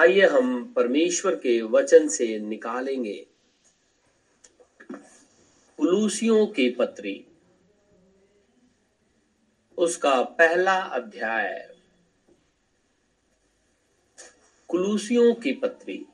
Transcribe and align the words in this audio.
आइए 0.00 0.26
हम 0.26 0.72
परमेश्वर 0.72 1.34
के 1.34 1.62
वचन 1.62 2.08
से 2.08 2.38
निकालेंगे। 2.38 3.26
कुलूसियों 5.76 6.46
की 6.46 6.70
पत्री, 6.70 7.26
उसका 9.78 10.22
पहला 10.22 10.80
अध्याय। 10.80 11.76
कुलूसियों 14.68 15.34
की 15.34 15.52
पत्री, 15.52 16.06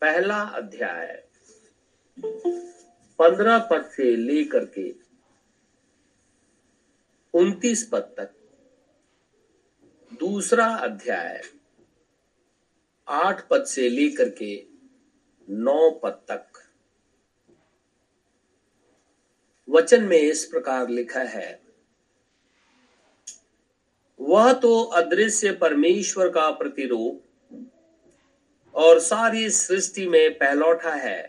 पहला 0.00 0.40
अध्याय। 0.42 1.24
पंद्रह 3.18 3.58
पद 3.58 3.84
से 3.84 4.16
लेकर 4.16 4.64
के 4.64 4.94
उन्तीस 7.34 7.88
पद 7.92 8.14
तक। 8.16 8.30
दूसरा 10.12 10.66
अध्याय। 10.66 11.53
आठ 13.08 13.48
पद 13.48 13.64
से 13.64 13.88
लेकर 13.88 14.28
के 14.28 14.54
नौ 15.48 15.90
पद 16.02 16.20
तक। 16.28 16.62
वचन 19.68 20.02
में 20.04 20.18
इस 20.18 20.44
प्रकार 20.44 20.88
लिखा 20.88 21.20
है, 21.20 21.60
वह 24.20 24.52
तो 24.52 24.80
अदृश्य 24.94 25.52
परमेश्वर 25.52 26.28
का 26.28 26.50
प्रतिरूप 26.50 27.22
और 28.74 28.98
सारी 29.00 29.48
सृष्टि 29.50 30.06
में 30.08 30.38
पहलौठा 30.38 30.94
है, 30.94 31.22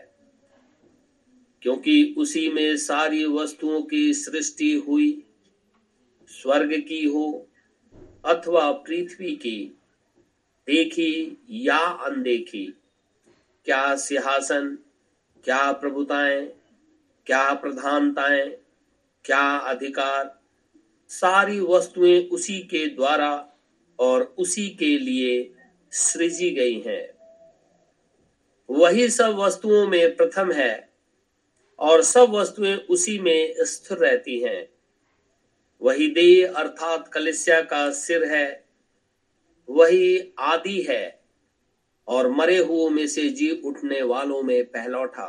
क्योंकि 1.62 2.14
उसी 2.18 2.48
में 2.48 2.76
सारी 2.76 3.24
वस्तुओं 3.26 3.82
की 3.82 4.12
सृष्टि 4.14 4.72
हुई, 4.88 5.22
स्वर्ग 6.30 6.72
की 6.88 7.04
हो 7.04 7.48
अथवा 8.24 8.70
पृथ्वी 8.72 9.34
की। 9.36 9.75
देखी 10.68 11.44
या 11.50 11.78
अनदेखी? 11.78 12.74
क्या 13.64 13.96
सिंहासन, 13.96 14.78
क्या 15.44 15.72
प्रभुताएँ, 15.72 16.46
क्या 17.26 17.54
प्रधानताएँ, 17.54 18.50
क्या 19.24 19.56
अधिकार? 19.56 20.40
सारी 21.08 21.60
वस्तुएँ 21.60 22.28
उसी 22.28 22.58
के 22.58 22.86
द्वारा 22.86 23.48
और 23.98 24.34
उसी 24.38 24.68
के 24.68 24.98
लिए 24.98 25.54
सृजी 25.92 26.50
गई 26.50 26.80
हैं। 26.80 27.10
वही 28.70 29.08
सब 29.08 29.36
वस्तुओं 29.36 29.86
में 29.86 30.16
प्रथम 30.16 30.52
है 30.52 30.88
और 31.78 32.02
सब 32.02 32.30
वस्तुएँ 32.30 32.76
उसी 32.76 33.18
में 33.18 33.54
स्थिर 33.58 33.98
रहती 33.98 34.40
हैं। 34.40 34.68
वही 35.82 36.08
देह 36.08 36.52
अर्थात 36.52 37.08
कलिसिया 37.08 37.60
का 37.60 37.90
सिर 37.90 38.24
है 38.24 38.65
वही 39.68 40.32
आदि 40.38 40.80
है, 40.80 41.20
और 42.08 42.30
मरे 42.30 42.58
हुओं 42.58 42.88
में 42.90 43.06
से 43.06 43.28
जी 43.28 43.50
उठने 43.64 44.02
वालों 44.02 44.42
में 44.42 44.64
पहलौठा 44.64 45.26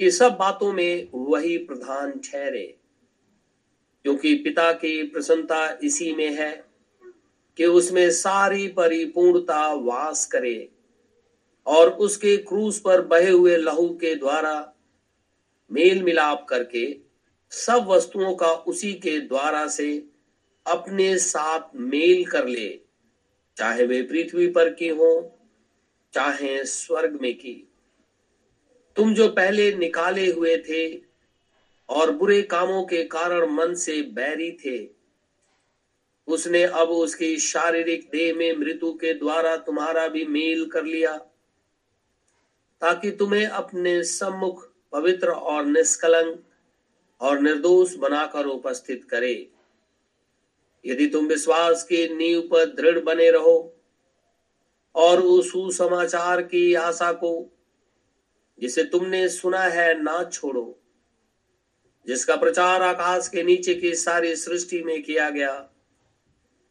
कि 0.00 0.10
सब 0.10 0.36
बातों 0.36 0.72
में 0.72 1.08
वही 1.14 1.56
प्रधान 1.58 2.10
ठहरे, 2.24 2.66
क्योंकि 4.04 4.34
पिता 4.34 4.72
की 4.72 5.02
प्रसन्नता 5.02 5.78
इसी 5.82 6.14
में 6.14 6.30
है 6.34 6.52
कि 7.58 7.66
उसमें 7.66 8.10
सारी 8.10 8.66
परिपूर्णता 8.68 9.66
वास 9.74 10.26
करे, 10.26 10.68
और 11.66 11.90
उसके 11.90 12.36
क्रूस 12.36 12.78
पर 12.80 13.00
बहे 13.00 13.30
हुए 13.30 13.56
लहू 13.56 13.88
के 13.88 14.14
द्वारा 14.14 14.72
मेल 15.70 16.02
मिलाप 16.02 16.46
करके 16.48 16.86
सब 17.52 17.86
वस्तुओं 17.88 18.34
का 18.34 18.46
उसी 18.46 18.92
के 18.94 19.18
द्वारा 19.20 19.66
से 19.68 20.09
अपने 20.66 21.16
साथ 21.18 21.74
मेल 21.74 22.24
कर 22.24 22.46
ले, 22.46 22.68
चाहे 23.56 23.86
वे 23.86 24.02
पृथ्वी 24.02 24.46
पर 24.46 24.72
की 24.74 24.88
हो, 24.88 25.38
चाहे 26.14 26.64
स्वर्ग 26.64 27.18
में 27.22 27.34
की। 27.34 27.54
तुम 28.96 29.14
जो 29.14 29.28
पहले 29.28 29.72
निकाले 29.74 30.30
हुए 30.32 30.56
थे 30.58 30.86
और 31.88 32.10
बुरे 32.10 32.40
कामों 32.42 32.82
के 32.84 33.02
कारण 33.04 33.50
मन 33.50 33.74
से 33.74 34.00
बैरी 34.02 34.50
थे, 34.64 34.78
उसने 36.28 36.62
अब 36.62 36.88
उसकी 36.88 37.36
शारीरिक 37.38 38.08
देह 38.12 38.34
में 38.34 38.56
मृत्यु 38.56 38.92
के 38.92 39.14
द्वारा 39.14 39.56
तुम्हारा 39.56 40.06
भी 40.08 40.24
मेल 40.24 40.64
कर 40.66 40.84
लिया, 40.84 41.16
ताकि 42.82 43.10
तुम्हें 43.10 43.46
अपने 43.46 44.02
सम्मुख 44.04 44.68
पवित्र 44.92 45.30
और 45.30 45.64
निष्कलंक 45.66 46.42
और 47.20 47.40
निर्दोष 47.40 47.94
बनाकर 47.94 48.46
उपस्थित 48.46 49.04
करे। 49.04 49.34
यदि 50.84 51.06
तुम 51.06 51.26
विश्वास 51.26 51.82
के 51.82 52.06
नींव 52.14 52.40
पर 52.42 52.64
दृढ़ 52.74 52.98
बने 52.98 53.30
रहो 53.30 53.56
और 54.94 55.20
उस 55.20 55.50
सुसमाचार 55.52 56.42
की 56.42 56.74
आशा 56.74 57.12
को, 57.12 57.32
जिसे 58.58 58.84
तुमने 58.84 59.28
सुना 59.28 59.62
है, 59.62 60.02
ना 60.02 60.22
छोड़ो, 60.24 60.78
जिसका 62.06 62.36
प्रचार 62.36 62.82
आकाश 62.82 63.28
के 63.28 63.42
नीचे 63.42 63.74
की 63.74 63.94
सारी 63.94 64.34
सृष्टि 64.36 64.82
में 64.82 65.02
किया 65.02 65.28
गया 65.30 65.52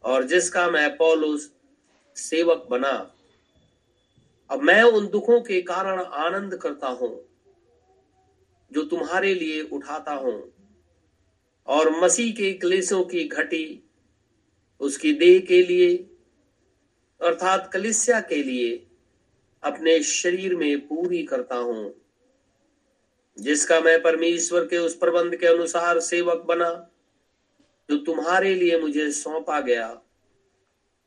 और 0.03 0.24
जिसका 0.24 0.69
मैं 0.69 0.90
पौलुस 0.98 1.50
सेवक 2.16 2.68
बना। 2.72 2.92
अब 4.50 4.62
मैं 4.62 4.81
उन 4.84 5.08
दुखों 5.08 5.40
के 5.42 5.62
कारण 5.62 6.00
आनंद 6.00 6.56
करता 6.56 6.88
हूँ, 6.90 7.12
जो 8.72 8.84
तुम्हारे 8.84 9.34
लिए 9.34 9.62
उठाता 9.64 10.14
हूँ 10.14 10.42
और 11.68 11.90
मसीह 12.00 12.31
के 12.34 12.52
क्लेशों 12.53 13.03
की 13.03 13.24
घटी 13.24 13.66
उसकी 14.81 15.13
देह 15.13 15.40
के 15.40 15.63
लिए, 15.63 15.97
अर्थात 17.22 17.69
कलिसिया 17.73 18.19
के 18.19 18.44
लिए, 18.44 18.85
अपने 19.63 20.03
शरीर 20.03 20.56
में 20.56 20.79
पूरी 20.79 21.23
करता 21.23 21.56
हूँ, 21.56 21.94
जिसका 23.38 23.79
मैं 23.79 24.01
परमेश्वर 24.01 24.66
के 24.66 24.78
उस 24.78 24.95
प्रबंध 24.95 25.35
के 25.35 25.47
अनुसार 25.47 26.00
सेवक 26.00 26.45
बना, 26.47 26.89
जो 27.89 27.97
तुम्हारे 27.97 28.56
लिए 28.56 28.79
मुझे 28.79 29.12
सौंपा 29.12 29.59
गया, 29.59 29.88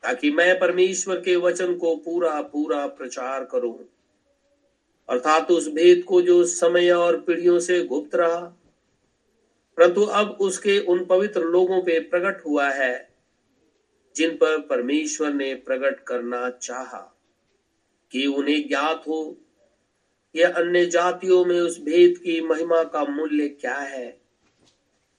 ताकि 0.03 0.31
मैं 0.31 0.59
परमेश्वर 0.61 1.17
के 1.17 1.37
वचन 1.37 1.75
को 1.75 1.97
पूरा 1.97 2.41
पूरा 2.43 2.87
प्रचार 2.87 3.45
करूँ। 3.45 3.79
अर्थात 5.09 5.51
उस 5.51 5.69
भेद 5.69 6.05
को 6.05 6.23
जो 6.23 6.45
समय 6.45 6.91
और 6.91 7.21
पीढ़ियों 7.21 7.59
से 7.59 7.85
गुप्त 7.85 8.15
रहा, 8.15 8.41
परंतु 9.79 10.03
अब 10.03 10.39
उसके 10.41 10.79
उन 10.79 11.05
पवित्र 11.05 11.41
लोगों 11.41 11.83
पे 11.83 12.01
प्रकट 12.01 12.47
हुआ 12.47 12.71
है 12.71 13.12
जिन 14.17 14.37
पर 14.37 14.61
परमेश्वर 14.61 15.33
ने 15.33 15.55
प्रकट 15.55 16.01
करना 16.01 16.51
चाहा, 16.51 17.19
कि 18.13 18.27
उन्हें 18.27 18.69
ज्ञात 18.69 19.05
हो। 19.09 19.37
यह 20.37 20.53
अन्य 20.53 20.87
जातियों 20.87 21.45
में 21.45 21.61
उस 21.61 21.81
भेद 21.81 22.19
की 22.19 22.41
महिमा 22.41 22.85
का 22.85 23.05
मूल्य 23.05 23.49
क्या 23.49 23.77
है? 23.77 24.21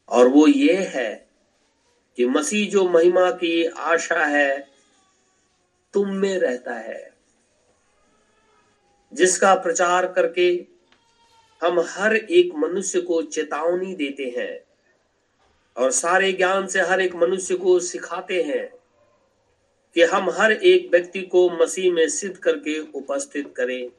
और 0.09 0.27
वो 0.27 0.47
ये 0.47 0.73
है 0.73 1.29
कि 2.17 2.25
मसीह 2.25 2.69
जो 2.69 2.89
महिमा 2.89 3.31
की 3.31 3.65
आशा 3.65 4.25
है, 4.25 4.67
तुम 5.93 6.09
में 6.09 6.39
रहता 6.39 6.73
है। 6.73 7.13
जिसका 9.13 9.55
प्रचार 9.55 10.11
करके 10.11 10.65
हम 11.63 11.79
हर 11.79 12.15
एक 12.15 12.55
मनुष्य 12.55 13.01
को 13.01 13.21
चेतावनी 13.21 13.95
देते 13.95 14.35
हैं 14.37 14.63
और 15.77 15.91
सारे 15.91 16.33
ज्ञान 16.33 16.67
से 16.67 16.81
हर 16.81 17.01
एक 17.01 17.15
मनुष्य 17.15 17.55
को 17.55 17.79
सिखाते 17.79 18.41
हैं। 18.41 18.82
कि 19.95 20.03
हम 20.03 20.29
हर 20.29 20.51
एक 20.51 20.89
व्यक्ति 20.91 21.21
को 21.21 21.49
मसीह 21.49 21.93
में 21.93 22.07
सिद्ध 22.09 22.37
करके 22.37 22.79
उपस्थित 22.79 23.53
करें। 23.57 23.89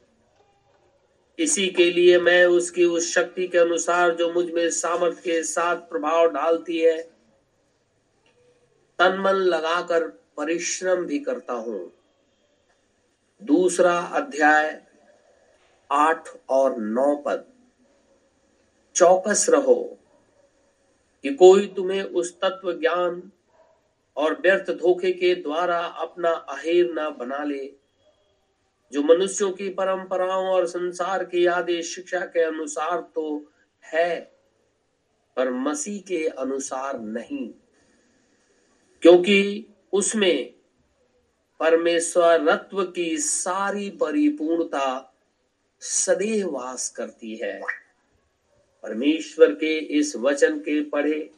इसी 1.39 1.67
के 1.67 1.91
लिए 1.91 2.19
मैं 2.19 2.45
उसकी 2.45 2.85
उस 2.85 3.13
शक्ति 3.13 3.47
के 3.47 3.57
अनुसार 3.57 4.15
जो 4.15 4.33
मुझमें 4.33 4.69
सामर्थ्य 4.69 5.21
के 5.21 5.43
साथ 5.43 5.75
प्रभाव 5.75 6.27
डालती 6.31 6.79
है, 6.79 7.01
तन 8.99 9.17
मन 9.19 9.33
लगाकर 9.33 10.07
परिश्रम 10.37 11.05
भी 11.05 11.19
करता 11.19 11.53
हूँ। 11.53 11.91
दूसरा 13.43 13.99
अध्याय, 13.99 14.81
आठ 15.91 16.29
और 16.49 16.77
नौ 16.77 17.15
पद। 17.15 17.45
चौकस 18.95 19.45
रहो 19.49 19.99
कि 21.23 21.33
कोई 21.33 21.67
तुम्हें 21.67 22.03
उस 22.03 22.39
तत्व 22.39 22.71
ज्ञान 22.73 23.31
और 24.17 24.41
व्यर्थ 24.41 24.71
धोखे 24.71 25.11
के 25.11 25.35
द्वारा 25.35 25.79
अपना 25.79 26.29
अहेर 26.29 26.85
न 26.91 27.15
बना 27.19 27.43
ले। 27.43 27.73
जो 28.91 29.03
मनुष्यों 29.03 29.51
की 29.51 29.69
परंपराओं 29.69 30.47
और 30.47 30.65
संसार 30.65 31.23
की 31.23 31.45
आदेश 31.45 31.95
शिक्षा 31.95 32.19
के 32.19 32.43
अनुसार 32.43 33.11
तो 33.15 33.51
है, 33.83 34.35
पर 35.35 35.51
मसीह 35.51 36.01
के 36.01 36.27
अनुसार 36.27 36.99
नहीं। 36.99 37.49
क्योंकि 39.01 39.65
उसमें 39.93 40.53
परमेश्वरत्व 41.59 42.83
की 42.83 43.17
सारी 43.17 43.89
परिपूर्णता 43.89 45.13
सदैव 45.79 46.49
वास 46.49 46.89
करती 46.89 47.35
है। 47.35 47.61
परमेश्वर 48.83 49.53
के 49.53 49.77
इस 49.77 50.15
वचन 50.15 50.59
के 50.59 50.81
पढ़े 50.81 51.31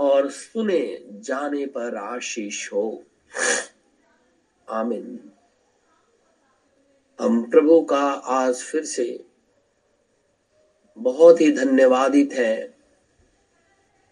और 0.00 0.30
सुने 0.30 1.04
जाने 1.10 1.66
पर 1.66 1.96
आशीष 1.96 2.72
हो। 2.72 3.04
आमिन। 4.68 5.32
हम 7.20 7.50
प्रभु 7.50 7.80
का 7.80 8.02
आज 8.34 8.62
फिर 8.62 8.84
से 8.84 9.24
बहुत 10.98 11.40
ही 11.40 11.52
धन्यवादित 11.52 12.32
है 12.32 12.74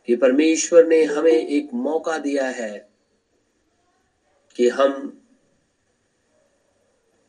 कि 0.06 0.16
परमेश्वर 0.16 0.86
ने 0.86 1.04
हमें 1.04 1.32
एक 1.32 1.74
मौका 1.74 2.18
दिया 2.18 2.48
है 2.48 2.88
कि 4.56 4.68
हम 4.68 5.22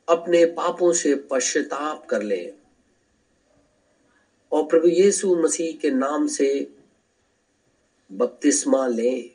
अपने 0.08 0.46
पापों 0.46 0.94
से 0.94 1.16
पश्चाताप 1.16 2.06
कर 2.06 2.22
लें 2.22 2.54
और 4.52 4.64
प्रभु 4.64 4.88
यीशु 4.88 5.36
मसीह 5.36 5.78
के 5.78 5.92
नाम 5.92 6.28
से 6.28 6.50
बपतिस्मा 8.12 8.88
लें। 8.88 9.30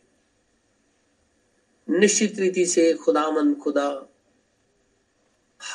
निश्चित 1.88 2.38
रीति 2.38 2.66
से 2.66 2.92
खुदामन 2.94 3.54
खुदा 3.54 4.08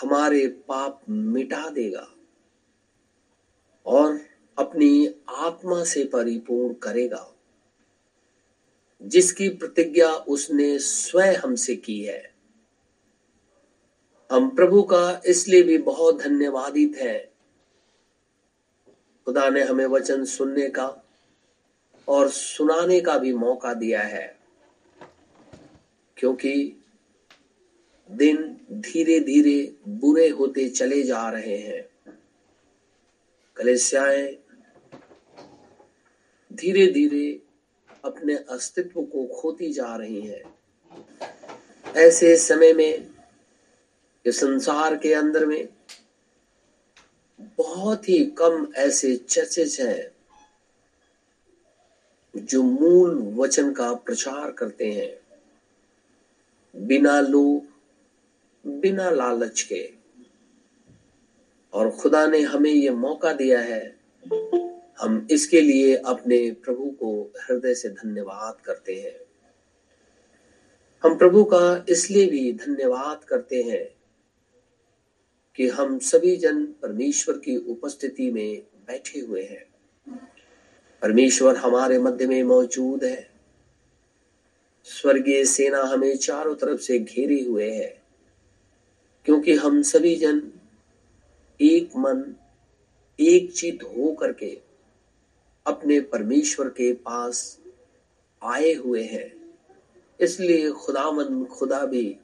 हमारे 0.01 0.47
पाप 0.47 1.01
मिटा 1.09 1.69
देगा 1.69 2.07
और 3.85 4.19
अपनी 4.57 5.15
आत्मा 5.29 5.83
से 5.83 6.03
परिपूर्ण 6.03 6.73
करेगा, 6.73 7.35
जिसकी 9.01 9.49
प्रतिज्ञा 9.49 10.09
उसने 10.13 10.79
स्वयं 10.79 11.35
हमसे 11.35 11.75
की 11.75 12.03
है। 12.03 12.35
हम 14.31 14.49
प्रभु 14.55 14.83
का 14.83 15.21
इसलिए 15.25 15.63
भी 15.63 15.77
बहुत 15.77 16.21
धन्यवादित 16.21 16.97
है। 16.97 17.33
खुदा 19.25 19.49
ने 19.49 19.63
हमें 19.63 19.85
वचन 19.85 20.25
सुनने 20.25 20.69
का 20.69 20.87
और 22.09 22.29
सुनाने 22.29 23.01
का 23.01 23.17
भी 23.17 23.33
मौका 23.33 23.73
दिया 23.73 24.01
है। 24.01 24.39
क्योंकि 26.17 26.83
दिन 28.11 28.57
धीरे 28.71 29.19
धीरे 29.19 29.75
बुरे 29.87 30.29
होते 30.29 30.69
चले 30.69 31.03
जा 31.03 31.29
रहे 31.29 31.57
हैं। 31.57 32.13
कलेसियाएँ 33.55 34.37
धीरे 36.53 36.87
धीरे 36.87 37.41
अपने 38.05 38.35
अस्तित्व 38.35 39.01
को 39.01 39.25
खोती 39.25 39.73
जा 39.73 39.95
रही 39.95 40.21
हैं। 40.21 40.43
ऐसे 41.95 42.37
समय 42.37 42.73
में 42.73 43.07
ये 44.25 44.31
संसार 44.31 44.95
के 44.95 45.13
अंदर 45.13 45.45
में 45.45 45.69
बहुत 47.57 48.09
ही 48.09 48.25
कम 48.25 48.67
ऐसे 48.75 49.15
चर्चेज 49.15 49.81
हैं। 49.81 50.18
जो 52.37 52.63
मूल 52.63 53.33
वचन 53.35 53.73
का 53.73 53.93
प्रचार 53.93 54.51
करते 54.51 54.91
हैं, 54.91 55.19
बिना 56.87 57.21
लोभ, 57.21 57.67
बिना 58.67 59.09
लालच 59.09 59.61
के। 59.61 59.93
और 61.73 61.91
खुदा 61.91 62.27
ने 62.27 62.39
हमें 62.39 62.71
ये 62.71 62.89
मौका 62.89 63.33
दिया 63.33 63.59
है, 63.59 63.99
हम 64.99 65.27
इसके 65.31 65.61
लिए 65.61 65.95
अपने 65.95 66.51
प्रभु 66.51 66.89
को 66.89 67.21
हृदय 67.21 67.75
से 67.75 67.89
धन्यवाद 67.89 68.61
करते 68.61 68.95
हैं। 68.95 69.19
हम 71.03 71.17
प्रभु 71.17 71.43
का 71.43 71.85
इसलिए 71.89 72.25
भी 72.25 72.53
धन्यवाद 72.53 73.23
करते 73.23 73.63
हैं 73.63 73.95
कि 75.55 75.67
हम 75.67 75.99
सभी 75.99 76.37
जन 76.37 76.65
परमेश्वर 76.65 77.37
की 77.37 77.57
उपस्थिति 77.57 78.31
में 78.31 78.61
बैठे 78.87 79.19
हुए 79.19 79.43
हैं। 79.43 79.68
परमेश्वर 81.01 81.57
हमारे 81.57 81.99
मध्य 81.99 82.27
में 82.27 82.43
मौजूद 82.43 83.03
है। 83.03 83.29
स्वर्गीय 84.83 85.45
सेना 85.45 85.83
हमें 85.83 86.17
चारों 86.17 86.55
तरफ़ 86.55 86.81
से 86.81 86.99
घेरे 86.99 87.41
हुए 87.41 87.71
है, 87.71 88.01
क्योंकि 89.25 89.53
हम 89.53 89.81
सभी 89.81 90.15
जन 90.15 90.51
एक 91.61 91.95
मन, 91.97 92.35
एक 93.19 93.53
चित 93.53 93.83
हो 93.83 94.13
करके 94.13 94.61
अपने 95.67 95.99
परमेश्वर 96.01 96.69
के 96.69 96.93
पास 96.93 97.59
आए 98.43 98.73
हुए 98.73 99.03
हैं। 99.03 99.55
इसलिए 100.19 100.71
खुदामन 100.71 101.45
खुदा 101.45 101.85
भी 101.85 102.17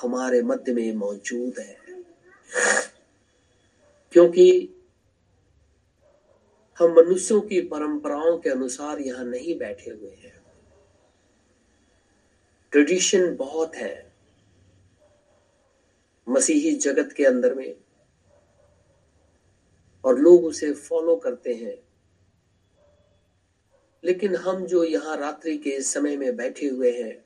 हमारे 0.00 0.42
मध्य 0.42 0.72
में 0.72 0.92
मौजूद 0.92 1.58
है। 1.58 1.76
क्योंकि 4.12 4.73
हम 6.78 6.92
मनुष्यों 6.92 7.40
की 7.40 7.60
परंपराओं 7.60 8.38
के 8.38 8.50
अनुसार 8.50 9.00
यहाँ 9.00 9.24
नहीं 9.24 9.58
बैठे 9.58 9.90
हुए 9.90 10.10
हैं। 10.10 10.42
ट्रेडिशन 12.72 13.36
बहुत 13.36 13.74
है। 13.74 14.12
मसीही 16.28 16.72
जगत 16.72 17.12
के 17.12 17.24
अंदर 17.24 17.54
में 17.54 17.76
और 20.04 20.18
लोग 20.18 20.44
उसे 20.44 20.72
फॉलो 20.72 21.16
करते 21.16 21.54
हैं। 21.54 21.88
लेकिन 24.04 24.36
हम 24.36 24.66
जो 24.66 24.84
यहाँ 24.84 25.16
रात्रि 25.16 25.58
के 25.58 25.80
समय 25.80 26.16
में 26.16 26.36
बैठे 26.36 26.66
हुए 26.66 27.02
हैं, 27.02 27.24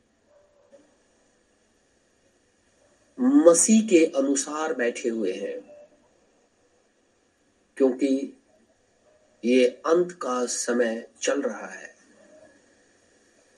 मसीह 3.21 3.89
के 3.89 4.07
अनुसार 4.07 4.75
बैठे 4.75 5.09
हुए 5.09 5.33
हैं। 5.33 5.89
क्योंकि 7.77 8.38
ये 9.45 9.67
अंत 9.69 10.13
का 10.13 10.47
समय 10.47 11.11
चल 11.23 11.43
रहा 11.43 11.67
है। 11.67 11.95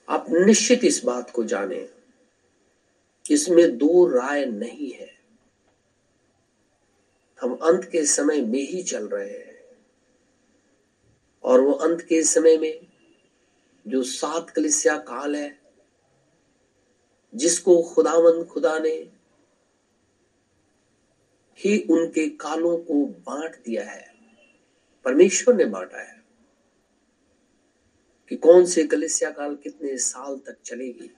आप 0.09 0.27
निश्चित 0.31 0.85
इस 0.85 1.05
बात 1.05 1.31
को 1.31 1.45
जाने, 1.45 1.89
इसमें 3.31 3.79
दो 3.79 4.07
राय 4.09 4.47
नहीं 4.47 4.93
है। 4.93 5.21
हम 7.41 7.55
अंत 7.55 7.85
के 7.85 8.05
समय 8.07 8.41
में 8.43 8.63
ही 8.63 8.83
चल 8.83 9.09
रहे 9.09 9.31
हैं। 9.31 9.61
और 11.45 11.61
वो 11.61 11.73
अंत 11.73 12.01
के 12.01 12.23
समय 12.23 12.59
में 12.59 12.87
जो 13.87 14.03
सात 14.03 14.51
कलिसिया 14.51 14.97
काल 14.97 15.37
है, 15.37 15.61
जिसको 17.35 17.83
खुदावंद 17.83 18.47
खुदा 18.47 18.79
ने 18.79 19.13
ही 21.59 21.87
उनके 21.91 22.29
कालों 22.29 22.79
को 22.79 23.07
बांट 23.07 23.57
दिया 23.57 23.91
है। 23.91 24.10
परमेश्वर 25.05 25.55
ने 25.55 25.65
बांटा 25.65 25.99
है 25.99 26.25
कि 28.29 28.37
कौन 28.37 28.67
से 28.67 28.85
कलिसिया 28.85 29.31
काल 29.31 29.57
कितने 29.57 29.99
साल 29.99 30.39
तक 30.39 30.57
चलेगी? 30.65 31.11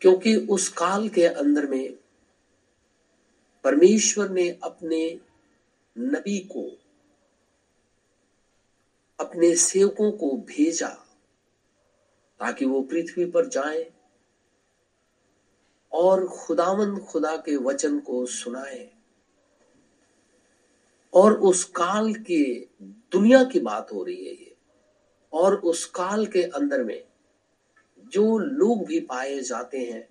क्योंकि 0.00 0.36
उस 0.36 0.68
काल 0.68 1.08
के 1.08 1.26
अंदर 1.26 1.66
में 1.66 1.98
परमेश्वर 3.64 4.28
ने 4.28 4.58
अपने 4.62 5.20
नबी 5.98 6.38
को, 6.38 6.80
अपने 9.20 9.56
सेवकों 9.56 10.12
को 10.12 10.36
भेजा 10.36 10.88
ताकि 12.40 12.64
वो 12.64 12.82
पृथ्वी 12.82 13.24
पर 13.24 13.46
जाए 13.46 13.92
और 15.92 16.28
खुदावन 16.28 16.98
खुदा 16.98 17.36
के 17.36 17.56
वचन 17.56 18.00
को 18.00 18.26
सुनाए। 18.26 18.93
और 21.14 21.32
उस 21.40 21.64
काल 21.64 22.14
के 22.14 22.68
दुनिया 22.82 23.44
की 23.44 23.60
बात 23.60 23.92
हो 23.92 24.04
रही 24.04 24.24
है 24.26 24.32
ये। 24.32 24.56
और 25.32 25.54
उस 25.56 25.84
काल 25.84 26.26
के 26.26 26.42
अंदर 26.42 26.82
में 26.84 27.04
जो 28.04 28.38
लोग 28.38 28.86
भी 28.86 29.00
पाए 29.00 29.38
जाते 29.40 29.78
हैं, 29.78 30.08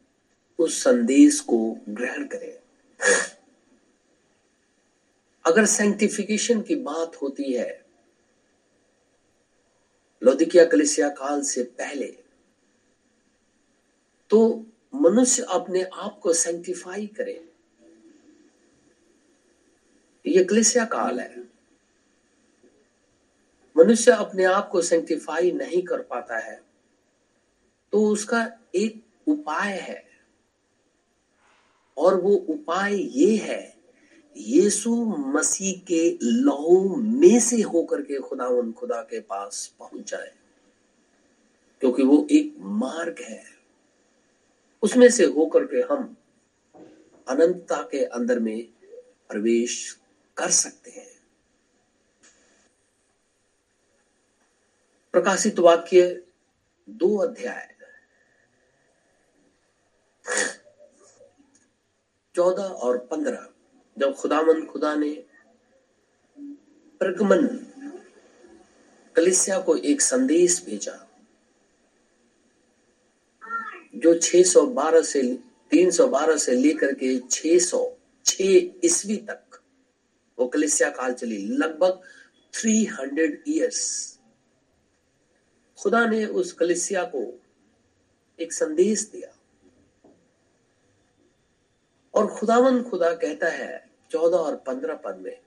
उस 0.60 0.84
संदेश 0.84 1.40
को 1.40 1.78
ग्रहण 1.90 2.28
करें। 2.28 2.54
अगर 5.46 5.66
सेंटिफिकेशन 5.66 6.62
की 6.62 6.76
बात 6.76 7.16
होती 7.16 7.54
है, 7.54 7.86
लौदिकिया 10.24 10.66
कलिसिया 10.66 11.10
काल 11.10 11.42
से 11.42 11.64
पहले 11.64 12.08
तो 14.30 14.66
मनुष्य 14.96 15.46
अपने 15.50 15.84
आप 15.84 16.20
को 16.20 16.34
सेंटिफाई 16.34 17.08
करे। 17.08 17.53
ये 20.26 20.44
कलिसिया 20.44 20.86
काल 20.86 21.20
है। 21.20 21.44
मनुष्य 23.76 24.12
अपने 24.14 24.44
आप 24.46 24.70
को 24.70 24.82
सेंटिफाई 24.82 25.52
नहीं 25.52 25.82
कर 25.84 26.02
पाता 26.04 26.38
है 26.40 26.62
तो 27.94 28.06
उसका 28.08 28.48
एक 28.76 29.02
उपाय 29.28 29.72
है। 29.80 30.04
और 31.98 32.20
वो 32.22 32.34
उपाय 32.50 32.96
ये 32.96 33.36
है, 33.38 33.74
यीशु 34.36 34.94
मसीह 35.28 35.82
के 35.88 36.18
लहू 36.24 36.96
में 36.96 37.40
से 37.40 37.62
होकर 37.64 38.02
के 38.02 38.20
खुदावन 38.20 38.72
खुदा 38.72 39.02
के 39.02 39.20
पास 39.22 39.66
पहुँच 39.80 40.12
जाए, 40.12 40.32
क्योंकि 41.82 42.04
वो 42.04 42.26
एक 42.32 42.56
मार्ग 42.60 43.22
है। 43.22 43.44
उसमें 44.84 45.10
से 45.10 45.26
होकर 45.28 45.66
के 45.66 45.82
हम 45.92 46.16
अनंतता 47.28 47.82
के 47.92 48.04
अंदर 48.06 48.40
में 48.40 48.64
प्रवेश 49.30 49.76
कर 50.38 50.52
सकते 50.52 50.92
हैं। 50.92 51.12
प्रकाशित 55.12 55.60
वाक्य 55.60 56.24
दो 56.90 57.18
अध्याय। 57.18 57.70
चौदह 62.36 62.64
और 62.64 62.98
पंद्रह, 62.98 63.48
जब 63.98 64.16
खुदामंद 64.16 64.68
खुदा 64.68 64.96
ने 64.96 65.26
प्रगमन 67.00 67.48
कलिसिया 69.16 69.60
को 69.60 69.76
एक 69.76 70.02
संदेश 70.02 70.66
भेजा, 70.66 71.10
जो 73.96 74.20
612 74.20 75.02
से 75.02 75.22
312 75.72 76.38
से 76.38 76.52
लेकर 76.52 76.94
के 76.94 77.20
606 77.20 78.72
ईस्वी 78.86 79.18
तक 79.18 79.43
वो 80.40 80.48
कलिसिया 80.48 80.90
काल 80.90 81.14
चली। 81.14 81.38
लगभग 81.38 82.02
300 82.54 83.44
इयर्स 83.48 84.20
खुदा 85.78 86.06
ने 86.06 86.26
उस 86.26 86.52
कलिसिया 86.54 87.04
को 87.04 87.40
एक 88.40 88.54
संदेश 88.54 89.10
दिया। 89.10 89.30
और 92.14 92.28
खुदावन 92.28 92.84
खुदा 92.84 93.14
कहता 93.16 93.50
है, 93.50 93.90
चौदह 94.12 94.38
और 94.38 94.56
पंद्रह 94.56 94.96
पद 94.96 95.18
में, 95.18 95.38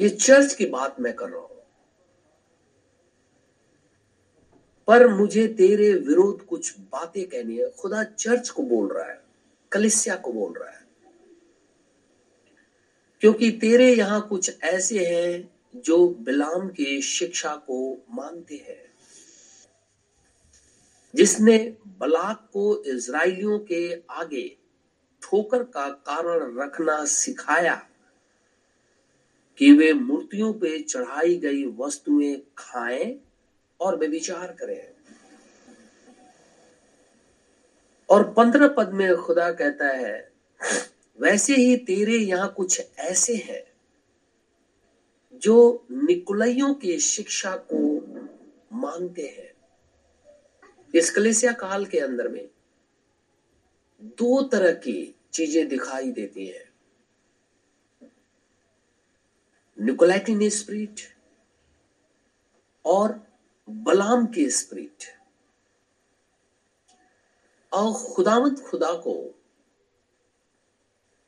ये 0.00 0.08
चर्च 0.08 0.54
की 0.54 0.66
बात 0.66 1.00
मैं 1.00 1.12
कर 1.14 1.28
रहा 1.28 1.40
हूँ। 1.40 1.48
पर 4.86 5.06
मुझे 5.08 5.46
तेरे 5.48 5.92
विरोध 5.94 6.46
कुछ 6.46 6.78
बातें 6.80 7.28
कहनी 7.28 7.56
है। 7.56 7.70
खुदा 7.70 8.04
चर्च 8.04 8.48
को 8.50 8.62
बोल 8.62 8.88
रहा 8.88 9.04
है, 9.04 9.20
कलिसिया 9.72 10.16
को 10.16 10.32
बोल 10.32 10.52
रहा 10.52 10.70
है। 10.70 10.79
क्योंकि 13.20 13.50
तेरे 13.50 13.94
यहाँ 13.94 14.26
कुछ 14.28 14.62
ऐसे 14.62 15.04
हैं 15.06 15.54
जो 15.76 16.08
बिलाम 16.08 16.68
के 16.68 17.00
शिक्षा 17.02 17.56
को 17.56 18.06
मानते 18.10 18.54
हैं। 18.54 18.90
जिसने 21.14 21.76
बलाक 21.86 22.48
को 22.52 22.82
इज़राइलियों 22.86 23.58
के 23.58 24.02
आगे 24.10 24.56
ठोकर 25.22 25.62
का 25.62 25.88
कारण 25.88 26.58
रखना 26.58 27.04
सिखाया 27.04 27.86
कि 29.58 29.72
वे 29.72 29.92
मूर्तियों 29.92 30.52
पे 30.52 30.80
चढ़ाई 30.82 31.36
गई 31.36 31.64
वस्तुएँ 31.78 32.36
खाएँ 32.58 33.20
और 33.80 33.96
वे 33.96 34.06
विचार 34.06 34.56
करें। 34.60 34.88
और 38.10 38.32
पंद्रह 38.32 38.68
पद 38.68 38.92
में 38.92 39.16
खुदा 39.16 39.52
कहता 39.52 39.86
है 39.86 40.32
वैसे 41.20 41.54
ही 41.54 41.76
तेरे 41.76 42.16
यहाँ 42.16 42.52
कुछ 42.56 42.80
ऐसे 42.98 43.34
हैं 43.36 43.62
जो 45.42 45.86
निकुलइयों 45.90 46.74
की 46.74 46.98
शिक्षा 46.98 47.56
को 47.72 47.78
मानते 48.72 49.22
हैं। 49.22 49.50
इस 50.94 51.10
कलेसिया 51.10 51.52
काल 51.52 51.84
के 51.86 51.98
अंदर 51.98 52.28
में 52.28 52.48
दो 54.00 54.42
तरह 54.42 54.72
की 54.72 55.14
चीज़ें 55.32 55.68
दिखाई 55.68 56.10
देती 56.10 56.46
हैं। 56.46 56.68
निकोलाइटिन 59.78 60.48
स्प्रिट 60.48 61.00
और 62.84 63.20
बलाम 63.68 64.26
की 64.26 64.48
स्प्रिट। 64.50 65.04
और 67.72 67.92
खुदावंत 68.14 68.60
खुदा 68.60 68.92
को 68.92 69.14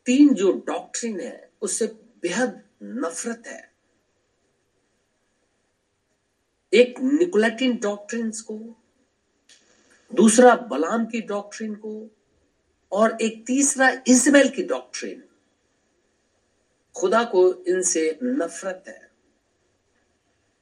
तीन 0.07 0.35
जो 0.35 0.53
डॉक्ट्रिन 0.53 1.21
है, 1.21 1.51
उससे 1.63 1.87
बेहद 2.23 2.63
नफरत 2.83 3.43
है। 3.47 3.73
एक 6.75 7.01
निकोलेटिन 7.01 7.77
डॉक्ट्रिन 7.77 8.31
को, 8.31 8.83
दूसरा 10.15 10.57
बलाम 10.57 11.07
की 11.07 11.21
डॉक्ट्रिन 11.21 11.75
को, 11.75 12.11
और 12.93 13.19
एक 13.23 13.47
तीसरा 13.47 13.91
इजबेल 14.09 14.49
की 14.49 14.63
डॉक्ट्रिन 14.63 15.25
खुदा 16.95 17.25
को 17.25 17.55
इनसे 17.55 18.19
नफरत 18.23 18.85
है। 18.89 19.11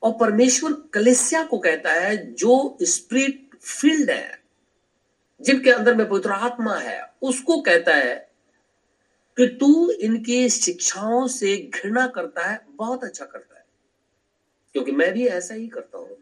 और 0.03 0.13
परमेश्वर 0.21 0.73
कलेसिया 0.73 1.45
को 1.45 1.59
कहता 1.59 1.93
है, 1.93 2.33
जो 2.33 2.79
स्प्रिट 2.83 3.51
फ़ील्ड 3.61 4.11
है, 4.11 4.43
जिनके 5.41 5.71
अंदर 5.71 5.95
में 5.95 6.09
पवित्र 6.09 6.31
आत्मा 6.31 6.77
है, 6.77 7.15
उसको 7.23 7.61
कहता 7.61 7.95
है 7.95 8.30
कि 9.37 9.47
तू 9.47 9.91
इनकी 9.91 10.49
शिक्षाओं 10.49 11.27
से 11.27 11.57
घृणा 11.57 12.07
करता 12.07 12.47
है, 12.47 12.67
बहुत 12.71 13.05
अच्छा 13.05 13.25
करता 13.25 13.59
है। 13.59 13.65
क्योंकि 14.73 14.93
मैं 14.93 15.13
भी 15.13 15.27
ऐसा 15.27 15.55
ही 15.55 15.69
करता 15.69 15.99
हूँ। 15.99 16.17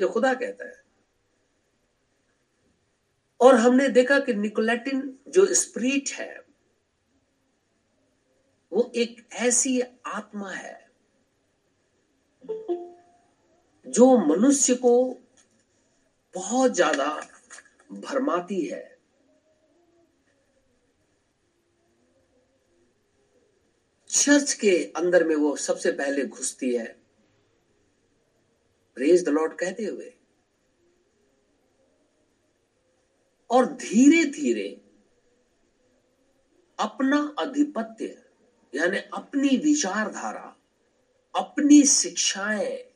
ये 0.00 0.06
खुदा 0.06 0.34
कहता 0.34 0.66
है। 0.66 0.82
और 3.40 3.54
हमने 3.54 3.88
देखा 3.88 4.18
कि 4.18 4.34
निकोलेटिन 4.34 5.18
जो 5.28 5.54
स्प्रिट 5.54 6.08
है, 6.08 6.44
वो 8.72 8.92
एक 8.96 9.28
ऐसी 9.32 9.80
आत्मा 10.06 10.50
है 10.50 10.90
जो 13.86 14.18
मनुष्य 14.18 14.74
को 14.74 15.20
बहुत 16.34 16.74
ज़्यादा 16.74 17.28
भरमाती 17.92 18.66
है। 18.66 18.91
चर्च 24.12 24.52
के 24.52 24.92
अंदर 24.96 25.24
में 25.24 25.36
वो 25.36 25.56
सबसे 25.56 25.92
पहले 25.92 26.24
घुसती 26.24 26.74
है। 26.74 27.02
प्रेज 28.94 29.24
द 29.24 29.28
लॉर्ड 29.28 29.52
कहते 29.52 29.84
हुए। 29.84 30.14
और 33.50 33.66
धीरे 33.66 34.24
धीरे 34.24 34.80
अपना 36.78 37.34
अधिपत्य 37.38 38.30
यानी 38.74 38.96
अपनी 38.96 39.56
विचारधारा, 39.56 40.56
अपनी 41.34 41.84
शिक्षाएँ 41.84 42.94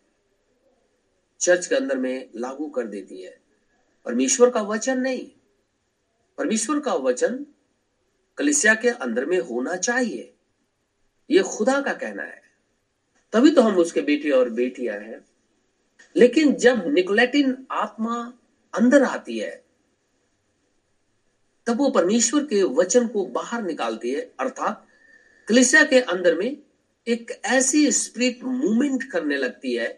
चर्च 1.40 1.66
के 1.66 1.75
अंदर 1.75 1.99
में 1.99 2.30
लागू 2.35 2.68
कर 2.68 2.87
देती 2.87 3.23
है। 3.23 3.40
परमेश्वर 4.04 4.50
का 4.50 4.62
वचन 4.62 4.99
नहीं। 4.99 5.30
परमेश्वर 6.38 6.80
का 6.80 6.94
वचन 6.94 7.46
कलिसिया 8.37 8.75
के 8.75 8.88
अंदर 8.88 9.26
में 9.26 9.40
होना 9.40 9.76
चाहिए। 9.76 10.35
यह 11.30 11.42
खुदा 11.42 11.80
का 11.80 11.92
कहना 11.92 12.23
है। 12.23 12.42
तभी 13.33 13.50
तो 13.50 13.62
हम 13.62 13.76
उसके 13.76 14.00
बेटे 14.00 14.30
और 14.30 14.50
बेटियाँ 14.50 14.97
हैं। 14.97 15.25
लेकिन 16.16 16.54
जब 16.54 16.87
निकोलेटिन 16.87 17.66
आत्मा 17.71 18.33
अंदर 18.75 19.02
आती 19.02 19.38
है, 19.38 19.64
तब 21.66 21.78
वो 21.78 21.90
परमेश्वर 21.90 22.45
के 22.45 22.62
वचन 22.62 23.06
को 23.06 23.25
बाहर 23.25 23.62
निकालती 23.62 24.11
है, 24.11 24.21
अर्थात 24.40 24.87
कलिसिया 25.49 25.85
के 25.85 26.00
अंदर 26.00 26.35
में 26.35 26.56
एक 27.09 27.40
ऐसी 27.45 27.90
स्प्रिट 27.92 28.45
मूवमेंट 28.45 29.11
करने 29.11 29.37
लगती 29.37 29.75
है 29.75 29.88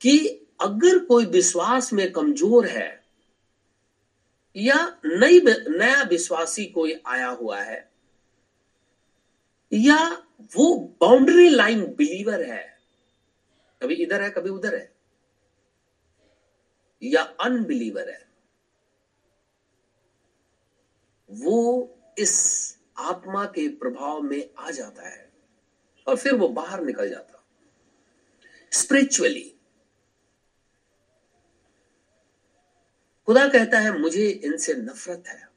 कि 0.00 0.18
अगर 0.60 0.98
कोई 0.98 1.24
विश्वास 1.24 1.92
में 1.92 2.12
कमज़ोर 2.12 2.66
है 2.66 3.04
या 4.56 5.00
नई 5.06 5.40
नया 5.68 6.02
विश्वासी 6.02 6.64
कोई 6.66 7.00
आया 7.06 7.28
हुआ 7.28 7.60
है 7.60 7.90
या 9.72 10.26
वो 10.56 10.96
बाउंड्री 11.00 11.48
लाइन 11.48 11.86
बिलीवर 11.86 12.42
है। 12.42 12.78
कभी 13.82 13.94
इधर 13.94 14.22
है, 14.22 14.30
कभी 14.30 14.50
उधर 14.50 14.74
है। 14.74 14.92
या 17.02 17.22
अनबिलीवर 17.22 18.10
है। 18.10 18.28
वो 21.30 21.88
इस 22.18 22.78
आत्मा 22.96 23.44
के 23.44 23.68
प्रभाव 23.68 24.20
में 24.20 24.50
आ 24.58 24.70
जाता 24.70 25.08
है 25.08 25.32
और 26.06 26.16
फिर 26.16 26.34
वो 26.34 26.48
बाहर 26.48 26.80
निकल 26.80 27.10
जाता। 27.10 27.44
स्पिरिचुअली 28.72 29.56
खुदा 33.26 33.48
कहता 33.48 33.80
है, 33.80 33.98
मुझे 33.98 34.28
इनसे 34.28 34.74
नफरत 34.74 35.24
है। 35.26 35.48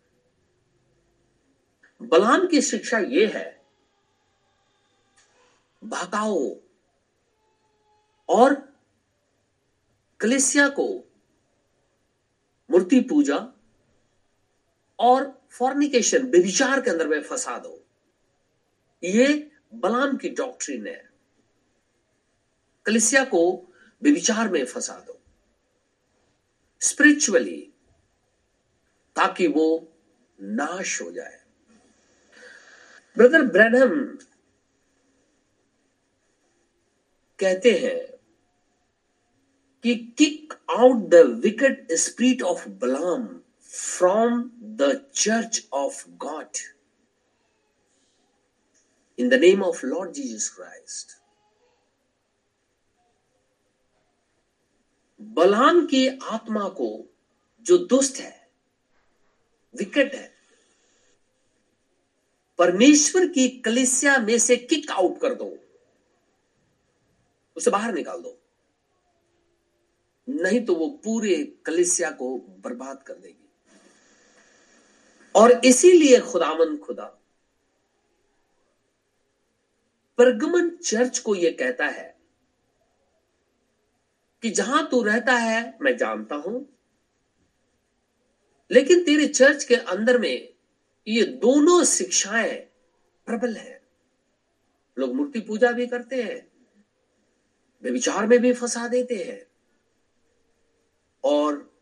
बलाम 2.02 2.48
की 2.48 2.62
शिक्षा 2.62 3.00
यह 3.00 3.38
है 3.38 3.55
भकाओ 5.86 6.56
और 8.30 8.80
कलिसिया 10.20 10.70
को 10.70 11.12
मूर्ति 12.72 13.00
पूजा 13.00 13.48
और 15.00 15.48
फॉर्निकेशन 15.52 16.28
बेविचार 16.28 16.82
के 16.82 16.90
अंदर 16.90 17.08
में 17.08 17.22
फंसा 17.22 17.58
दो। 17.58 17.86
ये 19.04 19.52
बलाम 19.74 20.18
की 20.18 20.30
डॉक्ट्रिन 20.30 20.88
है। 20.88 21.10
कलिसिया 22.86 23.26
को 23.26 23.74
बेविचार 24.04 24.50
में 24.50 24.66
फंसा 24.66 25.00
दो। 25.00 25.22
स्पिरिचुअली 26.82 27.74
ताकि 29.16 29.48
वो 29.48 29.94
नाश 30.42 31.02
हो 31.02 31.12
जाए। 31.12 31.42
ब्रदर 33.18 33.42
ब्रैनम 33.42 34.18
कहते 37.40 37.72
हैं 37.72 38.00
कि 39.84 39.96
kick 40.18 40.54
out 40.70 41.02
the 41.10 41.16
wicked 41.44 41.92
spirit 41.92 42.42
of 42.42 42.68
Balaam 42.70 43.28
from 43.72 44.42
the 44.78 44.92
church 45.16 45.68
of 45.74 46.04
God 46.18 46.58
in 49.20 49.30
the 49.30 49.34
name 49.34 49.64
of 49.64 49.86
Lord 49.86 50.16
Jesus 50.16 50.48
Christ 50.48 51.18
Balaam 55.22 55.86
की 55.86 56.08
आत्मा 56.08 56.68
को 56.70 56.88
जो 57.66 57.78
दुष्ट 57.78 58.20
है 58.20 58.50
विकट 59.76 60.14
है, 60.16 60.32
परमेश्वर 62.60 63.26
की 63.28 63.48
कलिसिया 63.60 64.18
में 64.18 64.38
से 64.40 64.56
किक 64.58 64.92
आउट 64.92 65.20
कर 65.22 65.34
दो। 65.34 65.58
उसे 67.58 67.72
बाहर 67.72 67.94
निकाल 67.94 68.22
दो। 68.22 68.40
नहीं 70.28 70.64
तो 70.66 70.76
वो 70.76 70.88
पूरे 71.04 71.36
कलिसिया 71.66 72.10
को 72.12 72.38
बर्बाद 72.64 73.04
कर 73.04 73.14
देगी। 73.14 73.42
और 75.36 75.52
इसीलिए 75.66 76.20
खुदामन 76.22 76.76
खुदा, 76.78 77.06
परगमन 80.18 80.70
चर्च 80.70 81.20
को 81.20 81.36
यह 81.36 81.56
कहता 81.60 81.86
है 81.86 82.14
कि 84.44 84.50
जहाँ 84.50 84.88
तू 84.90 85.02
रहता 85.04 85.34
है, 85.34 85.78
मैं 85.82 85.96
जानता 85.98 86.36
हूँ, 86.36 86.66
लेकिन 88.72 89.04
तेरे 89.04 89.28
चर्च 89.28 89.64
के 89.64 89.76
अंदर 89.76 90.18
में 90.18 90.54
ये 91.08 91.24
दोनों 91.42 91.84
शिक्षाएँ 91.84 92.56
प्रबल 93.28 93.56
है। 93.56 93.82
लोग 94.98 95.14
मूर्ति 95.16 95.40
पूजा 95.40 95.72
भी 95.72 95.88
करते 95.88 96.22
हैं 96.24 96.40
वे 97.86 97.92
विचार 97.92 98.28
में 98.28 98.40
भी 98.40 98.54
फंसा 98.54 98.88
देते 98.88 99.16
हैं। 99.16 99.48
और 101.24 101.76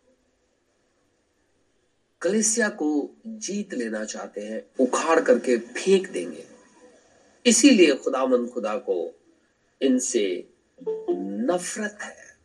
कलिसिया 2.22 2.70
को 2.70 3.16
जीत 3.28 3.74
लेना 3.74 4.06
चाहते 4.06 4.42
हैं, 4.42 4.66
उखाड़ 4.80 5.22
करके 5.22 5.58
फेंक 5.58 6.10
देंगे। 6.10 6.48
इसीलिए 7.46 7.96
खुदामंद 7.96 8.50
खुदा 8.50 8.78
को 8.78 9.20
इनसे 9.82 10.54
नफरत 11.50 11.98
है। 12.02 12.38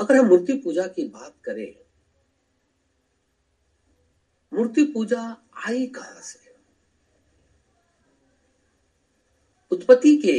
अगर 0.00 0.16
हम 0.16 0.26
मूर्ति 0.26 0.52
पूजा 0.52 0.86
की 0.86 1.08
बात 1.08 1.34
करें, 1.44 1.74
मूर्ति 4.52 4.84
पूजा 4.84 5.36
आई 5.66 5.86
कहाँ 5.86 6.20
से? 6.20 6.47
उत्पत्ति 9.70 10.16
के 10.16 10.38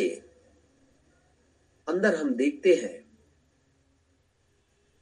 अंदर 1.87 2.15
हम 2.15 2.33
देखते 2.33 2.73
हैं 2.75 2.97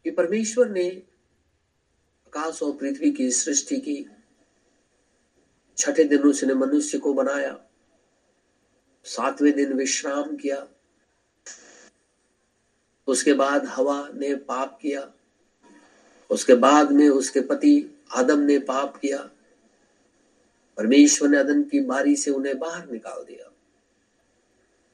कि 0.06 0.12
परमेश्वर 0.12 0.70
ने 0.70 0.88
आकाश 2.28 2.62
और 2.64 2.72
पृथ्वी 2.78 3.12
की 3.12 3.30
सृष्टि 3.32 3.78
की, 3.78 4.06
छठे 5.78 6.04
दिन 6.04 6.24
उसने 6.24 6.54
मनुष्य 6.54 6.98
को 6.98 7.14
बनाया, 7.14 7.58
सातवें 9.06 9.54
दिन 9.54 9.74
विश्राम 9.74 10.36
किया, 10.36 10.68
उसके 13.08 13.34
बाद 13.34 13.66
हवा 13.66 14.10
ने 14.14 14.36
पाप 14.36 14.78
किया, 14.82 15.12
उसके 16.30 16.56
बाद 16.56 16.92
में 16.92 17.10
उसके 17.10 17.42
पति 17.42 17.76
आदम 18.16 18.40
ने 18.40 18.60
पाप 18.60 18.98
किया, 18.98 19.18
परमेश्वर 20.78 21.30
ने 21.30 21.38
अदन 21.38 21.64
की 21.64 21.80
बारी 21.80 22.16
से 22.16 22.32
उन्हें 22.32 22.60
बाहर 22.60 22.90
निकाल 22.92 23.24
दिया। 23.24 23.47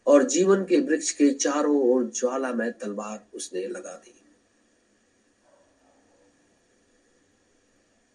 और 0.07 0.23
जीवन 0.23 0.65
के 0.65 0.79
वृक्ष 0.79 1.11
के 1.11 1.33
चारों 1.33 1.81
ओर 1.81 2.03
ज्वाला 2.03 2.53
में 2.53 2.71
तलवार 2.71 3.27
उसने 3.33 3.67
लगा 3.67 3.93
दी। 3.93 4.19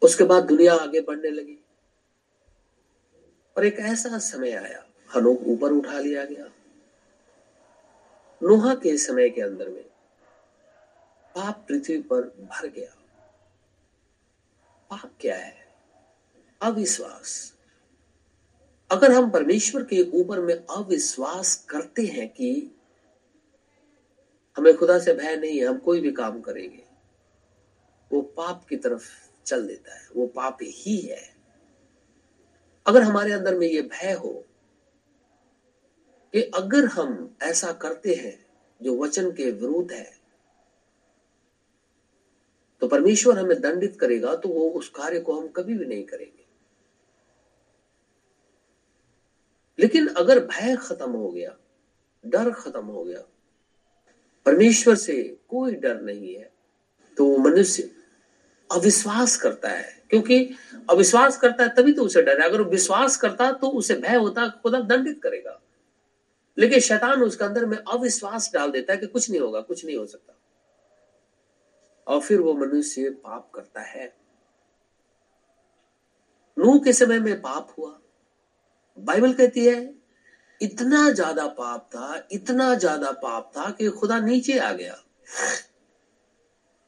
उसके 0.03 0.25
बाद 0.25 0.45
दुनिया 0.45 0.75
आगे 0.75 1.01
बढ़ने 1.01 1.31
लगी 1.31 1.59
और 3.57 3.65
एक 3.65 3.79
ऐसा 3.79 4.19
समय 4.19 4.53
आया, 4.53 4.87
हनोक 5.15 5.43
ऊपर 5.47 5.73
उठा 5.73 5.99
लिया 5.99 6.25
गया। 6.25 6.45
नोहा 8.43 8.75
के 8.75 8.97
समय 8.99 9.31
के 9.31 9.41
अंदर 9.41 9.69
में 9.69 9.85
पाप 11.35 11.65
पृथ्वी 11.69 12.03
पर 12.03 12.23
भर 12.23 12.67
गया। 12.67 12.95
पाप 14.91 15.13
क्या 15.21 15.37
है? 15.37 15.69
अविश्वास। 16.63 17.58
अगर 18.91 19.13
हम 19.13 19.31
परमेश्वर 19.31 19.83
के 19.85 20.03
ऊपर 20.13 20.41
में 20.41 20.55
अविश्वास 20.55 21.55
करते 21.71 22.05
हैं 22.07 22.29
कि 22.29 22.51
हमें 24.57 24.77
खुदा 24.77 24.99
से 24.99 25.13
भय 25.15 25.37
नहीं 25.37 25.59
है, 25.59 25.67
हम 25.67 25.79
कोई 25.79 26.01
भी 26.01 26.13
काम 26.13 26.41
करेंगे, 26.41 26.85
वो 28.11 28.21
पाप 28.37 28.65
की 28.69 28.77
तरफ़ 28.77 29.09
चल 29.47 29.67
देता 29.67 29.95
है, 29.95 30.09
वो 30.17 30.27
पाप 30.27 30.59
ही 30.63 30.97
है। 30.99 31.23
अगर 32.87 33.03
हमारे 33.03 33.33
अंदर 33.33 33.55
में 33.55 33.67
ये 33.67 33.83
भय 33.83 34.13
हो 34.15 34.33
कि 36.35 36.43
अगर 36.55 36.87
हम 36.87 37.37
ऐसा 37.43 37.73
करते 37.73 38.15
हैं, 38.15 38.39
जो 38.81 38.97
वचन 38.99 39.31
के 39.31 39.51
विरुद्ध 39.53 39.91
है 39.93 40.11
तो 42.83 42.89
परमेश्वर 42.89 43.39
हमें 43.39 43.61
दंडित 43.61 43.97
करेगा 44.01 44.35
तो 44.35 44.49
वो 44.49 44.69
उस 44.71 44.89
कार्य 44.89 45.21
को 45.21 45.41
हम 45.41 45.49
कभी 45.49 45.75
भी 45.75 45.85
नहीं 45.85 46.05
करेंगे। 46.05 46.47
लेकिन 49.79 50.07
अगर 50.09 50.39
भय 50.41 50.77
खत्म 50.77 51.11
हो 51.11 51.29
गया, 51.29 51.57
डर 52.25 52.51
खत्म 52.51 52.85
हो 52.85 53.05
गया, 53.05 53.23
परमेश्वर 54.47 54.95
से 54.95 55.23
कोई 55.49 55.75
डर 55.75 56.01
नहीं 56.01 56.35
है 56.35 56.51
तो 57.19 57.37
मनुष्य 57.39 57.91
अविश्वास 58.71 59.37
करता 59.37 59.69
है, 59.69 60.03
क्योंकि 60.11 60.45
अविश्वास 60.91 61.37
करता 61.39 61.65
है 61.65 61.75
तभी 61.75 61.93
तो 61.93 62.05
उसे 62.05 62.23
डर 62.23 62.41
है। 62.41 62.49
अगर 62.49 62.63
विश्वास 62.63 63.17
करता 63.17 63.51
तो 63.53 63.69
उसे 63.69 63.95
भय 63.95 64.17
होता, 64.17 64.49
खुदा 64.49 64.81
दंडित 64.81 65.23
करेगा। 65.23 65.61
लेकिन 66.59 66.81
शैतान 66.81 67.23
उसके 67.23 67.45
अंदर 67.45 67.67
में 67.67 67.77
अविश्वास 67.79 68.51
डाल 68.55 68.71
देता 68.71 68.93
है 68.93 68.99
कि 68.99 69.07
कुछ 69.07 69.31
नहीं 69.31 69.41
होगा, 69.41 69.61
कुछ 69.61 69.85
नहीं 69.85 69.97
हो 69.97 70.07
सकता। 70.07 70.35
और 72.07 72.21
फिर 72.21 72.41
वो 72.41 72.55
मनुष्य 72.55 73.11
पाप 73.11 73.51
करता 73.55 73.81
है। 73.81 74.13
नूह 76.59 76.79
के 76.79 76.93
समय 76.93 77.19
में 77.19 77.41
पाप 77.41 77.75
हुआ। 77.79 77.99
बाइबल 78.99 79.33
कहती 79.33 79.65
है, 79.67 79.95
इतना 80.63 81.11
ज़्यादा 81.11 81.47
पाप 81.47 81.89
था, 81.95 82.29
इतना 82.33 82.75
ज़्यादा 82.75 83.13
पाप 83.13 83.53
था 83.57 83.71
कि 83.71 83.89
खुदा 83.89 84.21
नीचे 84.21 84.59
आ 84.59 84.73
गया। 84.73 85.05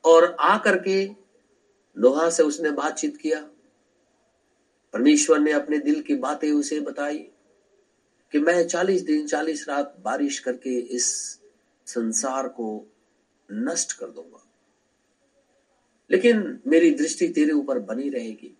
और 0.04 0.36
आ 0.40 0.58
करके 0.58 1.10
लोहा 1.96 2.30
से 2.30 2.42
उसने 2.42 2.70
बातचीत 2.70 3.16
किया। 3.16 3.40
परमेश्वर 4.92 5.38
ने 5.38 5.52
अपने 5.52 5.78
दिल 5.78 6.00
की 6.02 6.14
बातें 6.14 6.52
उसे 6.52 6.80
बताई 6.80 7.18
कि 8.32 8.38
मैं 8.38 8.66
चालीस 8.66 9.02
दिन, 9.02 9.26
चालीस 9.26 9.68
रात 9.68 9.96
बारिश 10.00 10.38
करके 10.38 10.78
इस 10.78 11.06
संसार 11.86 12.48
को 12.48 12.86
नष्ट 13.52 13.92
कर 13.92 14.06
दूँगा। 14.06 14.46
लेकिन 16.10 16.60
मेरी 16.66 16.90
दृष्टि 16.90 17.28
तेरे 17.28 17.52
ऊपर 17.52 17.78
बनी 17.78 18.10
रहेगी। 18.10 18.56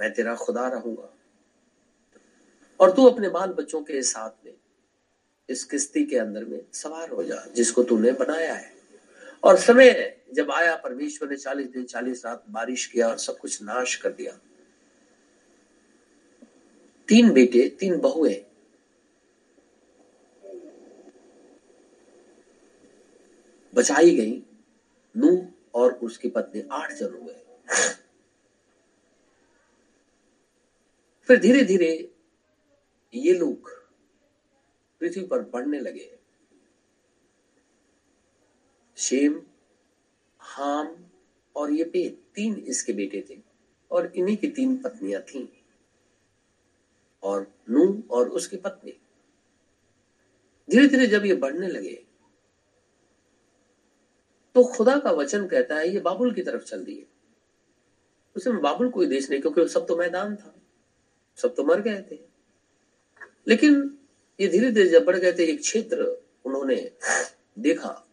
मैं 0.00 0.12
तेरा 0.12 0.34
खुदा 0.34 0.68
रहूँगा। 0.68 1.14
और 2.82 2.90
तू 2.90 3.04
अपने 3.04 3.28
बाल 3.28 3.52
बच्चों 3.52 3.82
के 3.82 4.02
साथ 4.02 4.46
में, 4.46 4.54
इस 5.48 5.64
किस्ती 5.64 6.04
के 6.04 6.18
अंदर 6.18 6.44
में 6.44 6.60
सवार 6.72 7.10
हो 7.10 7.24
जा, 7.24 7.46
जिसको 7.56 7.82
तूने 7.82 8.12
बनाया 8.12 8.54
है। 8.54 8.72
और 9.44 9.56
समय 9.56 10.20
जब 10.34 10.50
आया 10.50 10.76
परमेश्वर 10.76 11.30
ने 11.30 11.36
चालीस 11.36 11.66
दिन, 11.66 11.84
चालीस 11.84 12.26
रात 12.26 12.44
बारिश 12.50 12.86
किया 12.86 13.08
और 13.08 13.18
सब 13.18 13.38
कुछ 13.38 13.62
नाश 13.62 13.96
कर 13.96 14.12
दिया। 14.12 14.38
तीन 17.08 17.32
बेटे, 17.32 17.68
तीन 17.68 18.00
बहुएँ। 18.00 18.46
बचाई 23.74 24.14
गई 24.14 24.42
नू 25.16 25.52
और 25.74 25.92
उसकी 25.92 26.28
पत्नी, 26.28 26.64
आठ 26.72 26.92
जन 26.92 27.12
हुए। 27.22 27.34
फिर 31.26 31.38
धीरे 31.38 31.64
धीरे 31.64 32.11
ये 33.14 33.34
लोग 33.34 33.70
पृथ्वी 35.00 35.24
पर 35.26 35.42
बढ़ने 35.42 35.80
लगे 35.80 36.18
शेम, 38.96 39.42
हाम 40.38 40.94
और 41.56 41.70
ये 41.70 41.84
पे 41.84 42.08
तीन 42.34 42.54
इसके 42.56 42.92
बेटे 42.92 43.24
थे 43.30 43.38
और 43.90 44.12
इन्हीं 44.16 44.36
की 44.36 44.48
तीन 44.48 44.76
पत्नियाँ 44.76 45.22
थीं। 45.22 45.46
और 47.22 47.46
नू 47.70 48.02
और 48.10 48.28
उसकी 48.28 48.56
पत्नी। 48.56 48.92
धीरे 50.70 50.86
धीरे 50.88 51.06
जब 51.06 51.24
ये 51.24 51.34
बढ़ने 51.34 51.68
लगे 51.68 51.94
तो 54.54 54.64
खुदा 54.64 54.98
का 54.98 55.10
वचन 55.10 55.46
कहता 55.46 55.76
है, 55.76 55.88
ये 55.88 56.00
बाबुल 56.00 56.34
की 56.34 56.42
तरफ़ 56.42 56.62
चल 56.62 56.84
दिए। 56.84 57.06
उसमें 58.36 58.60
बाबुल 58.60 58.90
कोई 58.90 59.06
देश 59.06 59.30
नहीं, 59.30 59.40
क्योंकि 59.40 59.68
सब 59.68 59.86
तो 59.86 59.96
मैदान 59.96 60.36
था। 60.36 60.54
सब 61.36 61.54
तो 61.54 61.64
मर 61.64 61.80
गए 61.80 62.02
थे। 62.10 62.31
लेकिन 63.48 63.98
ये 64.40 64.48
धीरे 64.48 64.70
धीरे 64.70 64.88
जब 64.88 65.04
बढ़ 65.04 65.16
गए 65.16 65.32
थे, 65.32 65.44
एक 65.44 65.60
क्षेत्र 65.60 66.22
उन्होंने 66.44 66.90
देखा 67.58 68.06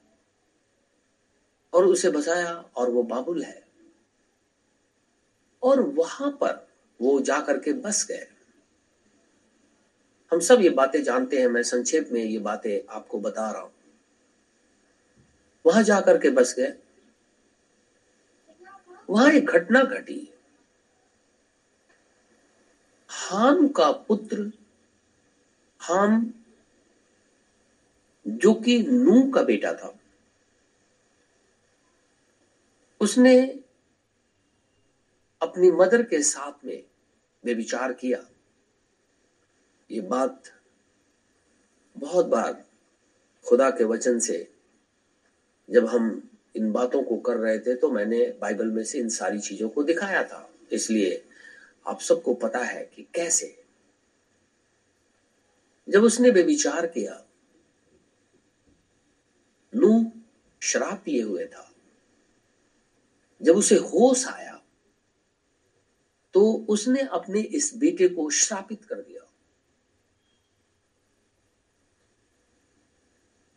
और 1.74 1.86
उसे 1.86 2.10
बसाया 2.10 2.66
और 2.76 2.90
वो 2.90 3.04
बाबुल 3.04 3.44
है। 3.44 3.64
और 5.64 5.82
वहाँ 5.82 6.32
पर 6.32 6.68
वो 7.02 7.22
जा 7.22 7.40
करके 7.42 7.74
बस 7.74 8.06
गए। 8.08 8.28
हम 10.32 10.40
सब 10.40 10.62
ये 10.62 10.70
बातें 10.70 11.04
जानते 11.04 11.40
हैं, 11.40 11.48
मैं 11.48 11.64
संक्षेप 11.64 12.10
में 12.12 12.24
ये 12.24 12.40
बातें 12.40 12.96
आपको 12.96 13.20
बता 13.20 13.52
रहा 13.52 13.62
हूँ। 13.62 13.72
वहाँ 15.66 15.84
जाकर 15.84 16.18
के 16.18 16.30
बस 16.30 16.56
गए। 16.58 16.74
वहाँ 19.10 19.32
एक 19.32 19.46
घटना 19.46 19.84
घटी। 19.84 20.34
हाम 23.10 23.68
का 23.68 23.92
पुत्र 23.92 24.52
हाम, 25.82 26.34
जो 28.26 28.54
कि 28.54 28.78
नू 28.84 29.22
का 29.32 29.44
बेटा 29.44 29.74
था, 29.74 29.94
उसने 33.02 33.40
अपनी 35.42 35.72
मदर 35.72 36.04
के 36.04 36.22
साथ 36.24 36.66
में 36.66 36.84
वे 37.44 37.54
विचार 37.54 37.94
किया। 37.94 38.20
ये 39.90 40.02
बात 40.02 40.52
बहुत 41.96 42.26
बार 42.26 42.64
खुदा 43.46 43.70
के 43.70 43.84
वचन 43.84 44.20
से, 44.20 44.48
जब 45.70 45.86
हम 45.86 46.30
इन 46.56 46.72
बातों 46.72 47.04
को 47.04 47.18
कर 47.18 47.38
रहे 47.38 47.60
थे 47.60 47.76
तो 47.76 47.90
मैंने 47.92 48.26
बाइबल 48.42 48.68
में 48.68 48.84
से 48.84 49.00
इन 49.00 49.10
सारी 49.10 49.40
चीज़ों 49.40 49.70
को 49.70 49.84
दिखाया 49.84 50.24
था। 50.24 50.50
इसलिए 50.72 51.24
आप 51.86 52.00
सबको 52.02 52.34
पता 52.34 52.60
है 52.60 52.84
कि 52.96 53.08
कैसे 53.16 53.59
जब 55.90 56.04
उसने 56.04 56.30
वे 56.30 56.42
विचार 56.44 56.86
किया 56.88 57.24
नू 59.74 60.12
शराब 60.62 61.02
पिए 61.06 61.22
हुए 61.22 61.46
था। 61.46 61.66
जब 63.42 63.56
उसे 63.56 63.76
होश 63.76 64.28
आया 64.28 64.56
तो 66.36 66.42
उसने 66.70 67.02
अपने 67.14 67.42
इस 67.42 67.72
बेटे 67.78 68.08
को 68.08 68.30
श्रापित 68.30 68.84
कर 68.86 68.96
दिया। 68.96 69.22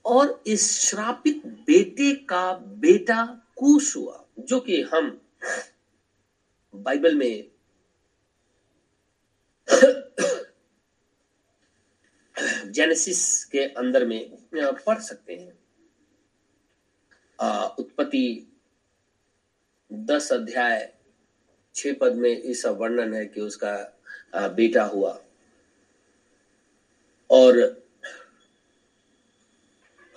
और 0.05 0.43
इस 0.47 0.71
श्रापित 0.81 1.47
बेटे 1.67 2.15
का 2.25 2.53
बेटा 2.57 3.25
कूश 3.57 3.97
हुआ, 3.97 4.25
जो 4.39 4.61
कि 4.61 4.81
हम 4.85 5.11
बाइबल 6.75 7.15
में 7.15 7.51
जेनेसिस 12.73 13.45
के 13.45 13.65
अंदर 13.65 14.05
में 14.07 14.37
पढ़ 14.55 14.99
सकते 15.01 15.35
हैं। 15.35 15.53
उत्पत्ति 17.79 18.27
दस 19.91 20.33
अध्याय 20.33 20.93
छह 21.75 21.93
पद 21.93 22.15
में 22.15 22.31
इस 22.31 22.65
वर्णन 22.67 23.15
है 23.15 23.27
कि 23.27 23.41
उसका 23.41 23.75
बेटा 24.49 24.85
हुआ। 24.85 25.19
और 27.31 27.59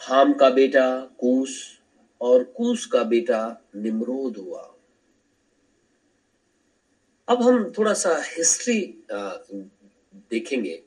हाम 0.02 0.34
का 0.34 0.50
बेटा, 0.50 0.88
कूस, 1.20 1.80
और 2.22 2.44
कूस 2.58 2.86
का 2.86 3.04
बेटा 3.04 3.62
निमरोध 3.76 4.38
हुआ। 4.38 4.62
अब 7.28 7.42
हम 7.42 7.72
थोड़ा 7.78 7.94
सा 7.94 8.16
हिस्ट्री 8.28 8.80
देखेंगे। 9.12 10.84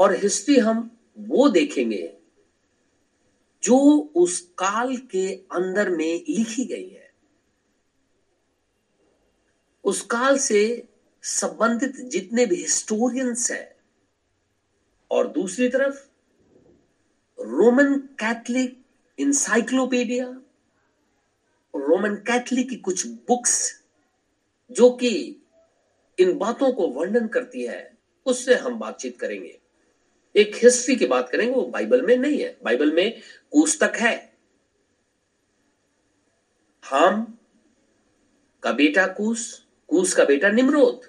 और 0.00 0.14
हिस्ट्री 0.16 0.58
हम 0.58 0.98
वो 1.18 1.48
देखेंगे 1.48 2.16
जो 3.62 3.78
उस 4.16 4.40
काल 4.58 4.96
के 4.96 5.34
अंदर 5.34 5.90
में 5.90 6.24
लिखी 6.28 6.64
गई 6.64 6.88
है। 6.88 7.10
उस 9.84 10.00
काल 10.02 10.38
से 10.38 10.88
संबंधित 11.22 11.96
जितने 11.96 12.46
भी 12.46 12.56
हिस्टोरियंस 12.56 13.50
हैं, 13.50 13.76
और 15.10 15.28
दूसरी 15.28 15.68
तरफ़ 15.68 16.08
Roman 17.38 17.94
Catholic 17.94 18.84
encyclopedia 19.18 20.26
Roman 21.74 22.14
Catholic 22.14 22.68
की 22.70 22.76
कुछ 22.76 23.06
बुक्स 23.06 23.84
जो 24.70 24.90
कि 24.90 25.10
इन 26.18 26.38
बातों 26.38 26.72
को 26.72 26.88
वर्णन 26.88 27.28
करती 27.28 27.64
है, 27.64 27.98
उससे 28.26 28.54
हम 28.54 28.78
बातचीत 28.78 29.18
करेंगे। 29.20 29.59
एक 30.34 30.56
हिस्ट्री 30.56 30.96
की 30.96 31.06
बात 31.06 31.28
करेंगे 31.28 31.54
वो 31.54 31.64
बाइबल 31.66 32.02
में 32.02 32.16
नहीं 32.16 32.40
है। 32.40 32.56
बाइबल 32.64 32.92
में 32.92 33.20
कूस 33.50 33.78
तक 33.82 33.96
है। 33.96 34.14
हाम 36.84 37.24
का 38.62 38.72
बेटा 38.72 39.06
कूस 39.06 39.66
कूस 39.88 40.14
का 40.14 40.24
बेटा 40.24 40.48
निमरोध 40.48 41.08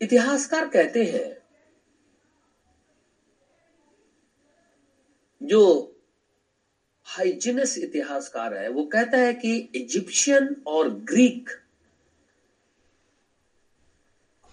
इतिहासकार 0.00 0.68
कहते 0.68 1.04
हैं, 1.04 1.36
जो 5.40 5.90
हाइजीनस 7.06 7.76
इतिहासकार 7.78 8.54
है, 8.54 8.68
वो 8.68 8.84
कहता 8.84 9.18
है 9.18 9.34
कि 9.34 9.56
इजिप्शियन 9.74 10.62
और 10.66 10.88
ग्रीक 10.88 11.50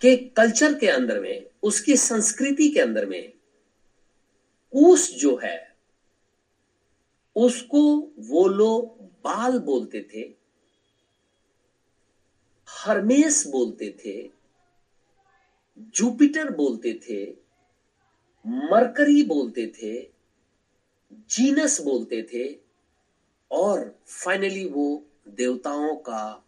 के 0.02 0.16
कल्चर 0.16 0.74
के 0.74 0.88
अंदर 0.88 1.20
में, 1.20 1.46
उसकी 1.64 1.96
संस्कृति 1.98 2.70
के 2.70 2.80
अंदर 2.80 3.06
में 3.06 3.34
कूस 4.74 5.12
जो 5.14 5.40
है, 5.44 5.76
उसको 7.36 8.12
वो 8.20 8.48
लोग 8.48 9.02
बाल 9.24 9.60
बोलते 9.60 10.02
थे, 10.14 10.22
हरमेस 12.68 13.48
बोलते 13.48 13.90
थे, 14.06 14.30
जुपिटर 15.78 16.50
बोलते 16.50 16.94
थे, 16.94 17.26
मरकरी 18.46 19.24
बोलते 19.24 19.68
थे, 19.68 20.02
जीनस 21.30 21.82
बोलते 21.82 22.22
थे, 22.34 22.60
और 23.52 24.00
फाइनली 24.08 24.66
वो 24.66 25.06
देवताओं 25.28 25.96
का 25.96 26.44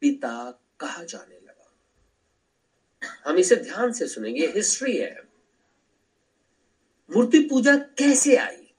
पिता 0.00 0.60
कहा 0.80 1.04
जाने 1.04 1.39
हम 3.04 3.36
इसे 3.36 3.56
ध्यान 3.56 3.92
से 3.92 4.06
सुनेंगे 4.06 4.46
हिस्ट्री 4.46 4.96
है। 4.96 5.22
मूर्ति 7.10 7.38
पूजा 7.38 7.76
कैसे 7.76 8.36
आई? 8.36 8.74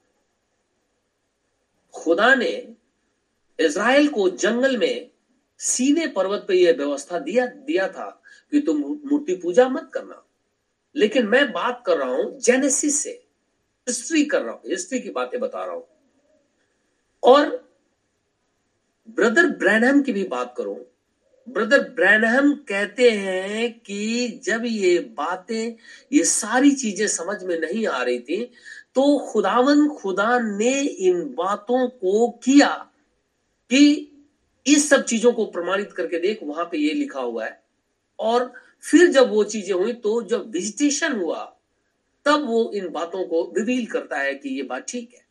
खुदा 1.93 2.35
ने 2.35 2.75
इज़राइल 3.59 4.07
को 4.07 4.29
जंगल 4.29 4.77
में 4.77 5.11
सीने 5.57 6.07
पर्वत 6.07 6.45
पे 6.47 6.53
यह 6.53 6.73
व्यवस्था 6.73 7.19
दिया 7.19 7.45
दिया 7.45 7.87
था 7.87 8.23
कि 8.51 8.61
तुम 8.61 8.77
मूर्ति 8.81 9.35
पूजा 9.35 9.69
मत 9.69 9.91
करना। 9.93 10.25
लेकिन 10.95 11.27
मैं 11.27 11.51
बात 11.51 11.83
कर 11.85 11.97
रहा 11.97 12.09
हूँ 12.09 12.39
जेनेसिस 12.39 13.03
से। 13.03 13.11
हिस्ट्री 13.87 14.25
कर 14.25 14.41
रहा 14.41 14.51
हूँ 14.51 14.61
हिस्ट्री 14.67 14.99
की 14.99 15.09
बातें 15.09 15.39
बता 15.39 15.65
रहा 15.65 15.75
हूँ। 15.75 15.87
और 17.23 17.69
ब्रदर 19.09 19.47
ब्रैनहम 19.47 20.01
की 20.01 20.13
भी 20.13 20.23
बात 20.23 20.53
करूँ 20.57 20.90
ब्रदर 21.47 21.79
ब्रैनहम 21.89 22.53
कहते 22.67 23.09
हैं 23.11 23.71
कि 23.79 24.27
जब 24.43 24.61
ये 24.65 24.99
बातें, 25.17 25.75
ये 26.11 26.23
सारी 26.25 26.71
चीज़ें 26.73 27.07
समझ 27.07 27.41
में 27.43 27.59
नहीं 27.59 27.85
आ 27.87 28.01
रही 28.03 28.19
थी 28.19 28.43
तो 28.95 29.17
खुदावन, 29.27 29.87
खुदा 29.89 30.39
ने 30.39 30.79
इन 30.81 31.23
बातों 31.35 31.87
को 31.89 32.29
किया 32.43 32.69
कि 33.71 34.07
इस 34.65 34.89
सब 34.89 35.03
चीज़ों 35.05 35.31
को 35.33 35.45
प्रमाणित 35.47 35.91
करके 35.93 36.19
देख, 36.19 36.39
वहाँ 36.43 36.65
पे 36.65 36.77
ये 36.77 36.93
लिखा 36.93 37.19
हुआ 37.19 37.45
है। 37.45 37.59
और 38.19 38.51
फिर 38.83 39.07
जब 39.07 39.29
वो 39.29 39.43
चीज़ें 39.45 39.73
हुई 39.73 39.93
तो 39.95 40.21
जब 40.23 40.49
विजिटेशन 40.51 41.13
हुआ, 41.13 41.43
तब 42.25 42.45
वो 42.47 42.71
इन 42.71 42.89
बातों 42.91 43.23
को 43.25 43.43
रिवील 43.57 43.85
करता 43.87 44.17
है 44.17 44.33
कि 44.35 44.49
ये 44.49 44.63
बात 44.63 44.85
ठीक 44.87 45.13
है। 45.13 45.25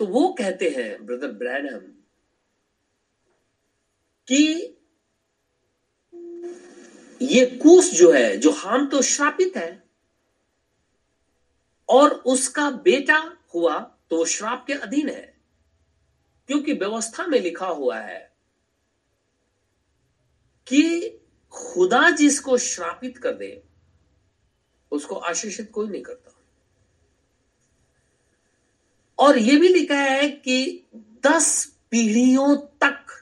तो 0.00 0.06
वो 0.06 0.28
कहते 0.38 0.68
हैं, 0.68 1.04
ब्रदर 1.06 1.32
ब्रैनम 1.34 1.80
कि 4.28 4.78
ये 7.20 7.44
कूस 7.62 7.92
जो 7.94 8.10
है, 8.12 8.36
जो 8.36 8.50
हाम 8.50 8.86
तो 8.86 9.02
श्रापित 9.02 9.56
है, 9.56 9.82
और 11.88 12.10
उसका 12.10 12.70
बेटा 12.70 13.18
हुआ 13.54 13.78
तो 14.10 14.16
वो 14.16 14.24
श्राप 14.24 14.64
के 14.66 14.72
अधीन 14.72 15.08
है, 15.08 15.34
क्योंकि 16.48 16.72
व्यवस्था 16.72 17.26
में 17.26 17.38
लिखा 17.40 17.66
हुआ 17.66 17.98
है 17.98 18.20
कि 20.66 21.18
खुदा 21.52 22.10
जिसको 22.10 22.56
श्रापित 22.58 23.18
कर 23.18 23.34
दे, 23.34 23.62
उसको 24.92 25.14
आशीषित 25.14 25.70
कोई 25.70 25.88
नहीं 25.88 26.02
करता। 26.02 26.30
और 29.18 29.38
यह 29.38 29.58
भी 29.60 29.68
लिखा 29.68 29.96
है 29.96 30.28
कि 30.28 30.86
दस 31.26 31.64
पीढ़ियों 31.90 32.56
तक 32.56 33.21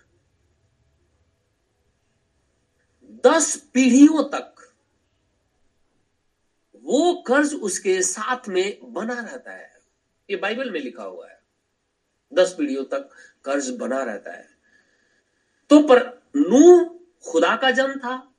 दस 3.27 3.57
पीढ़ियों 3.75 4.23
तक 4.25 4.55
वो 6.83 7.13
कर्ज 7.27 7.55
उसके 7.55 8.03
साथ 8.03 8.49
में 8.49 8.93
बना 8.93 9.15
रहता 9.15 9.53
है। 9.53 9.79
ये 10.31 10.37
बाइबल 10.37 10.71
में 10.71 10.81
लिखा 10.81 11.05
हुआ 11.05 11.29
है। 11.29 11.39
दस 12.33 12.55
पीढ़ियों 12.59 12.85
तक 12.85 13.11
कर्ज 13.45 13.71
बना 13.71 14.03
रहता 14.03 14.33
है। 14.33 14.49
तो 15.71 15.81
पर 15.83 16.23
नू 16.37 16.85
खुदा 17.25 17.57
का 17.57 17.71
जन्म 17.71 17.99
था। 17.99 18.33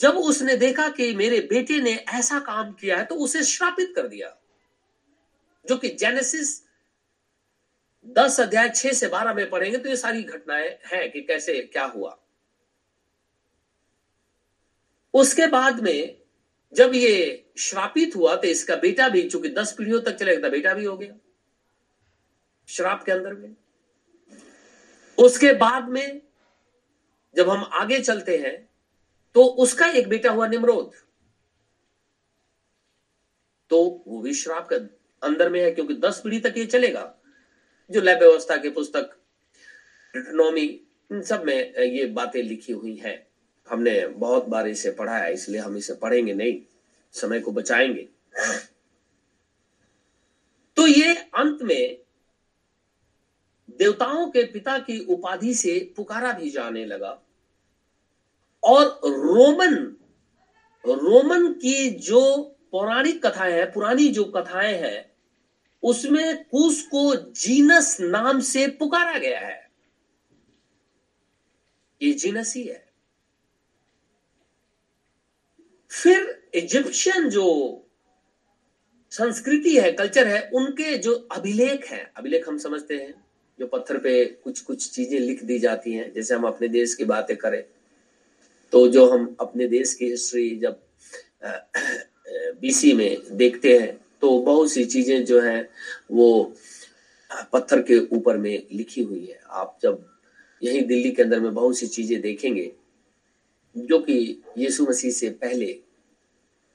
जब 0.00 0.16
उसने 0.16 0.56
देखा 0.56 0.88
कि 0.88 1.14
मेरे 1.14 1.40
बेटे 1.40 1.80
ने 1.80 1.92
ऐसा 1.92 2.40
काम 2.40 2.72
किया 2.72 2.98
है 2.98 3.04
तो 3.04 3.14
उसे 3.14 3.42
श्रापित 3.42 3.92
कर 3.96 4.08
दिया। 4.08 4.36
जो 5.68 5.76
कि 5.76 5.88
जेनेसिस 5.88 6.62
दस 8.06 8.40
अध्याय 8.40 8.68
छह 8.68 8.92
से 8.92 9.08
बारह 9.08 9.34
में 9.34 9.50
पढ़ेंगे 9.50 9.78
तो 9.78 9.88
ये 9.88 9.96
सारी 9.96 10.22
घटनाएँ 10.22 10.68
हैं 10.86 11.10
कि 11.12 11.20
कैसे, 11.20 11.60
क्या 11.62 11.84
हुआ। 11.84 12.18
उसके 15.14 15.46
बाद 15.46 15.80
में 15.80 16.16
जब 16.72 16.94
ये 16.94 17.44
श्रापित 17.58 18.16
हुआ 18.16 18.34
तो 18.36 18.48
इसका 18.48 18.76
बेटा 18.78 19.08
भी, 19.08 19.22
चूँकि 19.22 19.48
दस 19.50 19.74
पीढ़ियों 19.78 20.00
तक 20.00 20.16
चलेगा 20.16 20.48
बेटा 20.48 20.74
भी 20.74 20.84
हो 20.84 20.96
गया। 20.96 21.14
श्राप 22.68 23.02
के 23.04 23.12
अंदर 23.12 23.34
में। 23.34 23.54
उसके 25.18 25.52
बाद 25.54 25.88
में 25.88 26.20
जब 27.36 27.48
हम 27.50 27.68
आगे 27.74 27.98
चलते 28.00 28.36
हैं 28.38 28.56
तो 29.34 29.44
उसका 29.64 29.86
एक 29.88 30.08
बेटा 30.08 30.30
हुआ 30.30 30.46
निमरोध 30.48 30.92
तो 33.70 33.78
वो 34.06 34.20
भी 34.20 34.34
श्राप 34.34 34.68
के 34.68 34.76
अंदर 35.22 35.48
में 35.48 35.60
है, 35.60 35.70
क्योंकि 35.70 35.94
दस 35.96 36.20
पीढ़ी 36.24 36.40
तक 36.40 36.54
ये 36.56 36.64
चलेगा। 36.66 37.12
जो 37.90 38.00
लय 38.00 38.14
व्यवस्था 38.14 38.56
की 38.56 38.70
पुस्तक 38.70 39.10
डिटोनॉमी 40.14 40.64
इन 41.10 41.22
सब 41.22 41.44
में 41.44 41.74
ये 41.76 42.06
बातें 42.08 42.42
लिखी 42.42 42.72
हुई 42.72 42.94
हैं। 42.96 43.16
हमने 43.72 44.06
बहुत 44.06 44.48
बार 44.48 44.68
इसे 44.68 44.90
पढ़ा 44.90 45.18
है, 45.18 45.34
इसलिए 45.34 45.60
हम 45.60 45.76
इसे 45.76 45.94
पढ़ेंगे 45.94 46.34
नहीं, 46.34 46.60
समय 47.12 47.40
को 47.40 47.52
बचाएँगे। 47.52 48.08
तो 50.76 50.86
ये 50.86 51.14
अंत 51.14 51.62
में 51.62 51.98
देवताओं 53.78 54.30
के 54.30 54.42
पिता 54.44 54.78
की 54.78 55.04
उपाधि 55.04 55.54
से 55.54 55.92
पुकारा 55.96 56.32
भी 56.32 56.50
जाने 56.50 56.84
लगा। 56.84 57.22
और 58.64 59.00
रोमन 59.04 59.74
रोमन 60.86 61.52
की 61.52 61.90
जो 61.90 62.42
पौराणिक 62.72 63.26
कथाएँ 63.26 63.52
हैं, 63.52 63.72
पुरानी 63.72 64.08
जो 64.08 64.24
कथाएँ 64.24 64.74
हैं, 64.74 65.12
उसमें 65.82 66.44
कुश 66.44 66.82
को 66.82 67.14
जीनस 67.14 67.96
नाम 68.00 68.40
से 68.40 68.66
पुकारा 68.66 69.18
गया 69.18 69.40
है। 69.40 69.70
ये 72.02 72.12
जीनस 72.12 72.56
ही 72.56 72.62
है। 72.62 72.91
फिर 75.92 76.42
इजिप्शियन 76.54 77.28
जो 77.28 77.46
संस्कृति 79.12 79.76
है, 79.76 79.90
कल्चर 79.92 80.26
है, 80.26 80.48
उनके 80.54 80.96
जो 80.98 81.14
अभिलेख 81.32 81.86
हैं, 81.86 82.04
अभिलेख 82.16 82.48
हम 82.48 82.58
समझते 82.58 82.94
हैं, 82.94 83.14
जो 83.58 83.66
पत्थर 83.66 83.98
पे 83.98 84.24
कुछ 84.44 84.60
कुछ 84.60 84.90
चीज़ें 84.90 85.18
लिख 85.20 85.42
दी 85.44 85.58
जाती 85.58 85.92
हैं, 85.92 86.12
जैसे 86.14 86.34
हम 86.34 86.44
अपने 86.44 86.68
देश 86.68 86.94
की 86.94 87.04
बातें 87.04 87.36
करें 87.36 87.62
तो 88.72 88.86
जो 88.88 89.04
हम 89.06 89.34
अपने 89.40 89.66
देश 89.66 89.92
की 89.94 90.08
हिस्ट्री 90.10 90.48
जब 90.58 90.80
बीसी 92.60 92.92
में 92.92 93.36
देखते 93.36 93.78
हैं 93.78 93.96
तो 94.22 94.38
बहुत 94.40 94.70
सी 94.70 94.84
चीज़ें 94.84 95.24
जो 95.24 95.40
हैं, 95.40 95.68
वो 96.10 96.54
पत्थर 97.52 97.82
के 97.82 97.98
ऊपर 98.16 98.36
में 98.36 98.62
लिखी 98.72 99.02
हुई 99.02 99.24
है। 99.26 99.40
आप 99.50 99.78
जब 99.82 100.04
यही 100.62 100.80
दिल्ली 100.82 101.10
के 101.10 101.22
अंदर 101.22 101.40
में 101.40 101.52
बहुत 101.54 101.78
सी 101.78 101.86
चीज़ें 101.86 102.20
देखेंगे 102.20 102.70
जो 103.76 103.98
कि 103.98 104.42
यीशु 104.58 104.86
मसीह 104.86 105.10
से 105.10 105.30
पहले 105.30 105.72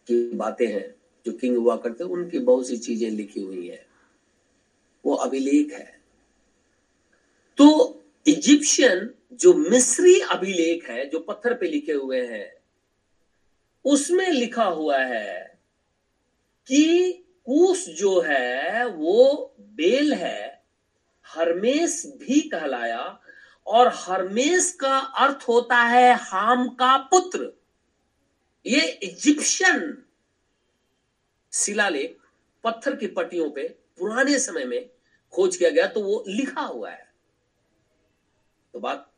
की 0.07 0.31
बातें 0.31 0.67
हैं, 0.67 0.95
जो 1.25 1.33
किंग 1.33 1.57
हुआ 1.57 1.77
करते 1.77 2.03
उनकी 2.03 2.39
बहुत 2.39 2.67
सी 2.67 2.77
चीज़ें 2.77 3.09
लिखी 3.09 3.41
हुई 3.41 3.67
है। 3.67 3.87
वो 5.05 5.15
अभिलेख 5.15 5.73
है। 5.73 6.01
तो 7.57 8.01
इजिप्शियन 8.27 9.09
जो 9.33 9.53
मिस्री 9.53 10.19
अभिलेख 10.19 10.89
है, 10.89 11.09
जो 11.09 11.19
पत्थर 11.19 11.53
पे 11.53 11.67
लिखे 11.67 11.93
हुए 11.93 12.27
हैं, 12.27 12.53
उसमें 13.85 14.31
लिखा 14.31 14.63
हुआ 14.63 14.97
है 14.97 15.59
कि 16.67 17.11
कूस 17.45 17.89
जो 17.89 18.19
है, 18.21 18.85
वो 18.87 19.53
बेल 19.59 20.13
है 20.13 20.63
हरमेश 21.25 22.03
भी 22.05 22.41
कहलाया 22.41 23.19
और 23.67 23.87
हरमेश 23.95 24.71
का 24.71 24.97
अर्थ 24.97 25.43
होता 25.47 25.77
है 25.83 26.13
हाम 26.15 26.67
का 26.69 26.97
पुत्र। 26.97 27.51
ये 28.65 28.87
इजिप्शियन 29.03 30.03
शिलालेख 31.53 32.17
पत्थर 32.63 32.95
की 32.95 33.07
पट्टियों 33.07 33.49
पे 33.51 33.67
पुराने 33.99 34.39
समय 34.39 34.65
में 34.65 34.89
खोज 35.33 35.57
किया 35.57 35.69
गया 35.69 35.87
तो 35.87 36.01
वो 36.03 36.23
लिखा 36.27 36.61
हुआ 36.61 36.91
है। 36.91 37.05
तो 38.73 38.79
बात 38.79 39.11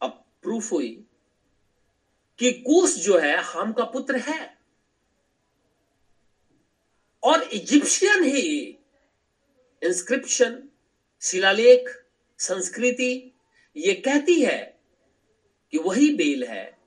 अब 0.00 0.24
प्रूफ 0.42 0.72
हुई 0.72 0.90
कि 2.40 2.50
कूस 2.66 2.96
जो 2.96 3.18
है 3.18 3.36
हाम 3.44 3.72
का 3.72 3.84
पुत्र 3.84 4.16
है। 4.18 4.58
और 7.22 7.42
इजिप्शियन 7.42 8.22
ही 8.24 8.58
इंस्क्रिप्शन 9.82 10.62
शिलालेख, 11.22 11.88
संस्कृति 12.40 13.37
ये 13.78 13.94
कहती 13.94 14.42
है 14.42 14.80
कि 15.70 15.78
वही 15.78 16.14
बेल 16.14 16.44
है 16.44 16.78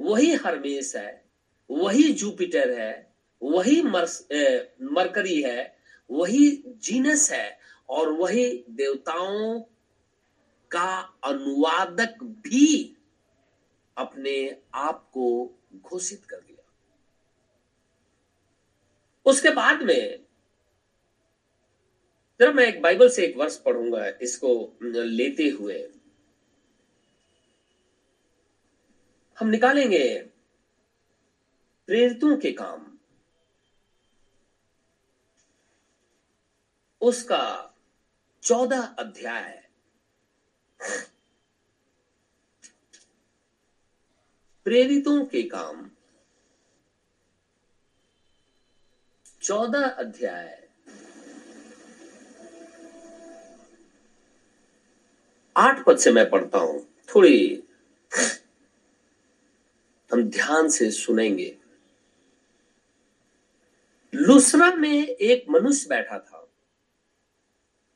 वही 0.00 0.34
हरमेश 0.34 0.96
है 0.96 1.24
वही 1.70 2.12
जुपिटर 2.12 2.80
है 2.80 3.14
वही 3.42 3.82
मर्स, 3.82 4.26
ए, 4.32 4.74
मरकरी 4.82 5.42
है 5.42 5.76
वही 6.10 6.62
जीनस 6.66 7.30
है 7.32 7.58
और 7.88 8.12
वही 8.12 8.64
देवताओं 8.70 9.60
का 10.70 11.18
अनुवादक 11.24 12.22
भी 12.22 12.96
अपने 13.96 14.56
आप 14.74 15.10
को 15.12 15.54
घोषित 15.74 16.24
कर 16.24 16.36
दिया। 16.36 16.72
उसके 19.26 19.50
बाद 19.50 19.82
में 19.82 20.20
जरा 22.40 22.52
मैं 22.52 22.66
एक 22.66 22.82
बाइबल 22.82 23.08
से 23.08 23.24
एक 23.24 23.36
वर्ष 23.36 23.56
पढ़ूँगा 23.56 24.06
इसको 24.22 24.78
लेते 24.82 25.48
हुए। 25.48 25.88
हम 29.40 29.48
निकालेंगे 29.48 30.18
प्रेरितों 31.86 32.36
के 32.36 32.50
काम। 32.52 32.98
उसका 37.00 37.74
चौदह 38.42 38.82
अध्याय। 38.82 39.68
प्रेरितों 44.64 45.24
के 45.24 45.42
काम। 45.42 45.90
चौदह 49.42 49.86
अध्याय। 49.86 50.68
आठ 55.56 55.84
पद 55.84 55.98
से 55.98 56.12
मैं 56.12 56.30
पढ़ता 56.30 56.58
हूँ, 56.58 56.86
थोड़ी 57.14 57.65
ध्यान 60.36 60.68
से 60.68 60.90
सुनेंगे। 60.90 61.56
लुसरा 64.14 64.74
में 64.74 65.06
एक 65.06 65.44
मनुष्य 65.50 65.88
बैठा 65.88 66.18
था, 66.18 66.48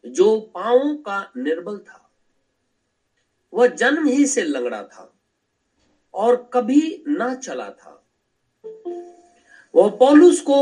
जो 0.04 0.40
पांवों 0.40 0.94
का 0.96 1.20
निर्बल 1.36 1.78
था। 1.78 2.10
वह 3.52 3.66
जन्म 3.66 4.06
ही 4.06 4.26
से 4.26 4.42
लंगड़ा 4.42 4.82
था 4.82 5.12
और 6.14 6.50
कभी 6.52 7.04
ना 7.08 7.34
चला 7.34 7.70
था। 7.70 7.96
वह 9.74 9.90
पौलुस 9.90 10.40
को, 10.40 10.58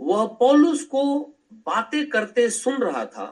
वह 0.00 0.26
पौलुस 0.26 0.84
को 0.84 1.02
बातें 1.52 2.08
करते 2.08 2.48
सुन 2.50 2.82
रहा 2.82 3.04
था। 3.06 3.26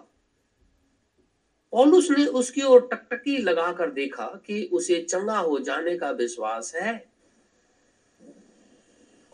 पौलुस 1.74 2.10
ने 2.10 2.26
उसकी 2.26 2.62
ओर 2.62 2.88
टकटकी 2.92 3.38
लगाकर 3.38 3.90
देखा 3.90 4.26
कि 4.46 4.70
उसे 4.72 5.02
चंगा 5.02 5.38
हो 5.38 5.58
जाने 5.58 5.98
का 5.98 6.10
विश्वास 6.10 6.74
है। 6.74 7.06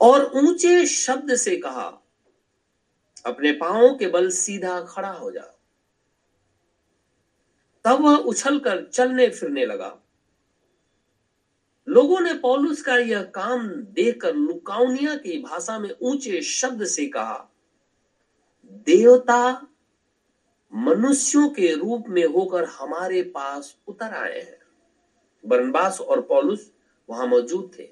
और 0.00 0.32
ऊँचे 0.34 0.86
शब्द 0.86 1.34
से 1.34 1.56
कहा, 1.56 2.02
अपने 3.26 3.52
पांवों 3.52 3.94
के 3.94 4.06
बल 4.06 4.30
सीधा 4.30 4.80
खड़ा 4.80 5.10
हो 5.10 5.30
जा। 5.30 5.56
तब 7.84 8.00
वह 8.00 8.16
उछलकर 8.16 8.84
चलने 8.84 9.28
फिरने 9.28 9.66
लगा। 9.66 9.98
लोगों 11.88 12.20
ने 12.20 12.34
पौलुस 12.34 12.82
का 12.82 12.96
यह 12.96 13.22
काम 13.22 13.68
देखकर 13.68 14.34
लुकाउनिया 14.34 15.16
की 15.16 15.42
भाषा 15.42 15.78
में 15.78 15.90
ऊँचे 16.02 16.42
शब्द 16.42 16.84
से 16.84 17.06
कहा, 17.06 17.48
देवता 18.64 19.66
मनुष्यों 20.74 21.48
के 21.48 21.74
रूप 21.74 22.04
में 22.08 22.26
होकर 22.26 22.64
हमारे 22.64 23.22
पास 23.22 23.76
उतर 23.88 24.14
आए 24.14 24.40
हैं। 24.40 24.58
बरनबास 25.46 26.00
और 26.00 26.20
पौलुस 26.20 26.72
वहाँ 27.10 27.26
मौजूद 27.26 27.70
थे। 27.78 27.88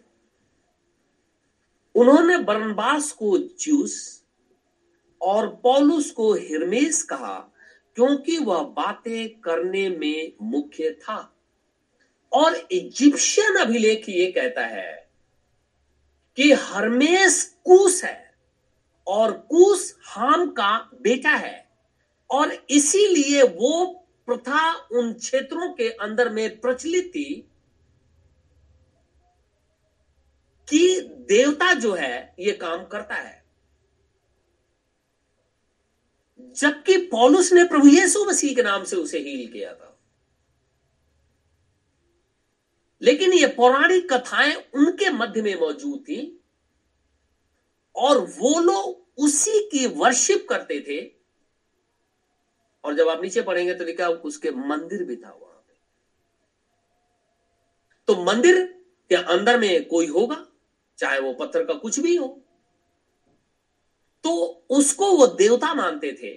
उन्होंने 1.95 2.39
बरनबास 2.39 3.13
को 3.13 3.39
ज्यूस 3.39 4.25
और 5.23 5.49
पौलुस 5.49 6.11
को 6.11 6.35
हिरमेस 6.35 7.03
कहा, 7.03 7.53
क्योंकि 7.95 8.39
वह 8.39 8.63
बातें 8.63 9.41
करने 9.41 9.89
में 9.89 10.33
मुख्य 10.43 10.91
था। 10.91 11.35
और 12.33 12.69
इजिप्शियन 12.73 13.57
अभिलेख 13.57 14.09
ये 14.09 14.33
कहता 14.33 14.67
है 14.67 15.11
कि 16.37 16.53
हरमेस 16.53 17.57
कूस 17.65 18.05
है 18.05 18.35
और 19.07 19.33
कूस 19.33 19.99
हाम 20.03 20.51
का 20.51 20.91
बेटा 21.03 21.31
है। 21.31 21.68
और 22.31 22.53
इसीलिए 22.71 23.43
वो 23.43 23.87
प्रथा 24.27 24.73
उन 24.73 25.13
क्षेत्रों 25.13 25.75
के 25.75 25.91
अंदर 25.91 26.29
में 26.29 26.61
प्रचलित 26.61 27.09
थी 27.09 27.45
कि 30.69 31.01
देवता 31.03 31.73
जो 31.73 31.95
है, 31.95 32.35
ये 32.39 32.53
काम 32.53 32.85
करता 32.85 33.15
है। 33.15 33.45
जबकि 36.57 36.97
पॉलुस 36.97 37.53
ने 37.53 37.65
प्रभु 37.65 37.89
यीशु 37.89 38.25
मसीह 38.25 38.55
के 38.55 38.63
नाम 38.63 38.85
से 38.85 38.97
उसे 38.97 39.19
हील 39.19 39.53
किया 39.53 39.75
था। 39.75 39.99
लेकिन 43.03 43.33
ये 43.33 43.47
पौराणिक 43.47 44.13
कथाएँ 44.13 44.55
उनके 44.55 45.11
मध्य 45.11 45.43
में 45.43 45.61
मौजूद 45.61 46.01
थी 46.01 46.41
और 47.97 48.19
वो 48.19 48.61
लोग 48.61 49.07
उसी 49.19 49.69
की 49.69 49.87
वर्शिप 49.87 50.47
करते 50.49 50.81
थे 50.81 51.18
और 52.89 52.95
जब 52.95 53.09
आप 53.09 53.23
नीचे 53.23 53.43
पढ़ेंगे 53.43 53.75
तो 53.75 53.85
लिखा 53.85 54.09
उसके 54.09 54.51
मंदिर 54.51 55.05
भी 55.05 55.17
था 55.17 55.29
वहाँ 55.31 55.65
पे। 55.69 55.75
तो 58.09 58.15
मंदिर 58.25 58.63
के 59.11 59.15
अंदर 59.15 59.59
में 59.59 59.89
कोई 59.89 60.07
होगा, 60.07 60.47
चाहे 60.99 61.21
वो 61.21 61.33
पत्थर 61.33 61.65
का 61.65 61.75
कुछ 61.75 61.99
भी 62.01 62.17
हो। 62.17 62.29
तो 64.25 64.31
उसको 64.71 65.11
वो 65.13 65.27
देवता 65.27 65.75
मानते 65.75 66.13
थे। 66.13 66.33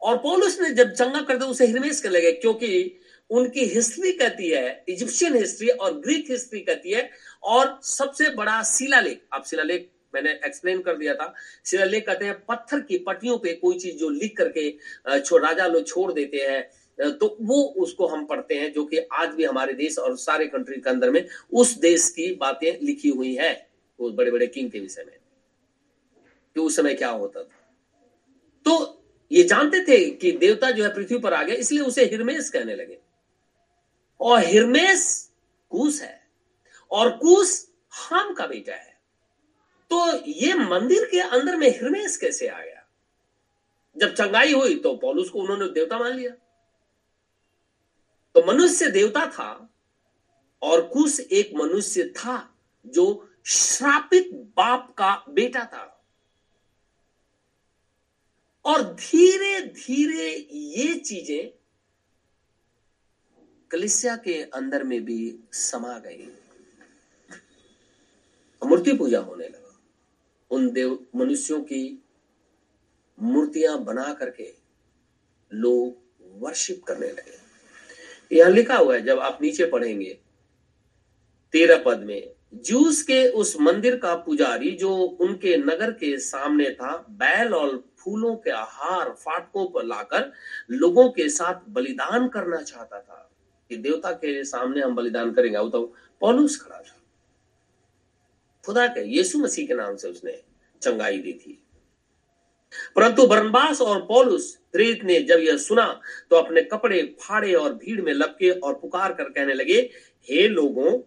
और 0.00 0.16
पौलुस 0.18 0.60
ने 0.60 0.70
जब 0.70 0.92
चंगा 0.92 1.22
कर 1.22 1.36
दिया 1.36 1.50
उसे 1.50 1.66
हिरमेश 1.66 2.00
कर 2.00 2.10
लगे, 2.10 2.32
क्योंकि 2.32 3.00
उनकी 3.30 3.64
हिस्ट्री 3.64 4.12
कहती 4.12 4.50
है, 4.50 4.84
इजिप्शियन 4.88 5.36
हिस्ट्री 5.36 5.68
और 5.68 5.98
ग्रीक 6.00 6.30
हिस्ट्री 6.30 6.60
कहती 6.60 6.90
है, 6.90 7.10
और 7.42 7.80
सबसे 7.82 8.30
बड़ा 8.30 8.62
शिलालेख, 8.62 9.26
आप 9.32 9.46
शिलालेख 9.46 9.90
मैंने 10.14 10.30
एक्सप्लेन 10.46 10.80
कर 10.82 10.96
दिया 10.96 11.14
था। 11.14 11.34
शिलालेख 11.66 12.06
कहते 12.06 12.24
हैं, 12.24 12.34
पत्थर 12.40 12.80
की 12.80 12.98
पट्टियों 12.98 13.38
पे 13.38 13.52
कोई 13.54 13.78
चीज़ 13.78 13.96
जो 13.96 14.08
लिख 14.10 14.36
करके 14.36 14.68
राजा 15.08 15.66
लोग 15.66 15.86
छोड़ 15.86 16.12
देते 16.12 16.36
हैं 16.36 16.70
तो 16.98 17.36
वो 17.40 17.62
उसको 17.76 18.06
हम 18.06 18.24
पढ़ते 18.26 18.54
हैं, 18.54 18.72
जो 18.72 18.84
कि 18.84 18.98
आज 19.12 19.28
भी 19.28 19.44
हमारे 19.44 19.72
देश 19.72 19.98
और 19.98 20.16
सारे 20.16 20.46
कंट्री 20.46 20.76
के 20.76 20.90
अंदर 20.90 21.10
में 21.10 21.26
उस 21.52 21.72
देश 21.78 22.08
की 22.10 22.34
बातें 22.34 22.72
लिखी 22.82 23.08
हुई 23.08 23.34
है, 23.34 23.68
उस 23.98 24.12
बड़े 24.12 24.30
बड़े 24.30 24.46
किंग 24.46 24.70
के 24.70 24.80
विषय 24.80 25.04
में। 25.04 25.16
कि 26.54 26.60
उस 26.60 26.76
समय 26.76 26.94
क्या 26.94 27.08
होता 27.08 27.42
था। 27.42 27.74
तो 28.64 29.02
ये 29.32 29.42
जानते 29.42 29.80
थे 29.80 29.98
कि 30.10 30.32
देवता 30.32 30.70
जो 30.70 30.84
है 30.84 30.94
पृथ्वी 30.94 31.18
पर 31.18 31.34
आ 31.34 31.42
गया, 31.42 31.54
इसलिए 31.54 31.82
उसे 31.82 32.04
हिरमेश 32.04 32.48
कहने 32.48 32.74
लगे। 32.74 32.98
और 34.20 34.38
हिरमेश 34.40 35.30
कूस 35.70 36.02
है, 36.02 36.20
और 36.90 37.10
कूस 37.10 37.70
हाम 37.90 38.34
का 38.34 38.46
बेटा 38.46 38.74
है। 38.74 38.95
तो 39.90 39.98
ये 40.26 40.54
मंदिर 40.54 41.04
के 41.10 41.20
अंदर 41.20 41.56
में 41.56 41.68
हिरमेश 41.68 42.16
कैसे 42.16 42.48
आ 42.48 42.58
गया? 42.58 42.82
जब 43.96 44.14
चंगाई 44.14 44.52
हुई 44.52 44.74
तो 44.76 44.94
पौलुस 44.96 45.30
को 45.30 45.40
उन्होंने 45.40 45.68
देवता 45.68 45.98
मान 45.98 46.12
लिया। 46.12 46.30
तो 48.34 48.44
मनुष्य 48.46 48.90
देवता 48.90 49.26
था 49.26 49.68
और 50.62 50.80
कुश 50.88 51.20
एक 51.20 51.54
मनुष्य 51.54 52.04
था 52.16 52.36
जो 52.84 53.06
श्रापित 53.46 54.30
बाप 54.56 54.94
का 54.98 55.14
बेटा 55.28 55.64
था। 55.64 55.92
और 58.64 58.82
धीरे 58.94 59.60
धीरे 59.60 60.30
ये 60.52 60.94
चीज़ें 60.94 61.52
कलिसिया 63.70 64.16
के 64.16 64.42
अंदर 64.42 64.84
में 64.84 65.04
भी 65.04 65.38
समा 65.52 65.98
गई। 65.98 66.28
मूर्ति 68.62 68.92
पूजा 68.92 69.20
होने 69.20 69.48
लगा। 69.48 69.65
उन 70.50 70.70
देव 70.70 71.06
मनुष्यों 71.16 71.60
की 71.60 72.02
मूर्तियाँ 73.20 73.84
बना 73.84 74.14
करके 74.14 74.54
लोग 75.54 75.96
वर्शिप 76.42 76.82
करने 76.84 77.06
लगे। 77.06 77.46
यहाँ 78.36 78.50
लिखा 78.50 78.76
हुआ 78.76 78.94
है, 78.94 79.00
जब 79.00 79.18
आप 79.18 79.38
नीचे 79.42 79.66
पढ़ेंगे, 79.66 80.18
तेरह 81.52 81.82
पद 81.86 81.98
में, 81.98 82.30
जूस 82.54 83.02
के 83.02 83.28
उस 83.28 83.56
मंदिर 83.60 83.96
का 83.96 84.14
पुजारी 84.14 84.70
जो 84.70 84.96
उनके 84.96 85.56
नगर 85.56 85.90
के 85.90 86.18
सामने 86.18 86.70
था, 86.70 86.96
बैल 87.10 87.54
और 87.54 87.84
फूलों 87.98 88.36
के 88.36 88.50
आहार 88.50 89.10
फाटकों 89.10 89.66
पर 89.66 89.84
लाकर 89.84 90.32
लोगों 90.70 91.10
के 91.10 91.28
साथ 91.28 91.70
बलिदान 91.70 92.28
करना 92.28 92.62
चाहता 92.62 93.00
था। 93.00 93.22
कि 93.68 93.76
देवता 93.76 94.12
के 94.12 94.44
सामने 94.44 94.80
हम 94.80 94.94
बलिदान 94.94 95.32
करेंगे। 95.32 95.58
वो 95.58 95.68
तो 95.68 95.94
पौलुस 96.20 96.62
खड़ा 96.62 96.80
था। 96.80 97.05
खुदा 98.66 98.86
के, 98.86 99.08
यीशु 99.08 99.38
मसीह 99.38 99.66
के 99.66 99.74
नाम 99.74 99.96
से 99.96 100.08
उसने 100.08 100.40
चंगाई 100.82 101.18
दी 101.18 101.32
थी। 101.32 101.62
परंतु 102.96 103.26
बरनबास 103.26 103.80
और 103.80 104.00
पौलुस 104.00 104.58
प्रेरित 104.72 105.04
ने 105.04 105.20
जब 105.20 105.40
यह 105.40 105.56
सुना 105.56 106.00
तो 106.30 106.36
अपने 106.36 106.62
कपड़े 106.62 107.02
फाड़े 107.20 107.52
और 107.54 107.74
भीड़ 107.74 108.00
में 108.02 108.12
लपके 108.12 108.50
और 108.50 108.74
पुकार 108.74 109.12
कर 109.12 109.24
कहने 109.24 109.54
लगे, 109.54 109.90
हे 110.28 110.48
लोगों, 110.48 110.98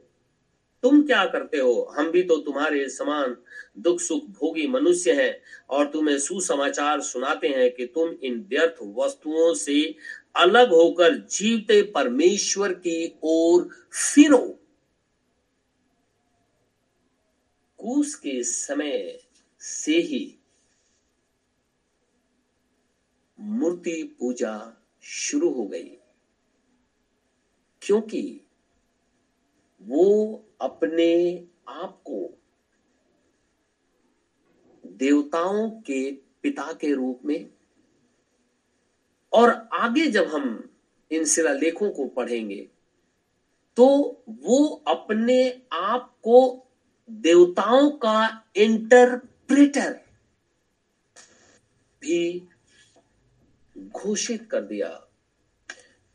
तुम 0.84 1.02
क्या 1.02 1.26
करते 1.26 1.58
हो? 1.58 1.93
हम 1.98 2.12
भी 2.12 2.24
तो 2.24 2.38
तुम्हारे 2.38 2.88
समान 2.89 3.36
दुख 3.78 4.00
सुख 4.00 4.26
भोगी 4.26 4.67
मनुष्य 4.67 5.13
हैं 5.13 5.41
और 5.69 5.86
तुम्हें 5.86 6.17
सुसमाचार 6.19 7.02
सुनाते 7.02 7.48
हैं 7.48 7.72
कि 7.72 7.86
तुम 7.86 8.15
इन 8.24 8.39
व्यर्थ 8.50 8.76
वस्तुओं 8.98 9.54
से 9.54 9.95
अलग 10.36 10.69
होकर 10.69 11.15
जीवते 11.15 11.82
परमेश्वर 11.82 12.74
की 12.74 13.19
ओर 13.24 13.69
फिरो। 13.93 14.59
कूस 17.80 18.15
के 18.15 18.44
समय 18.44 19.20
से 19.60 19.98
ही 19.98 20.39
मूर्ति 23.39 24.04
पूजा 24.20 24.82
शुरू 25.02 25.50
हो 25.50 25.65
गई। 25.65 25.98
क्योंकि 27.82 28.42
वो 29.82 30.06
अपने 30.62 31.48
आप 31.68 32.02
को 32.06 32.39
देवताओं 34.86 35.70
के 35.70 36.12
पिता 36.12 36.74
के 36.74 36.94
रूप 36.94 37.22
में 37.26 37.50
और 39.34 39.70
आगे 39.74 40.08
जब 40.08 40.28
हम 40.28 40.70
इन 41.12 41.26
शिलालेखों 41.26 41.92
को 41.92 42.08
पढ़ेंगे 42.08 42.70
तो 43.76 43.88
वो 44.30 44.65
अपने 44.88 45.62
आप 45.74 46.18
को 46.24 46.65
देवताओं 47.10 47.89
का 47.89 48.43
इंटरप्रेटर 48.56 50.00
भी 52.02 52.48
घोषित 53.78 54.48
कर 54.52 54.62
दिया 54.62 54.88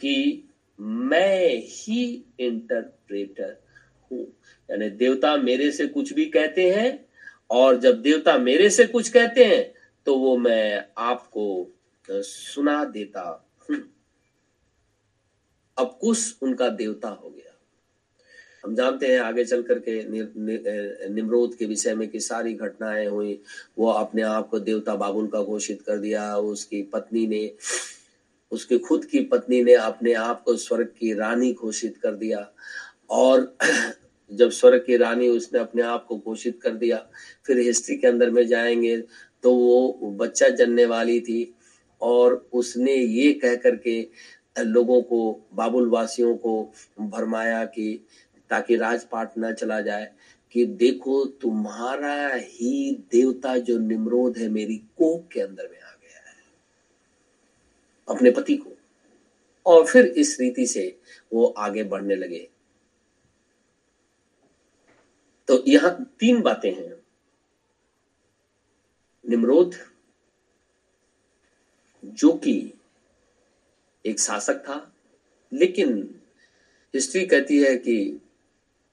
कि 0.01 0.49
मैं 0.81 1.63
ही 1.65 2.25
इंटरप्रेटर 2.41 3.57
हूँ। 4.11 4.27
यानी 4.71 4.89
देवता 4.89 5.37
मेरे 5.37 5.71
से 5.71 5.87
कुछ 5.87 6.13
भी 6.13 6.27
कहते 6.27 6.71
हैं 6.71 7.07
और 7.51 7.81
जब 7.81 8.03
देवता 8.03 8.37
मेरे 8.39 8.71
से 8.71 8.87
कुछ 8.87 9.09
कहते 9.09 9.45
हैं 9.45 9.75
तो 10.07 10.19
वो 10.19 10.37
मैं 10.37 10.85
आपको 10.99 11.71
सुना 12.11 12.85
देता 12.85 13.21
हूँ। 13.71 13.77
अब 15.79 15.99
कुछ 16.01 16.43
उनका 16.43 16.69
देवता 16.69 17.09
हो 17.09 17.31
गया। 17.31 17.44
हम 18.65 18.75
जानते 18.75 19.07
हैं 19.07 19.19
आगे 19.21 19.45
चल 19.45 19.63
करके 19.63 20.03
निमरोध 21.15 21.57
के 21.57 21.67
विषय 21.67 21.95
में 21.95 22.09
कि 22.09 22.21
सारी 22.21 22.53
घटनाएँ 22.55 23.07
हुई। 23.07 23.39
वो 23.79 23.91
अपने 23.91 24.23
आप 24.23 24.49
को 24.49 24.59
देवता 24.59 24.95
बाबुल 24.97 25.27
का 25.27 25.43
घोषित 25.43 25.83
कर 25.83 25.99
दिया। 25.99 26.37
उसकी 26.37 26.83
पत्नी 26.83 27.27
ने, 27.27 27.51
उसकी 28.53 28.79
खुद 28.79 29.05
की 29.05 29.21
पत्नी 29.33 29.63
ने 29.63 29.75
अपने 29.75 30.13
आप 30.13 30.43
को 30.43 30.57
स्वर्ग 30.57 30.87
की 30.99 31.13
रानी 31.15 31.53
घोषित 31.53 31.97
कर 32.03 32.15
दिया। 32.15 32.49
और 33.11 33.57
जब 34.33 34.51
स्वर्ग 34.51 34.85
की 34.87 34.97
रानी 34.97 35.29
उसने 35.29 35.59
अपने 35.61 35.83
आप 35.83 36.05
को 36.09 36.17
घोषित 36.19 36.59
कर 36.63 36.75
दिया, 36.75 37.07
फिर 37.47 37.59
हिस्ट्री 37.59 37.97
के 37.97 38.07
अंदर 38.07 38.31
में 38.31 38.47
जाएँगे 38.47 38.97
तो 39.43 39.55
वो 39.55 40.11
बच्चा 40.21 40.49
जनने 40.49 40.85
वाली 40.87 41.21
थी। 41.21 41.55
और 42.03 42.47
उसने 42.53 42.95
ये 42.95 43.33
कह 43.33 43.55
करके 43.57 44.01
लोगों 44.59 45.01
को 45.03 45.19
बाबुल 45.55 45.89
वासियों 45.89 46.35
को 46.37 46.73
भरमाया 47.01 47.65
कि 47.65 48.05
ताकि 48.51 48.77
राजपाट 48.77 49.33
न 49.39 49.55
चला 49.55 49.81
जाए, 49.81 50.15
कि 50.53 50.65
देखो 50.65 51.25
तुम्हारा 51.25 52.35
ही 52.35 52.95
देवता 53.13 53.57
जो 53.57 53.79
निमरोध 53.79 54.39
है 54.39 54.49
मेरी 54.49 54.77
कोक 54.77 55.29
के 55.29 55.41
अंदर 55.41 55.69
में 55.73 55.81
आ 55.81 55.93
गया 55.93 56.31
है। 56.31 56.37
अपने 58.09 58.31
पति 58.31 58.57
को। 58.57 58.71
और 59.67 59.87
फिर 59.87 60.07
इस 60.07 60.41
रीति 60.41 60.67
से 60.67 60.99
वो 61.33 61.47
आगे 61.47 61.85
बढ़ने 61.85 62.15
लगे। 62.15 62.51
तो 65.49 65.65
यहाँ 65.69 66.17
तीन 66.19 66.43
बातें 66.43 66.75
हैं। 66.75 66.95
निमरोध, 69.29 69.75
जो 72.05 72.33
कि 72.33 72.75
एक 74.07 74.21
शासक 74.21 74.55
था, 74.55 74.97
लेकिन 75.53 76.21
हिस्ट्री 76.95 77.27
कहती 77.27 77.63
है 77.63 77.77
कि 77.77 78.21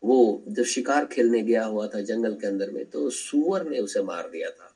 वो 0.03 0.43
जब 0.47 0.63
शिकार 0.63 1.05
खेलने 1.05 1.41
गया 1.41 1.65
हुआ 1.65 1.87
था 1.87 2.01
जंगल 2.01 2.33
के 2.33 2.47
अंदर 2.47 2.69
में 2.69 2.85
तो 2.85 3.09
सुअर 3.09 3.69
ने 3.69 3.79
उसे 3.79 4.03
मार 4.03 4.29
दिया 4.29 4.49
था। 4.49 4.73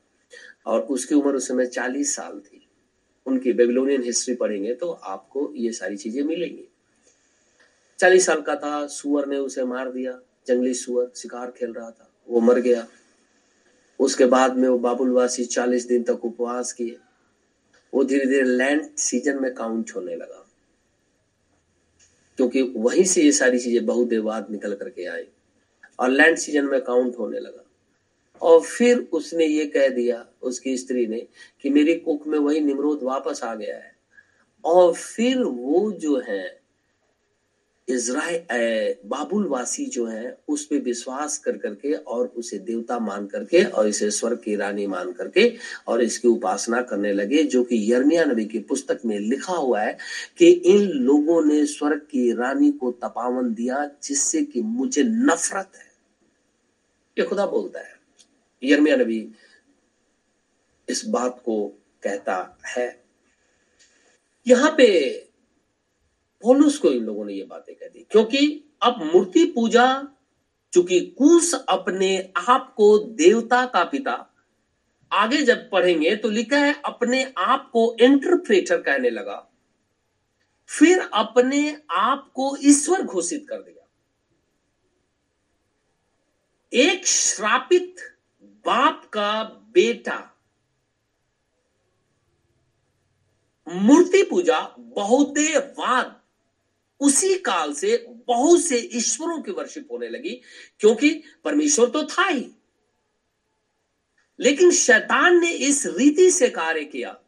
और 0.65 0.81
उसकी 0.81 1.15
उम्र 1.15 1.35
उस 1.35 1.47
समय 1.47 1.65
चालीस 1.65 2.15
साल 2.15 2.39
थी। 2.39 2.61
उनकी 3.25 3.53
बेबीलोनियन 3.53 4.03
हिस्ट्री 4.03 4.35
पढ़ेंगे 4.35 4.73
तो 4.73 4.91
आपको 4.91 5.51
ये 5.55 5.71
सारी 5.71 5.97
चीज़ें 5.97 6.23
मिलेंगी। 6.23 6.67
चालीस 7.99 8.25
साल 8.25 8.41
का 8.41 8.55
था, 8.55 8.87
सुअर 8.87 9.25
ने 9.25 9.37
उसे 9.37 9.63
मार 9.63 9.91
दिया। 9.91 10.19
जंगली 10.47 10.73
सुअर 10.73 11.11
शिकार 11.15 11.51
खेल 11.51 11.73
रहा 11.73 11.89
था, 11.91 12.09
वो 12.27 12.39
मर 12.39 12.59
गया। 12.59 12.87
उसके 13.99 14.25
बाद 14.25 14.57
में 14.57 14.67
वो 14.69 14.77
बाबुलवासी 14.77 15.45
चालीस 15.45 15.87
दिन 15.87 16.03
तक 16.03 16.25
उपवास 16.25 16.71
किए। 16.73 16.97
वो 17.93 18.03
धीरे 18.03 18.25
धीरे 18.25 18.43
लैंड 18.43 18.95
सीज़न 18.97 19.41
में 19.41 19.53
काउंट 19.53 19.91
होने 19.95 20.15
लगा। 20.15 20.44
क्योंकि 22.37 22.61
वहीं 22.61 23.03
से 23.03 23.21
ये 23.21 23.31
सारी 23.31 23.59
चीज़ें 23.59 23.85
बहुत 23.85 24.07
देर 24.07 24.21
बाद 24.21 24.47
निकल 24.51 24.73
करके 24.73 25.05
आई 25.05 25.23
और 25.99 26.09
लैंड 26.09 26.37
सीज़न 26.37 26.65
में 26.65 26.81
काउंट 26.81 27.15
होने 27.19 27.39
लगा। 27.39 27.61
और 28.41 28.61
फिर 28.61 29.07
उसने 29.11 29.45
ये 29.45 29.65
कह 29.65 29.87
दिया, 29.87 30.27
उसकी 30.41 30.77
स्त्री 30.77 31.07
ने, 31.07 31.27
कि 31.61 31.69
मेरी 31.69 31.95
कुक 31.95 32.27
में 32.27 32.39
वही 32.39 32.61
निमरोध 32.61 33.03
वापस 33.03 33.43
आ 33.43 33.55
गया 33.55 33.75
है। 33.75 33.95
और 34.63 34.93
फिर 34.93 35.43
वो 35.43 35.91
जो 35.91 36.19
है 36.19 36.61
इसराइल 37.87 38.95
बाबुल 39.05 39.45
वासी 39.47 39.85
जो 39.85 40.05
है 40.05 40.37
उस 40.47 40.65
पर 40.65 40.79
विश्वास 40.81 41.37
कर 41.37 41.57
करके 41.57 41.93
और 41.93 42.27
उसे 42.27 42.57
देवता 42.59 42.97
मान 42.99 43.25
करके 43.27 43.63
और 43.63 43.87
इसे 43.87 44.09
स्वर्ग 44.11 44.39
की 44.43 44.55
रानी 44.55 44.87
मान 44.87 45.11
करके 45.11 45.51
और 45.87 46.01
इसकी 46.03 46.27
उपासना 46.27 46.81
करने 46.81 47.11
लगे, 47.13 47.43
जो 47.43 47.63
कि 47.63 47.93
यर्मिया 47.93 48.23
नबी 48.25 48.45
की 48.45 48.59
पुस्तक 48.59 49.01
में 49.05 49.17
लिखा 49.19 49.53
हुआ 49.53 49.81
है 49.81 49.97
कि 50.37 50.49
इन 50.49 50.87
लोगों 50.87 51.43
ने 51.45 51.65
स्वर्ग 51.65 51.99
की 52.11 52.31
रानी 52.33 52.71
को 52.71 52.91
तपावन 53.03 53.53
दिया 53.53 53.85
जिससे 54.03 54.43
कि 54.43 54.61
मुझे 54.61 55.03
नफरत 55.03 55.71
है। 55.75 55.91
ये 57.17 57.25
खुदा 57.25 57.45
बोलता 57.45 57.79
है। 57.79 57.93
यर्मिया 58.63 58.95
नबी 58.95 59.27
इस 60.87 61.05
बात 61.07 61.41
को 61.45 61.67
कहता 62.03 62.57
है। 62.67 62.87
यहाँ 64.47 64.73
पे 64.77 64.87
पौलुस 66.43 66.77
को 66.77 66.91
इन 66.91 67.03
लोगों 67.03 67.25
ने 67.25 67.33
ये 67.33 67.43
बातें 67.43 67.75
कह 67.75 67.87
दी। 67.87 68.05
क्योंकि 68.11 68.63
अब 68.83 69.03
मूर्ति 69.03 69.45
पूजा, 69.45 70.07
चूँकि 70.73 70.99
कुश 71.17 71.53
अपने 71.69 72.17
आप 72.49 72.73
को 72.77 72.97
देवता 72.97 73.65
का 73.65 73.83
पिता, 73.83 74.31
आगे 75.11 75.41
जब 75.41 75.69
पढ़ेंगे 75.69 76.15
तो 76.15 76.29
लिखा 76.29 76.57
है, 76.57 76.81
अपने 76.85 77.23
आप 77.37 77.69
को 77.73 77.95
इंटरप्रेटर 78.01 78.81
कहने 78.81 79.09
लगा। 79.09 79.51
फिर 80.69 80.99
अपने 81.13 81.81
आप 81.91 82.31
को 82.35 82.57
ईश्वर 82.63 83.03
घोषित 83.03 83.45
कर 83.49 83.57
दिया। 83.57 83.87
एक 86.73 87.07
श्रापित 87.07 87.95
बाप 88.65 89.05
का 89.05 89.43
बेटा, 89.73 90.31
मूर्ति 93.67 94.23
पूजा 94.23 94.59
बहुतेवाद 94.79 96.21
उसी 96.99 97.37
काल 97.37 97.73
से 97.73 98.05
बहुत 98.09 98.61
से 98.61 98.89
ईश्वरों 98.93 99.41
की 99.41 99.51
वर्षिप 99.51 99.87
होने 99.91 100.09
लगी, 100.09 100.41
क्योंकि 100.79 101.23
परमेश्वर 101.43 101.89
तो 101.89 102.03
था 102.03 102.25
ही। 102.25 102.51
लेकिन 104.39 104.71
शैतान 104.71 105.39
ने 105.39 105.51
इस 105.51 105.85
रीति 105.85 106.31
से 106.31 106.49
कार्य 106.49 106.85
किया। 106.85 107.19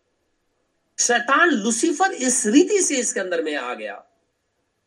शैतान 0.99 1.49
लुसीफर 1.49 2.11
इस 2.11 2.45
रीति 2.47 2.82
से 2.82 2.97
इसके 2.97 3.20
अंदर 3.20 3.43
में 3.43 3.55
आ 3.55 3.74
गया 3.74 3.93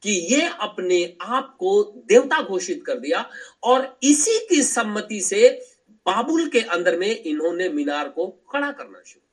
कि 0.02 0.10
ये 0.12 0.50
अपने 0.60 1.16
आप 1.20 1.56
को 1.56 1.82
देवता 1.82 2.42
घोषित 2.42 2.84
कर 2.86 2.98
दिया 2.98 3.30
और 3.62 3.98
इसी 4.02 4.46
की 4.46 4.62
सम्मति 4.62 5.20
से 5.20 5.66
बाबुल 5.90 6.48
के 6.48 6.60
अंदर 6.60 6.98
में 6.98 7.22
इन्होंने 7.22 7.68
मीनार 7.68 8.08
को 8.08 8.26
खड़ा 8.28 8.72
करना 8.72 9.02
शुरू। 9.06 9.26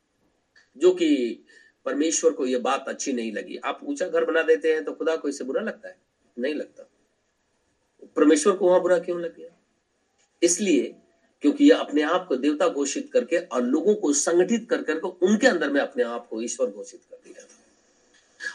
जो 0.82 0.92
कि 0.92 1.44
परमेश्वर 1.88 2.32
को 2.32 2.46
यह 2.46 2.60
बात 2.60 2.86
अच्छी 2.88 3.14
नहीं 3.14 3.32
लगी। 3.32 3.58
आप 3.58 3.80
ऊँचा 3.84 4.08
घर 4.08 4.26
बना 4.26 4.42
देते 4.42 4.74
हैं 4.74 4.84
तो 4.84 4.92
खुदा 4.92 5.16
को 5.16 5.30
इससे 5.30 5.44
बुरा 5.44 5.62
लगता 5.62 5.88
है? 5.88 5.98
नहीं 6.40 6.56
लगता। 6.56 6.90
परमेश्वर 8.16 8.56
को 8.56 8.68
वहाँ 8.68 8.82
बुरा 8.82 9.00
क्यों 9.00 9.22
लग 9.22 9.38
गया? 9.38 9.50
इसलिए 10.44 10.96
क्योंकि 11.42 11.64
ये 11.64 11.72
अपने 11.72 12.02
आप 12.02 12.26
को 12.28 12.36
देवता 12.36 12.68
घोषित 12.68 13.10
करके 13.14 13.38
और 13.38 13.64
लोगों 13.64 13.96
को 13.96 14.14
संगठित 14.14 14.68
कर 14.70 14.82
करके 14.82 15.08
उनके 15.26 15.48
अंदर 15.48 15.70
में 15.70 15.82
अपने 15.82 16.04
आप 16.04 16.28
को 16.28 16.42
ईश्वर 16.42 16.68
घोषित 16.68 17.02
कर 17.12 17.18
दिया। 17.26 17.46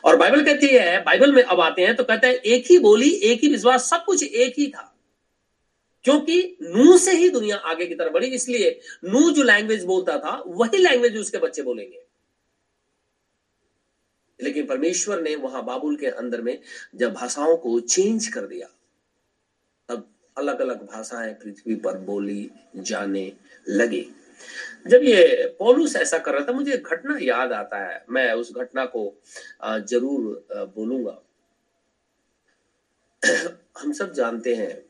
और 0.04 0.16
बाइबल 0.16 0.44
कहती 0.44 0.66
है, 0.66 1.04
बाइबल 1.04 1.32
में 1.32 1.42
अब 1.42 1.60
आते 1.60 1.82
हैं 1.82 1.96
तो 1.96 2.04
कहते 2.04 2.26
हैं, 2.26 2.34
एक 2.34 2.64
ही 2.70 2.78
बोली, 2.78 3.10
एक 3.10 3.40
ही 3.42 3.48
विश्वास, 3.48 3.90
सब 3.90 4.04
कुछ 4.04 4.22
एक 4.22 4.54
ही 4.58 4.66
था। 4.66 4.88
क्योंकि 6.04 6.56
नू 6.62 6.98
से 6.98 7.12
ही 7.12 7.28
दुनिया 7.28 7.56
आगे 7.56 7.86
की 7.86 7.94
तरफ़ 7.94 8.12
बढ़ी, 8.12 8.26
इसलिए 8.26 8.80
नू 9.04 9.30
जो 9.30 9.42
लैंग्वेज 9.42 9.84
बोलता 9.84 10.18
था, 10.18 10.42
वही 10.46 10.78
लैंग्वेज 10.78 11.18
उसके 11.18 11.38
बच्चे 11.38 11.62
बोलेंगे। 11.62 12.01
लेकिन 14.42 14.66
परमेश्वर 14.66 15.20
ने 15.22 15.34
वहाँ 15.36 15.64
बाबुल 15.64 15.96
के 15.96 16.06
अंदर 16.06 16.40
में 16.40 16.58
जब 16.94 17.12
भाषाओं 17.12 17.56
को 17.56 17.78
चेंज 17.80 18.28
कर 18.28 18.46
दिया, 18.46 18.66
तब 19.88 20.08
अलग 20.38 20.60
अलग 20.60 20.86
भाषाएँ 20.86 21.32
पृथ्वी 21.34 21.74
पर 21.76 21.98
बोली, 21.98 22.50
जाने 22.76 23.32
लगी। 23.68 24.06
जब 24.88 25.02
ये 25.02 25.46
पौलुस 25.58 25.96
ऐसा 25.96 26.18
कर 26.18 26.34
रहा 26.34 26.46
था, 26.46 26.52
मुझे 26.52 26.76
घटना 26.76 27.18
याद 27.22 27.52
आता 27.52 27.78
है, 27.78 28.04
मैं 28.10 28.32
उस 28.32 28.52
घटना 28.54 28.84
को 28.84 29.14
ज़रूर 29.64 30.46
बोलूँगा। 30.76 31.18
हम 33.78 33.92
सब 33.92 34.12
जानते 34.12 34.54
हैं, 34.54 34.84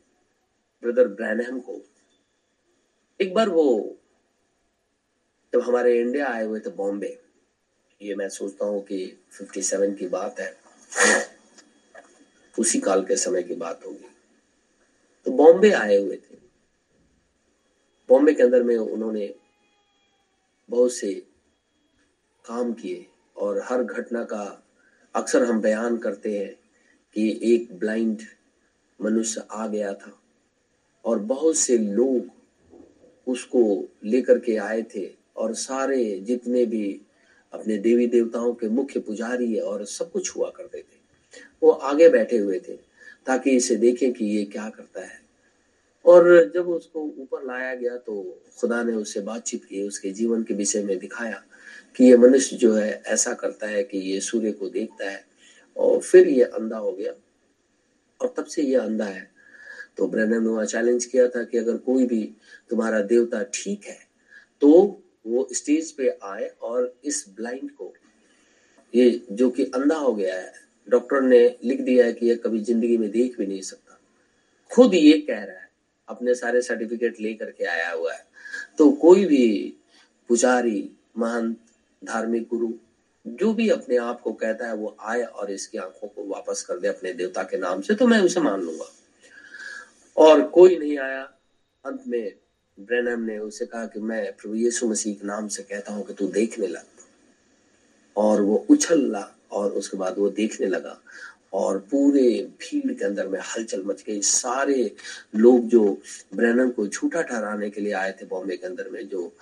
ब्रदर 0.83 1.07
ब्रैनहम 1.07 1.59
को। 1.59 1.81
एक 3.19 3.33
बार 3.33 3.49
वो, 3.49 3.97
जब 5.53 5.61
हमारे 5.61 5.99
इंडिया 6.01 6.27
आए 6.27 6.45
हुए 6.45 6.59
थे 6.59 6.69
बॉम्बे 6.69 7.22
ये 8.03 8.15
मैं 8.15 8.29
सोचता 8.29 8.65
हूँ 8.65 8.83
कि 8.83 9.17
57 9.31 9.95
की 9.95 10.07
बात 10.07 10.39
है। 10.39 10.57
उसी 12.59 12.79
काल 12.79 13.03
के 13.03 13.15
समय 13.15 13.43
की 13.43 13.55
बात 13.55 13.85
होगी। 13.85 14.07
तो 15.25 15.31
बॉम्बे 15.31 15.71
आए 15.71 15.97
हुए 15.97 16.15
थे। 16.15 16.35
बॉम्बे 18.09 18.33
के 18.33 18.43
अंदर 18.43 18.63
में 18.63 18.77
उन्होंने 18.77 19.35
बहुत 20.69 20.93
से 20.93 21.13
काम 22.45 22.73
किए 22.73 23.05
और 23.37 23.61
हर 23.63 23.83
घटना 23.83 24.23
का 24.23 24.63
अक्सर 25.15 25.43
हम 25.43 25.61
बयान 25.61 25.97
करते 25.97 26.39
हैं 26.39 26.55
कि 27.13 27.39
एक 27.43 27.79
ब्लाइंड 27.79 28.21
मनुष्य 29.01 29.47
आ 29.51 29.67
गया 29.67 29.93
था 29.93 30.21
और 31.05 31.19
बहुत 31.19 31.57
से 31.57 31.77
लोग 31.77 32.29
उसको 33.27 33.87
लेकर 34.03 34.39
के 34.39 34.57
आए 34.57 34.81
थे 34.81 35.11
और 35.35 35.53
सारे 35.53 36.19
जितने 36.19 36.65
भी 36.65 37.02
अपने 37.53 37.77
देवी 37.77 38.07
देवताओं 38.07 38.53
के 38.53 38.69
मुख्य 38.69 38.99
पुजारी 38.99 39.57
और 39.59 39.85
सब 39.85 40.11
कुछ 40.11 40.35
हुआ 40.35 40.49
करते 40.49 40.77
थे। 40.77 41.01
वो 41.63 41.71
आगे 41.71 42.09
बैठे 42.09 42.37
हुए 42.37 42.59
थे, 42.59 42.73
ताकि 43.27 43.51
इसे 43.51 43.75
देखें 43.75 44.11
कि 44.13 44.25
ये 44.27 44.43
क्या 44.45 44.69
करता 44.69 45.01
है। 45.01 45.21
और 46.05 46.51
जब 46.55 46.69
उसको 46.69 47.01
ऊपर 47.01 47.45
लाया 47.45 47.73
गया 47.75 47.97
तो 47.97 48.41
खुदा 48.59 48.81
ने 48.83 48.93
उससे 48.93 49.19
बातचीत 49.19 49.65
की, 49.65 49.87
उसके 49.87 50.09
जीवन 50.11 50.43
के 50.43 50.53
विषय 50.53 50.83
में 50.83 50.97
दिखाया 50.99 51.43
कि 51.95 52.05
ये 52.05 52.17
मनुष्य 52.17 52.55
जो 52.55 52.73
है, 52.73 53.01
ऐसा 53.07 53.33
करता 53.33 53.67
है 53.67 53.83
कि 53.83 53.97
ये 53.97 54.19
सूर्य 54.19 54.51
को 54.51 54.69
देखता 54.69 55.09
है 55.09 55.23
और 55.77 55.99
फिर 55.99 56.27
ये 56.27 56.43
अंधा 56.43 56.77
हो 56.77 56.91
गया। 56.91 57.13
और 58.21 58.33
तब 58.37 58.45
से 58.45 58.61
ये 58.61 58.75
अंधा 58.75 59.05
है। 59.05 59.31
तो 59.97 60.07
ब्रैनन 60.07 60.43
ने 60.43 60.49
वहाँ 60.49 60.65
चैलेंज 60.65 61.05
किया 61.05 61.27
था 61.27 61.43
कि 61.43 61.57
अगर 61.57 61.77
कोई 61.77 62.05
भी 62.05 62.23
तुम्हारा 62.69 63.01
देवता 63.01 63.43
ठीक 63.53 63.85
है 63.85 63.97
तो 64.61 65.02
वो 65.25 65.47
स्टेज 65.53 65.91
पे 65.91 66.09
आए 66.23 66.47
और 66.61 66.93
इस 67.05 67.25
ब्लाइंड 67.35 67.71
को, 67.71 67.93
ये 68.93 69.21
जो 69.31 69.49
कि 69.49 69.63
अंधा 69.65 69.95
हो 69.95 70.13
गया 70.13 70.35
है, 70.35 70.51
डॉक्टर 70.87 71.21
ने 71.21 71.39
लिख 71.63 71.81
दिया 71.81 72.05
है 72.05 72.13
कि 72.13 72.25
ये 72.25 72.35
कभी 72.35 72.59
ज़िंदगी 72.61 72.97
में 72.97 73.09
देख 73.11 73.37
भी 73.37 73.45
नहीं 73.45 73.61
सकता। 73.61 73.99
खुद 74.71 74.93
ये 74.93 75.17
कह 75.19 75.43
रहा 75.43 75.55
है, 75.55 75.69
अपने 76.07 76.35
सारे 76.35 76.61
सर्टिफिकेट 76.61 77.19
लेकर 77.21 77.51
के 77.51 77.65
आया 77.65 77.91
हुआ 77.91 78.13
है। 78.13 78.25
तो 78.77 78.89
कोई 78.91 79.25
भी 79.25 79.77
पुजारी, 80.29 80.89
महंत, 81.17 81.57
धार्मिक 82.01 82.47
गुरु, 82.49 82.71
जो 83.25 83.53
भी 83.53 83.69
अपने 83.69 83.97
आप 83.97 84.21
को 84.21 84.31
कहता 84.33 84.67
है, 84.67 84.75
वो 84.75 84.95
आए 84.99 85.21
और 85.21 85.51
इसकी 85.51 85.77
आँखों 85.77 86.07
को 86.07 86.27
वापस 86.27 86.63
कर 86.63 86.79
दे 86.79 86.87
अपने 86.87 87.13
देवता 87.13 87.43
के 87.43 87.57
नाम 87.57 87.81
से 87.81 87.95
तो 87.95 88.07
मैं 88.07 88.19
उसे 88.19 88.39
मान 88.39 88.61
लूँगा। 88.61 88.91
और 90.17 90.41
कोई 90.49 90.77
नहीं 90.77 90.97
आया, 90.97 91.21
अंत 91.85 92.03
में 92.07 92.33
ब्रैनम 92.79 93.21
ने 93.21 93.37
उसे 93.37 93.65
कहा 93.65 93.85
कि 93.85 93.99
मैं 93.99 94.33
प्रभु 94.33 94.55
यीशु 94.55 94.87
मसीह 94.87 95.13
के 95.13 95.27
नाम 95.27 95.47
से 95.47 95.63
कहता 95.63 95.93
हूँ 95.93 96.05
कि 96.05 96.13
तू 96.13 96.27
देखने 96.27 96.67
लग। 96.67 96.83
और 98.17 98.41
वो 98.41 98.65
उछल 98.69 99.11
ला 99.11 99.35
और 99.51 99.71
उसके 99.71 99.97
बाद 99.97 100.15
वो 100.17 100.29
देखने 100.29 100.67
लगा। 100.67 101.01
और 101.53 101.77
पूरे 101.77 102.51
भीड़ 102.59 102.93
के 102.93 103.05
अंदर 103.05 103.27
में 103.27 103.39
हलचल 103.39 103.83
मच 103.85 104.03
गई। 104.07 104.21
सारे 104.21 104.95
लोग 105.35 105.67
जो 105.67 106.01
ब्रैनम 106.35 106.69
को 106.69 106.87
झूठा 106.87 107.21
ठहराने 107.21 107.69
के 107.69 107.81
लिए 107.81 107.93
आए 107.93 108.11
थे 108.11 108.25
बॉम्बे 108.25 108.57
के 108.57 108.67
अंदर 108.67 108.89
में, 108.89 109.07
जो 109.07 109.37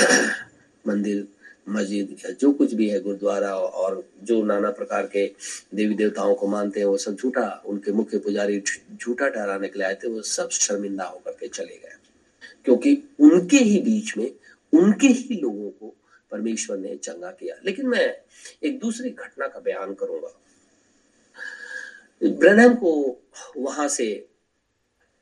मंदिर, 0.88 1.28
मस्जिद 1.68 2.16
या 2.24 2.30
जो 2.30 2.52
कुछ 2.52 2.74
भी 2.74 2.88
है, 2.88 3.00
गुरुद्वारा 3.00 3.54
और 3.56 4.08
जो 4.22 4.44
नाना 4.44 4.70
प्रकार 4.70 5.06
के 5.06 5.34
देवी 5.74 5.94
देवताओं 5.94 6.34
को 6.34 6.46
मानते 6.46 6.80
हैं, 6.80 6.86
वो 6.86 6.96
सब 6.96 7.16
झूठा, 7.16 7.62
उनके 7.66 7.92
मुख्य 7.92 8.18
पुजारी 8.18 8.62
झूठा 9.02 9.28
ठहराने 9.28 9.68
के 9.68 9.78
लिए 9.78 9.88
आए 9.88 9.94
थे, 9.94 10.08
वो 10.08 10.22
सब 10.22 10.48
शर्मिंदा 10.48 11.04
होकर 11.04 11.30
के 11.30 11.48
चले 11.48 11.76
गए। 11.76 12.07
क्योंकि 12.66 12.96
उनके 13.20 13.56
ही 13.58 13.80
बीच 13.82 14.16
में, 14.16 14.30
उनके 14.72 15.06
ही 15.08 15.40
लोगों 15.40 15.70
को 15.70 15.94
परमेश्वर 16.32 16.78
ने 16.78 16.96
चंगा 16.96 17.30
किया। 17.30 17.54
लेकिन 17.64 17.86
मैं 17.88 18.06
एक 18.62 18.78
दूसरी 18.80 19.10
घटना 19.10 19.48
का 19.48 19.60
बयान 19.60 19.94
करूँगा। 19.94 20.34
ब्रनम 22.22 22.74
को 22.74 22.92
वहाँ 23.56 23.88
से 23.88 24.08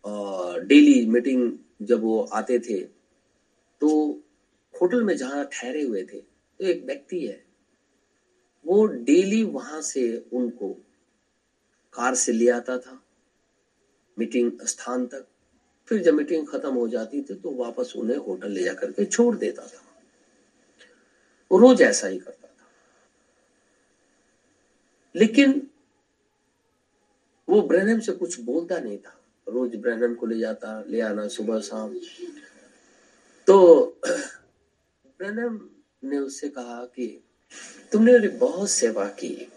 डेली 0.05 1.07
मीटिंग 1.07 1.53
जब 1.83 2.03
वो 2.03 2.21
आते 2.25 2.59
थे 2.61 2.79
तो 3.83 3.89
होटल 4.75 5.03
में 5.03 5.17
जहाँ 5.17 5.45
ठहरे 5.53 5.83
हुए 5.83 6.03
थे 6.05 6.21
तो 6.21 6.65
एक 6.65 6.85
व्यक्ति 6.87 7.21
है, 7.21 7.43
वो 8.65 8.87
डेली 8.87 9.43
वहाँ 9.45 9.81
से 9.83 10.07
उनको 10.33 10.69
कार 11.95 12.15
से 12.15 12.33
ले 12.33 12.49
आता 12.51 12.79
था, 12.79 13.01
मीटिंग 14.17 14.61
स्थान 14.65 15.07
तक। 15.07 15.27
फिर 15.89 16.03
जब 16.03 16.15
मीटिंग 16.15 16.49
खत्म 16.49 16.75
हो 16.75 16.89
जाती 16.89 17.23
थी 17.23 17.35
तो 17.35 17.51
वापस 17.51 17.93
उन्हें 17.97 18.17
होटल 18.17 18.51
ले 18.51 18.63
जाकर 18.63 18.93
के 18.93 19.05
छोड़ 19.05 19.37
देता 19.37 19.67
था। 19.67 19.83
रोज 21.53 21.83
ऐसा 21.83 22.07
ही 22.07 22.19
करता 22.19 22.49
था। 22.49 22.67
लेकिन 25.17 25.71
वो 27.49 27.63
ब्रहनम 27.63 28.01
से 28.01 28.13
कुछ 28.13 28.41
बोलता 28.41 28.79
नहीं 28.79 28.99
था। 28.99 29.21
रोज 29.49 29.77
ब्रहनम 29.77 30.15
को 30.15 30.27
ले 30.27 30.39
जाता, 30.39 30.85
ले 30.89 31.01
आना 31.01 31.29
सुबह 31.29 31.61
शाम। 31.61 32.01
तो 33.47 33.85
ब्रहनम 35.07 35.69
ने 36.05 36.19
उससे 36.19 36.49
कहा 36.49 36.85
कि, 36.85 37.25
तुमने 37.93 38.13
मेरी 38.13 38.29
बहुत 38.29 38.71
सेवा 38.71 39.05
की 39.05 39.53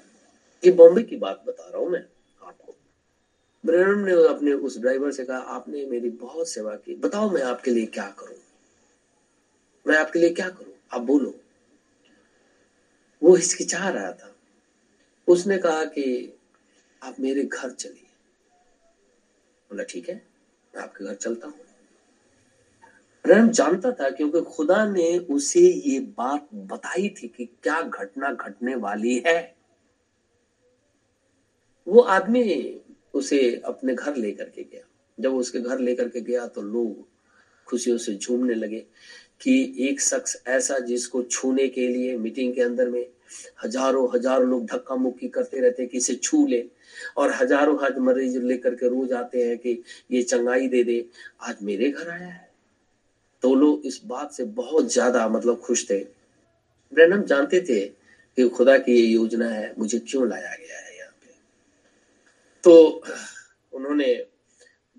ये 0.66 0.72
बॉम्बे 0.72 1.04
की 1.04 1.16
बात 1.16 1.44
बता 1.48 1.70
रहा 1.70 1.78
हूँ 1.78 1.90
मैं। 1.90 2.06
ब्रहनम 3.66 4.00
ने 4.00 4.28
अपने 4.28 4.54
उस 4.54 4.80
ड्राइवर 4.80 5.12
से 5.12 5.26
कहा, 5.26 5.38
आपने 5.38 5.86
मेरी 5.86 6.10
बहुत 6.10 6.50
सेवा 6.50 6.76
की। 6.76 6.96
बताओ 6.96 7.30
मैं 7.30 7.42
आपके 7.42 7.72
लिए 7.72 7.86
क्या 7.86 8.16
करूँ? 8.20 8.36
मैं 9.88 9.98
आपके 9.98 10.20
लिए 10.20 10.30
क्या 10.30 10.50
करूँ? 10.50 10.74
आप 10.94 11.02
बोलो। 11.02 11.40
वो 13.24 13.36
हिचकिचा 13.36 13.90
रहा 13.90 14.12
था। 14.12 14.36
उसने 15.28 15.58
कहा 15.58 15.86
कि, 15.86 16.38
आप 17.04 17.16
मेरे 17.20 17.44
घर 17.44 17.72
चलिए। 17.72 18.08
बोला, 19.70 19.84
ठीक 19.84 20.10
है, 20.10 20.26
मैं 20.76 20.84
आपके 20.84 21.06
घर 21.06 21.16
चलता 21.16 21.48
हूँ। 21.48 21.60
रहम 23.26 23.50
जानता 23.50 23.92
था, 23.92 24.10
क्योंकि 24.10 24.42
खुदा 24.42 24.86
ने 24.86 25.18
उसे 25.18 25.60
ये 25.60 26.00
बात 26.00 26.48
बताई 26.54 27.10
थी 27.10 27.28
कि 27.28 27.46
क्या 27.46 27.82
घटना 27.82 28.34
घटने 28.34 28.76
वाली 28.76 29.24
है। 29.28 29.56
वो 31.88 32.02
आदमी 32.02 32.82
उसे 33.14 33.40
अपने 33.66 33.94
घर 33.96 34.16
लेकर 34.16 34.44
के 34.46 34.64
गया। 34.64 34.82
जब 35.18 35.36
उसके 35.36 35.60
घर 35.60 35.80
लेकर 35.80 36.10
के 36.10 36.22
गया 36.22 36.46
तो 36.48 36.62
लोग 36.64 37.06
खुशियों 37.68 37.98
से 37.98 38.16
झूमने 38.16 38.54
लगे 38.56 38.86
कि 39.42 39.76
एक 39.80 40.02
शख्स 40.02 40.42
ऐसा 40.48 40.78
जिसको 40.80 41.22
छूने 41.24 41.68
के 41.70 41.88
लिए 41.88 42.18
मीटिंग 42.18 42.54
के 42.54 42.62
अंदर 42.62 42.90
में 42.90 43.06
हज़ारों 43.64 44.08
हज़ारों 44.16 44.48
लोग 44.50 44.66
धक्का 44.66 44.96
मुक्की 44.96 45.28
करते 45.30 45.60
रहते 45.60 45.82
हैं 45.82 45.90
कि 45.92 45.98
इसे 45.98 46.16
छू 46.16 46.46
ले। 46.48 46.64
और 47.18 47.32
हज़ारों 47.34 47.78
हज 47.84 47.98
मरीज़ 48.00 48.38
लेकर 48.40 48.76
के 48.76 48.88
रोज 48.90 49.12
आते 49.14 49.44
हैं 49.44 49.58
कि 49.58 49.82
ये 50.12 50.22
चंगाई 50.24 50.68
दे 50.68 50.84
दे। 50.84 51.04
आज 51.42 51.56
मेरे 51.64 51.90
घर 51.92 52.10
आया 52.10 52.28
है। 52.28 52.48
तो 53.44 53.54
लोग 53.56 53.86
इस 53.86 54.02
बात 54.06 54.32
से 54.34 54.44
बहुत 54.56 54.92
ज़्यादा 54.94 55.28
मतलब 55.30 55.60
खुश 55.60 55.90
थे। 55.90 56.00
ब्रैनम, 56.92 57.24
जानते 57.24 57.62
थे 57.62 57.80
कि 58.38 58.48
खुदा 58.50 58.78
की 58.78 58.94
ये 58.94 59.06
योजना 59.06 59.48
है, 59.48 59.74
मुझे 59.80 60.00
क्यों 60.00 60.28
लाया 60.30 60.56
गया 60.56 60.78
है? 60.78 60.89
तो 62.64 63.04
उन्होंने 63.74 64.14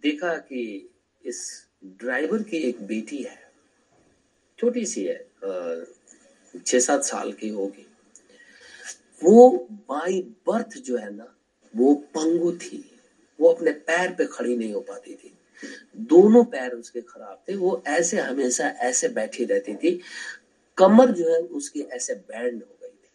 देखा 0.04 0.34
कि 0.36 0.90
इस 1.24 1.68
ड्राइवर 1.84 2.42
की 2.42 2.56
एक 2.56 2.82
बेटी 2.82 3.22
है, 3.22 3.38
छोटी 4.58 4.84
सी 4.86 5.04
है 5.04 5.18
छह 6.66 6.78
सात 6.78 7.04
साल 7.04 7.32
की 7.32 7.48
होगी। 7.48 7.86
वो 9.24 9.48
बाई 9.70 10.20
बर्थ 10.46 10.78
जो 10.78 10.96
है 10.96 11.14
ना, 11.14 11.34
वो 11.76 11.94
पंगु 11.94 12.52
थी। 12.52 12.84
वो 13.38 13.52
अपने 13.52 13.72
पैर 13.72 14.14
पे 14.14 14.26
खड़ी 14.26 14.56
नहीं 14.56 14.72
हो 14.72 14.80
पाती 14.80 15.14
थी। 15.14 15.32
दोनों 15.96 16.44
पैर 16.44 16.72
उसके 16.72 17.00
खराब 17.00 17.42
थे। 17.48 17.56
वो 17.56 17.82
ऐसे 17.86 18.20
हमेशा 18.20 18.68
ऐसे 18.68 19.08
बैठी 19.08 19.44
रहती 19.44 19.74
थी। 19.74 20.00
कमर 20.78 21.10
जो 21.10 21.32
है 21.32 21.40
उसकी 21.40 21.80
ऐसे 21.80 22.14
बैंड 22.14 22.62
हो 22.62 22.76
गई 22.82 22.88
थी। 22.88 23.08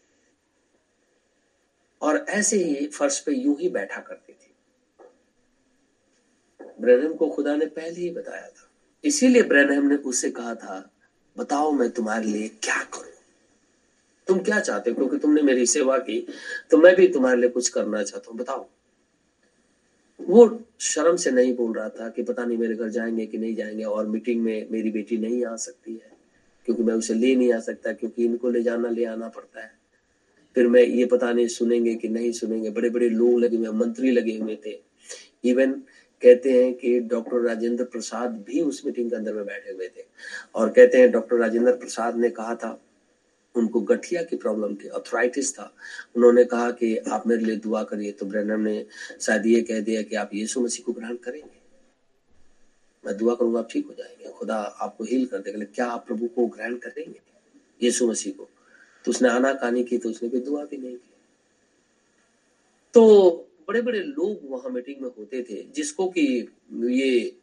और 2.02 2.26
ऐसे 2.30 2.58
ही 2.58 2.88
फर्श 2.88 3.20
पे 3.20 3.32
यूँ 3.32 3.58
ही 3.60 3.70
बैठा 3.70 4.02
करती 4.02 4.25
थी 6.78 6.82
ब्रैनम 6.82 7.14
को 7.14 7.30
खुदा 7.30 7.56
ने 7.56 7.66
पहले 7.66 8.02
ही 8.02 8.10
बताया 8.10 8.48
था। 8.48 8.70
इसीलिए 9.04 9.42
ब्रैनम 9.42 9.88
ने 9.88 9.96
उससे 9.96 10.30
कहा 10.32 10.56
था, 10.56 10.92
बताओ 11.38 11.72
मैं 11.72 11.90
तुम्हारे 11.90 12.28
लिए 12.28 12.48
क्या 12.48 12.84
करूँ? 12.84 13.12
तुम 14.28 14.40
क्या 14.40 14.60
चाहते 14.60 14.90
हो? 14.90 14.96
क्योंकि 14.96 15.18
तुमने 15.18 15.42
मेरी 15.42 15.66
सेवा 15.66 15.98
की 15.98 16.28
तो 16.72 16.78
मैं 16.78 16.96
भी 16.96 17.08
तुम्हारे 17.08 17.40
लिए 17.40 17.50
कुछ 17.50 17.70
करना 17.70 18.04
चाहता 18.04 18.32
हूँ। 18.32 18.40
बताओ। 18.40 18.68
वो 20.22 20.64
शर्म 20.80 21.16
से 21.16 21.32
नहीं 21.32 21.56
बोल 21.56 21.74
रहा 21.74 21.90
था 21.90 22.10
कि 22.10 22.24
पता 22.24 22.46
नहीं 22.46 22.58
मेरे 22.58 22.76
घर 22.76 22.90
जाएँगे 22.90 23.26
कि 23.26 23.38
नहीं 23.38 23.56
जाएँगे 23.56 23.84
और 23.84 24.08
मीटिंग 24.08 24.42
में 24.42 24.68
मेरी 24.72 24.90
बेटी 24.90 25.18
नहीं 25.18 25.46
आ 25.46 25.56
सकती 25.56 25.94
है, 25.94 26.12
क्योंकि 26.66 26.84
मैं 26.84 26.94
उसे 26.94 27.14
ले 27.14 27.36
नहीं 27.36 27.54
आ 27.54 27.60
सकता, 27.60 27.94
क्योंकि 27.94 28.26
इनको 28.26 28.50
ले 28.50 28.64
जाना, 28.64 28.90
ले 28.90 29.06
आना 29.06 29.28
पड़ता 29.28 29.62
है। 29.62 29.72
फिर 30.56 30.68
मैं 30.68 30.84
ये 30.84 31.06
पता 31.06 31.34
नहीं 31.34 31.48
सुनेंगे 31.48 31.96
कि 31.96 32.08
नहीं 32.08 32.32
सुनेंगे। 32.32 32.70
बड़े 32.70 32.90
बड़े 32.90 33.10
लोग 33.10 33.40
लगे 33.40 33.58
हुए 33.58 33.70
मंत्री 33.70 34.12
लगे 34.12 34.38
हुए 34.38 34.58
थे। 34.66 34.80
इवन 35.44 35.82
कहते 36.26 36.52
हैं 36.52 36.74
कि 36.74 37.00
डॉक्टर 37.00 37.42
राजेंद्र 37.42 37.84
प्रसाद 37.84 38.32
भी 38.48 38.62
उस 38.62 38.82
मीटिंग 38.86 39.10
के 39.10 39.16
अंदर 39.16 39.34
में 39.34 39.46
बैठे 39.46 39.72
हुए 39.72 39.88
थे। 39.88 40.06
और 40.56 40.70
कहते 40.70 40.98
हैं 40.98 41.12
डॉक्टर 41.12 41.36
राजेंद्र 41.36 41.72
प्रसाद 41.72 42.16
ने 42.16 42.30
कहा 42.30 42.56
था, 42.56 42.80
उनको 43.56 43.82
गठिया 43.82 44.24
की 44.24 44.36
प्रॉब्लम 44.36 44.76
थी, 44.76 44.88
अथराइटिस 44.88 45.54
था। 45.54 45.72
उन्होंने 46.16 46.44
कहा 46.44 46.72
कि 46.72 46.96
आप 46.98 47.28
मेरे 47.28 47.46
लिए 47.46 47.56
दुआ 47.56 47.84
करिए 47.84 48.12
तो 48.12 48.26
ब्रैनम 48.26 48.60
ने 48.60 48.86
शायद 49.22 49.46
ये 49.46 49.62
कह 49.62 49.80
दिया 49.80 50.02
कि 50.02 50.16
आप 50.16 50.30
यीशु 50.34 50.62
मसीह 50.62 50.86
को 50.86 50.94
ग्रहण 50.94 51.16
करेंगे। 51.16 51.64
मैं 53.04 53.18
दुआ 53.18 53.36
करूँगा, 53.36 53.60
आप 53.60 53.68
ठीक 53.72 53.88
हो 53.88 53.94
जाएँगे। 53.94 54.32
खुदा 54.32 54.56
आपको 54.56 55.04
हील 55.04 55.26
कर 55.26 55.40
देगा 55.40 55.66
क्या 55.66 55.86
आप 55.86 56.06
प्रभु 56.08 56.28
को 56.28 56.46
ग्रहण 56.48 56.76
करेंगे? 56.76 57.20
यीशु 57.82 58.08
मसीह 58.08 58.34
को। 58.34 58.50
तो 59.06 59.12
उसने 59.12 59.30
आना 59.30 59.54
कहानी 59.54 59.84
की 59.84 59.98
तो 59.98 60.10
उसने 60.10 60.30
कोई 60.30 60.40
दुआ 60.40 60.64
भी 60.66 60.78
नहीं 60.78 60.96
की। 60.96 61.14
तो 62.94 63.04
बड़े 63.68 63.82
बड़े 63.82 64.00
लोग 64.00 64.40
वहाँ 64.44 64.72
मीटिंग 64.72 65.02
में 65.02 65.10
होते 65.18 65.44
थे, 65.44 65.64
जिसको 65.64 66.10
कि 66.10 66.48
ये 66.74 67.38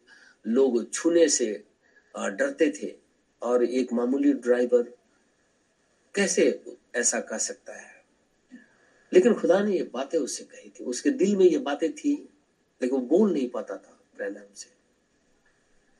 लोग 0.47 0.93
छूने 0.93 1.27
से 1.29 1.63
डरते 2.17 2.71
थे। 2.71 2.95
और 3.41 3.63
एक 3.63 3.93
मामूली 3.93 4.33
ड्राइवर 4.33 4.83
कैसे 6.15 6.63
ऐसा 6.95 7.19
कर 7.19 7.37
सकता 7.37 7.73
है? 7.73 8.05
लेकिन 9.13 9.33
खुदा 9.33 9.63
ने 9.63 9.77
ये 9.77 9.89
बातें 9.93 10.19
उससे 10.19 10.43
कही 10.43 10.69
थी। 10.69 10.83
उसके 10.83 11.09
दिल 11.09 11.35
में 11.35 11.45
ये 11.45 11.57
बातें 11.57 11.93
थी। 11.93 12.29
लेकिन 12.81 12.99
वो 12.99 13.05
बोल 13.05 13.33
नहीं 13.33 13.49
पाता 13.49 13.77
था 13.77 13.99
प्रणम 14.17 14.53
से। 14.55 14.73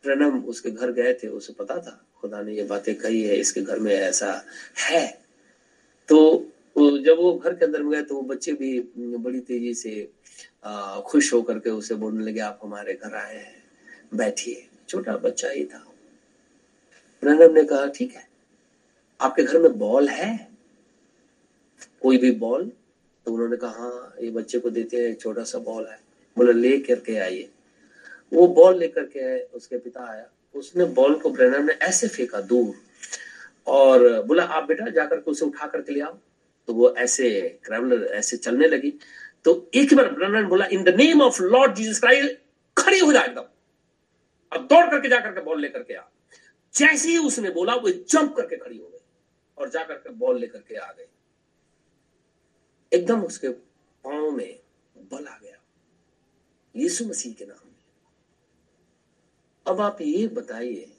प्रणम, 0.04 0.46
उसके 0.46 0.72
घर 0.72 0.92
गए 0.92 1.14
थे, 1.14 1.28
उसे 1.28 1.54
पता 1.54 1.78
था, 1.78 2.08
खुदा 2.22 2.42
ने 2.42 2.54
ये 2.54 2.64
बातें 2.64 2.96
कही 2.96 3.24
है, 3.24 3.36
इसके 3.36 3.62
घर 3.62 3.80
में 3.80 3.96
ऐसा 3.96 4.46
है। 4.80 5.26
तो 6.10 6.50
जब 6.76 7.18
वो 7.18 7.34
घर 7.36 7.54
के 7.54 7.66
अंदर 7.66 7.82
में 7.84 7.92
गए 7.92 8.02
तो 8.04 8.16
वो 8.16 8.22
बच्चे 8.24 8.54
भी 8.54 8.80
बड़ी 8.96 9.40
तेज़ी 9.40 9.74
से 9.74 10.10
खुश 11.08 11.34
होकर 11.34 11.60
के 11.60 11.70
उसे 11.70 11.96
बोलने 11.96 12.24
लगे, 12.26 12.40
आप 12.40 12.60
हमारे 12.64 12.94
घर 12.94 13.16
आए 13.16 13.36
हैं, 13.36 13.64
बैठिए। 14.14 14.68
छोटा 14.90 15.16
बच्चा 15.18 15.50
ही 15.50 15.66
था। 15.66 15.84
प्रणब 17.24 17.54
ने 17.54 17.64
कहा, 17.64 17.86
ठीक 17.88 18.16
है, 18.16 18.28
आपके 19.20 19.44
घर 19.44 19.60
में 19.60 19.78
बॉल 19.80 20.10
है? 20.10 20.52
कोई 22.02 22.18
भी 22.18 22.32
बॉल? 22.34 22.72
तो 23.26 23.34
उन्होंने 23.34 23.58
कहा 23.58 23.72
हाँ 23.72 24.14
ये 24.22 24.30
बच्चे 24.32 24.60
को 24.60 24.70
देते 24.70 24.98
हैं, 24.98 25.14
छोटा 25.16 25.44
सा 25.44 25.60
बॉल 25.60 25.86
है। 25.86 26.00
बोला, 26.38 26.52
ले 26.52 26.78
करके 26.80 27.18
आइए। 27.18 27.50
वो 28.32 28.48
बॉल 28.50 28.78
लेकर 28.80 29.06
के 29.06 29.24
आए, 29.26 29.40
उसके 29.54 29.78
पिता 29.78 30.10
आया। 30.12 30.26
उसने 30.56 30.86
बॉल 30.88 31.16
को 31.20 31.30
ब्रैनर 31.30 31.64
ने 31.64 31.74
ऐसे 31.82 32.08
फेंका 32.08 32.42
दूर 32.42 32.74
और 33.68 34.22
बोला, 34.24 34.44
आप 34.44 34.68
बेटा, 34.68 34.90
जाकर 34.90 35.18
के 35.18 35.32
उसे 35.32 35.46
उठा 35.46 35.68
करके 35.68 35.94
ले 35.94 36.02
आओ। 36.02 36.18
तो 36.68 36.74
वो 36.74 36.96
ऐसे 36.96 37.60
ट्रेवलर 37.64 38.06
ऐसे 38.06 38.38
चलने 38.38 38.68
लगी। 38.68 38.94
तो 39.46 39.72
एक 39.74 39.94
बार 39.94 40.10
ब्रैनर 40.10 40.44
बोला 40.44 40.66
in 40.66 40.84
the 40.84 40.90
name 40.90 41.22
of 41.22 41.42
Lord 41.42 41.76
Jesus 41.76 42.00
Christ 42.00 42.40
खड़ी 42.78 43.00
हो 43.00 43.14
जाए 43.14 43.26
एकदम। 43.26 43.46
अब 44.54 44.68
दौड़ 44.68 44.86
करके 44.92 45.10
जाकर 45.10 45.32
के 45.32 45.42
बॉल 45.42 45.62
लेकर 45.62 45.84
के 45.84 45.94
आ। 45.94 46.04
जैसे 46.76 47.10
ही 47.10 47.18
उसने 47.18 47.50
बोला, 47.50 47.76
वो 47.76 47.90
जंप 47.90 48.36
करके 48.36 48.58
खड़ी 48.58 48.78
हो 48.78 48.88
गई 48.88 48.98
और 49.58 49.70
जाकर 49.70 49.94
के 49.94 50.10
बॉल 50.10 50.40
लेकर 50.40 50.60
के 50.60 50.76
आ 50.76 50.92
गई। 50.92 51.06
एकदम 52.94 53.24
उसके 53.24 53.50
पाँव 53.50 54.32
में 54.32 54.60
बल 54.98 55.28
आ 55.28 55.38
गया। 55.38 55.58
यीशु 56.76 57.06
मसीह 57.06 57.34
के 57.34 57.46
नाम 57.46 57.68
में। 57.68 57.74
अब 59.68 59.82
आप 59.82 59.98
ये 60.02 60.28
बताइए, 60.28 60.94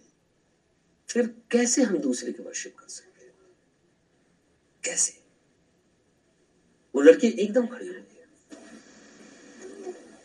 फिर 1.08 1.26
कैसे 1.50 1.82
हम 1.82 1.98
दूसरे 1.98 2.32
की 2.32 2.42
वर्शिप 2.42 2.78
कर 2.78 2.88
सकते 2.88 3.24
हैं? 3.24 3.32
कैसे? 4.84 5.23
वो 6.94 7.02
लड़की 7.02 7.28
एकदम 7.28 7.66
खड़ी 7.66 7.88
हो। 7.88 7.94
गई 7.94 8.00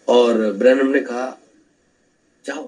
और 0.08 0.54
ब्रैनम 0.54 0.88
ने 0.88 1.00
कहा, 1.00 1.40
जाओ। 2.46 2.68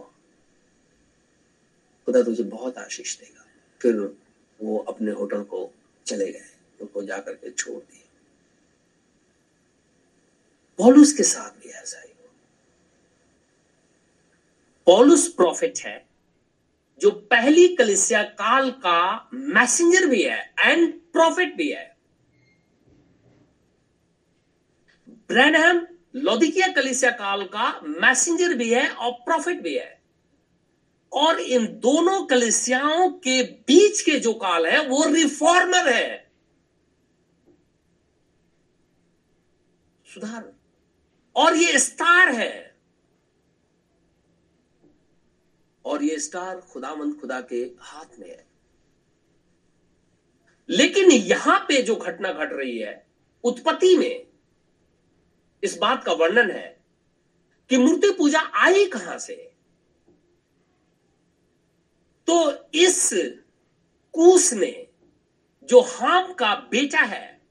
खुदा 2.05 2.23
तुझे 2.23 2.43
बहुत 2.43 2.77
आशीष 2.77 3.19
देगा। 3.19 3.45
फिर 3.81 4.17
वो 4.61 4.77
अपने 4.77 5.11
होटल 5.11 5.43
को 5.43 5.71
चले 6.05 6.31
गए। 6.31 6.47
उनको 6.81 7.03
जाकर 7.03 7.33
के 7.33 7.51
छोड़ 7.51 7.83
दिए 7.83 8.03
पॉलुस 10.77 11.13
के 11.13 11.23
साथ 11.23 11.63
भी 11.63 11.69
ऐसा 11.69 12.01
ही 12.01 12.07
पॉलुस 14.85 15.33
प्रॉफिट 15.33 15.79
है, 15.79 16.05
जो 16.99 17.11
पहली 17.11 17.75
कलिसिया 17.75 18.23
काल 18.23 18.71
का 18.71 19.29
मैसेंजर 19.33 20.05
भी 20.05 20.23
है, 20.23 20.53
एंड 20.59 20.93
प्रॉफिट 20.93 21.55
भी 21.55 21.71
है। 21.71 21.90
ब्रैनहम 25.31 25.87
लोदिकिया 26.15 26.67
कलिसिया 26.67 27.11
काल 27.11 27.43
का 27.43 27.81
मैसेंजर 27.81 28.53
भी 28.53 28.73
है 28.73 28.89
और 28.89 29.11
प्रॉफिट 29.11 29.61
भी 29.61 29.77
है। 29.77 30.01
और 31.13 31.39
इन 31.39 31.65
दोनों 31.65 32.25
कलिसियाओं 32.25 33.09
के 33.09 33.43
बीच 33.43 34.01
के 34.01 34.19
जो 34.19 34.33
काल 34.33 34.67
है, 34.67 34.87
वो 34.87 35.03
रिफॉर्मर 35.07 35.93
है। 35.93 36.31
सुधार। 40.13 40.53
और 41.35 41.55
ये 41.55 41.79
स्टार 41.79 42.29
है। 42.29 42.79
और 45.85 46.03
ये 46.03 46.19
स्टार 46.19 46.61
खुदामंद 46.61 47.19
खुदा 47.21 47.41
के 47.41 47.71
हाथ 47.79 48.19
में 48.19 48.29
है। 48.29 48.45
लेकिन 50.69 51.11
यहाँ 51.11 51.59
पे 51.59 51.81
जो 51.81 51.95
घटना 51.95 52.33
घट 52.33 52.53
रही 52.53 52.79
है, 52.79 53.07
उत्पत्ति 53.43 53.97
में 53.97 54.30
इस 55.63 55.77
बात 55.77 56.03
का 56.03 56.13
वर्णन 56.13 56.51
है 56.51 56.81
कि 57.69 57.77
मूर्ति 57.77 58.11
पूजा 58.11 58.39
आई 58.39 58.85
कहाँ 58.85 59.17
से? 59.17 59.33
तो 62.27 62.69
इस 62.73 63.09
कूस 64.13 64.53
ने 64.53 64.87
जो 65.69 65.81
हाम 65.81 66.33
का 66.33 66.55
बेटा 66.55 66.99
है, 66.99 67.41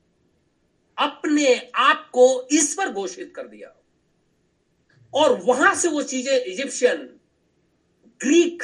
अपने 0.98 1.70
आप 1.74 2.11
को 2.12 2.48
ईश्वर 2.52 2.88
घोषित 2.88 3.32
कर 3.36 3.46
दिया। 3.46 3.76
और 5.14 5.40
वहाँ 5.40 5.74
से 5.74 5.88
वो 5.88 6.02
चीज़ें 6.02 6.44
इजिप्शियन, 6.44 6.96
ग्रीक 8.20 8.62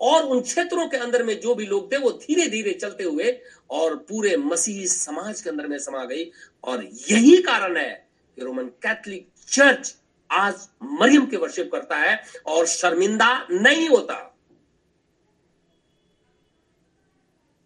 और 0.00 0.22
उन 0.22 0.40
क्षेत्रों 0.40 0.88
के 0.88 0.96
अंदर 0.96 1.22
में 1.22 1.40
जो 1.40 1.54
भी 1.54 1.66
लोग 1.66 1.92
थे, 1.92 1.96
वो 1.96 2.10
धीरे 2.10 2.46
धीरे 2.46 2.72
चलते 2.72 3.04
हुए 3.04 3.40
और 3.70 3.96
पूरे 3.96 4.36
मसीही 4.36 4.86
समाज 4.86 5.40
के 5.40 5.50
अंदर 5.50 5.66
में 5.66 5.78
समा 5.78 6.04
गई। 6.04 6.30
और 6.64 6.84
यही 6.84 7.42
कारण 7.42 7.76
है 7.76 8.09
कि 8.40 8.46
रोमन 8.46 8.68
कैथलिक 8.82 9.28
चर्च 9.48 9.94
आज 10.30 10.68
मरियम 11.00 11.26
के 11.26 11.36
वर्शिप 11.36 11.70
करता 11.72 11.96
है 11.96 12.16
और 12.46 12.66
शर्मिंदा 12.68 13.28
नहीं 13.52 13.88
होता। 13.88 14.16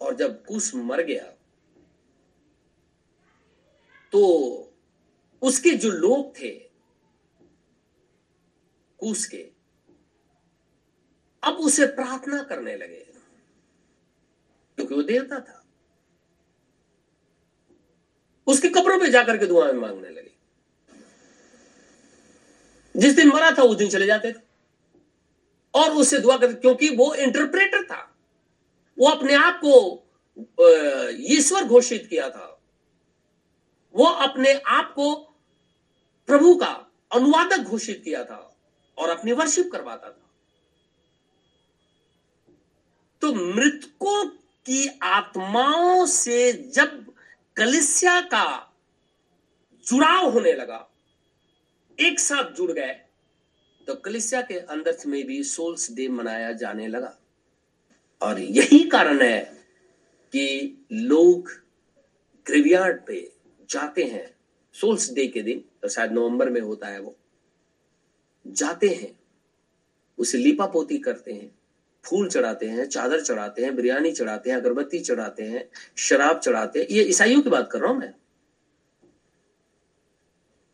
और 0.00 0.14
जब 0.14 0.44
कुश 0.44 0.74
मर 0.74 1.02
गया 1.02 1.24
तो 4.12 4.20
उसके 5.42 5.70
जो 5.76 5.90
लोग 5.90 6.36
थे, 6.38 6.50
कुश 9.00 9.24
के, 9.26 9.42
अब 11.42 11.56
उसे 11.60 11.86
प्रार्थना 11.88 12.42
करने 12.42 12.76
लगे, 12.76 13.04
क्योंकि 14.78 14.94
वो 14.94 15.02
देवता 15.02 15.40
था। 15.40 15.60
उसके 18.46 18.68
कब्रों 18.70 18.98
पे 19.00 19.10
जाकर 19.10 19.38
के 19.38 19.46
दुआएँ 19.46 19.72
मांगने 19.72 20.08
लगे। 20.10 20.23
जिस 22.96 23.14
दिन 23.14 23.28
मरा 23.28 23.50
था, 23.50 23.62
उस 23.62 23.76
दिन 23.76 23.88
चले 23.88 24.06
जाते 24.06 24.32
थे। 24.32 24.38
और 25.74 25.90
उससे 25.90 26.18
दुआ 26.18 26.36
करते, 26.36 26.54
क्योंकि 26.54 26.88
वो 26.88 27.14
इंटरप्रेटर 27.14 27.84
था। 27.84 28.16
वो 28.98 29.08
अपने 29.08 29.34
आप 29.34 29.60
को 29.64 30.00
ईश्वर 31.10 31.64
घोषित 31.64 32.06
किया 32.10 32.30
था। 32.30 32.60
वो 33.94 34.04
अपने 34.04 34.54
आप 34.54 34.92
को 34.94 35.14
प्रभु 36.26 36.54
का 36.54 36.86
अनुवादक 37.12 37.58
घोषित 37.58 38.02
किया 38.04 38.24
था 38.24 38.56
और 38.98 39.08
अपनी 39.08 39.32
वर्शिप 39.32 39.72
करवाता 39.72 40.10
था। 40.10 40.30
तो 43.20 43.34
मृतकों 43.34 44.26
की 44.66 44.98
आत्माओं 45.02 46.06
से 46.06 46.52
जब 46.52 47.14
कलिसिया 47.56 48.20
का 48.20 48.72
जुड़ाव 49.86 50.30
होने 50.30 50.52
लगा 50.52 50.90
एक 51.98 52.20
साथ 52.20 52.52
जुड़ 52.52 52.70
गए 52.72 52.92
तो 53.88 53.94
कलिसिया 53.94 54.40
के 54.42 54.58
अंदर 54.58 54.96
में 55.06 55.24
भी 55.26 55.42
सोल्स 55.42 55.90
डे 55.92 56.08
मनाया 56.08 56.52
जाने 56.52 56.86
लगा। 56.88 57.18
और 58.22 58.40
यही 58.40 58.78
कारण 58.88 59.20
है 59.22 59.40
कि 60.32 60.86
लोग 60.92 61.50
ग्रेवियार्ड 62.46 63.00
पे 63.06 63.20
जाते 63.70 64.04
हैं, 64.04 64.30
सोल्स 64.74 65.12
डे 65.12 65.26
के 65.26 65.42
दिन 65.42 65.64
तो 65.82 65.88
शायद 65.88 66.12
नवंबर 66.12 66.50
में 66.50 66.60
होता 66.60 66.86
है 66.86 67.00
वो। 67.00 67.16
जाते 68.46 68.88
हैं, 68.88 69.10
उसे 70.18 70.38
लिपा 70.38 70.66
पोती 70.66 70.98
करते 70.98 71.32
हैं, 71.32 71.50
फूल 72.04 72.28
चढ़ाते 72.28 72.66
हैं, 72.66 72.86
चादर 72.86 73.20
चढ़ाते 73.20 73.64
हैं, 73.64 73.74
बिरयानी 73.76 74.12
चढ़ाते 74.12 74.50
हैं, 74.50 74.56
अगरबत्ती 74.56 75.00
चढ़ाते 75.00 75.42
हैं, 75.42 75.68
शराब 75.98 76.40
चढ़ाते 76.40 76.80
हैं। 76.80 76.86
ये 76.90 77.02
ईसाइयों 77.02 77.42
की 77.42 77.50
बात 77.50 77.70
कर 77.72 77.80
रहा 77.80 77.90
हूँ 77.90 77.98
मैं। 78.00 78.12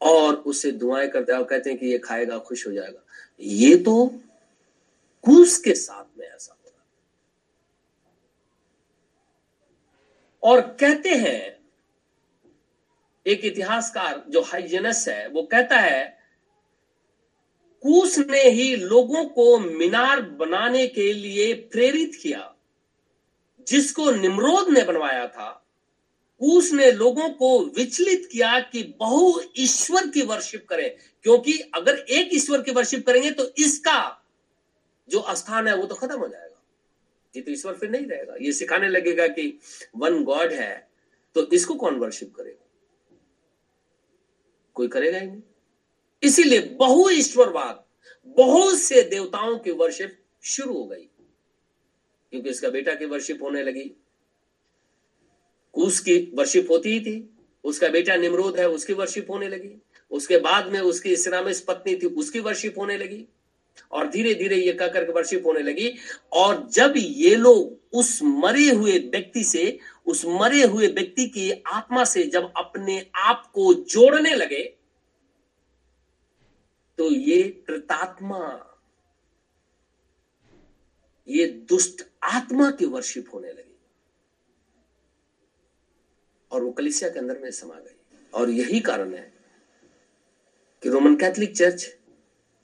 और 0.01 0.35
उससे 0.35 0.71
दुआएँ 0.73 1.09
करते 1.09 1.33
हैं 1.33 1.39
और 1.39 1.47
कहते 1.47 1.71
हैं 1.71 1.79
कि 1.79 1.87
ये 1.87 1.99
खाएगा, 1.99 2.39
खुश 2.39 2.67
हो 2.67 2.73
जाएगा। 2.73 3.05
ये 3.41 3.77
तो 3.77 4.07
कूस 5.25 5.59
के 5.59 5.75
साथ 5.75 6.19
में 6.19 6.27
ऐसा 6.27 6.53
हो 6.55 6.71
रहा 6.71 6.85
और 10.43 10.61
कहते 10.81 11.09
हैं, 11.09 11.59
एक 13.27 13.45
इतिहासकार 13.45 14.25
जो 14.29 14.41
हाइजेनस 14.43 15.09
है, 15.09 15.29
वो 15.29 15.43
कहता 15.43 15.77
है 15.77 16.19
कूस 17.83 18.19
ने 18.21 18.43
ही 18.43 18.77
लोगों 18.77 19.25
को 19.27 19.59
मीनार 19.59 20.21
बनाने 20.23 20.87
के 20.87 21.13
लिए 21.13 21.53
प्रेरित 21.73 22.15
किया, 22.23 22.55
जिसको 23.69 24.11
निमरोद 24.11 24.69
ने 24.69 24.83
बनवाया 24.85 25.27
था। 25.29 25.60
उसने 26.41 26.91
लोगों 26.93 27.29
को 27.31 27.59
विचलित 27.67 28.29
किया 28.33 28.61
कि 28.61 28.83
बहु 28.99 29.41
ईश्वर 29.57 30.07
की 30.07 30.23
वर्शिप 30.23 30.67
करें। 30.69 30.97
क्योंकि 31.23 31.53
अगर 31.75 31.99
एक 31.99 32.35
ईश्वर 32.35 32.63
की 32.63 32.71
वर्शिप 32.71 33.07
करेंगे 33.07 33.31
तो 33.31 33.53
इसका 33.59 34.27
जो 35.09 35.25
स्थान 35.35 35.69
है 35.69 35.77
वो 35.77 35.87
तो 35.87 35.95
खत्म 35.95 36.19
हो 36.19 36.29
जाएगा। 36.29 36.63
ये 37.37 37.43
तो 37.43 37.53
ईश्वर 37.53 37.75
फिर 37.75 37.91
नहीं 37.91 38.07
रहेगा। 38.07 38.35
ये 38.41 38.53
सिखाने 38.53 38.89
लगेगा 38.89 39.27
कि 39.29 39.59
वन 39.97 40.25
गॉड 40.25 40.53
है 40.53 40.89
तो 41.35 41.51
इसको 41.51 41.75
कौन 41.75 41.95
वर्शिप 41.95 42.35
करेगा? 42.35 42.67
कोई 44.75 44.89
करेगा 44.89 45.19
ही 45.19 45.27
नहीं। 45.27 45.43
इसीलिए 46.23 46.61
बहु 46.61 47.11
ईश्वरवाद 47.11 47.85
बहुत 48.27 48.79
से 48.79 49.03
देवताओं 49.03 49.59
की 49.59 49.71
वर्शिप 49.71 50.19
शुरू 50.43 50.75
हो 50.75 50.85
गई। 50.85 51.09
क्योंकि 52.33 52.51
इसका 52.51 52.69
बेटा 52.71 52.95
की 52.95 53.05
वर्शिप 53.05 53.43
होने 53.43 53.63
लगी। 53.63 53.91
उसकी 55.75 56.19
वर्शिप 56.35 56.71
होती 56.71 56.91
ही 56.91 57.01
थी। 57.01 57.31
उसका 57.65 57.89
बेटा 57.89 58.17
निमरोध 58.17 58.59
है, 58.59 58.69
उसकी 58.69 58.93
वर्शिप 58.93 59.31
होने 59.31 59.49
लगी। 59.49 59.77
उसके 60.11 60.37
बाद 60.39 60.67
में 60.67 60.81
उसकी 60.81 61.11
इस्लामिस 61.11 61.61
पत्नी 61.61 61.95
थी, 61.97 62.07
उसकी 62.07 62.41
वर्शिप 62.41 62.79
होने 62.79 62.97
लगी। 62.99 63.27
और 63.93 64.09
धीरे 64.09 64.35
धीरे 64.35 64.57
ये 64.57 64.73
कह 64.73 64.89
करके 64.89 65.13
वर्शिप 65.13 65.47
होने 65.47 65.61
लगी। 65.61 65.93
और 66.33 66.69
जब 66.73 66.95
ये 66.97 67.35
लोग 67.37 67.79
उस 67.93 68.19
मरे 68.23 68.69
हुए 68.71 68.99
व्यक्ति 68.99 69.45
से, 69.45 69.79
उस 70.07 70.25
मरे 70.27 70.63
हुए 70.65 70.87
व्यक्ति 70.87 71.27
की 71.27 71.51
आत्मा 71.67 72.05
से 72.05 72.25
जब 72.25 72.53
अपने 72.57 73.07
आप 73.15 73.51
को 73.55 73.73
जोड़ने 73.75 74.35
लगे 74.35 74.63
तो 76.99 77.11
ये 77.11 77.43
कृतात्मा, 77.67 78.41
ये 81.29 81.47
दुष्ट 81.47 82.03
आत्मा 82.23 82.71
की 82.71 82.87
वर्शिप 82.87 83.29
होने 83.35 83.49
लगी। 83.49 83.70
और 86.53 86.63
वो 86.65 86.71
कलिसिया 86.71 87.11
के 87.11 87.19
अंदर 87.19 87.39
में 87.39 87.51
समा 87.51 87.75
गई। 87.75 87.97
और 88.35 88.51
यही 88.51 88.81
कारण 88.81 89.15
है 89.15 89.33
कि 90.83 90.89
रोमन 90.89 91.17
कैथोलिक 91.17 91.57
चर्च 91.57 91.87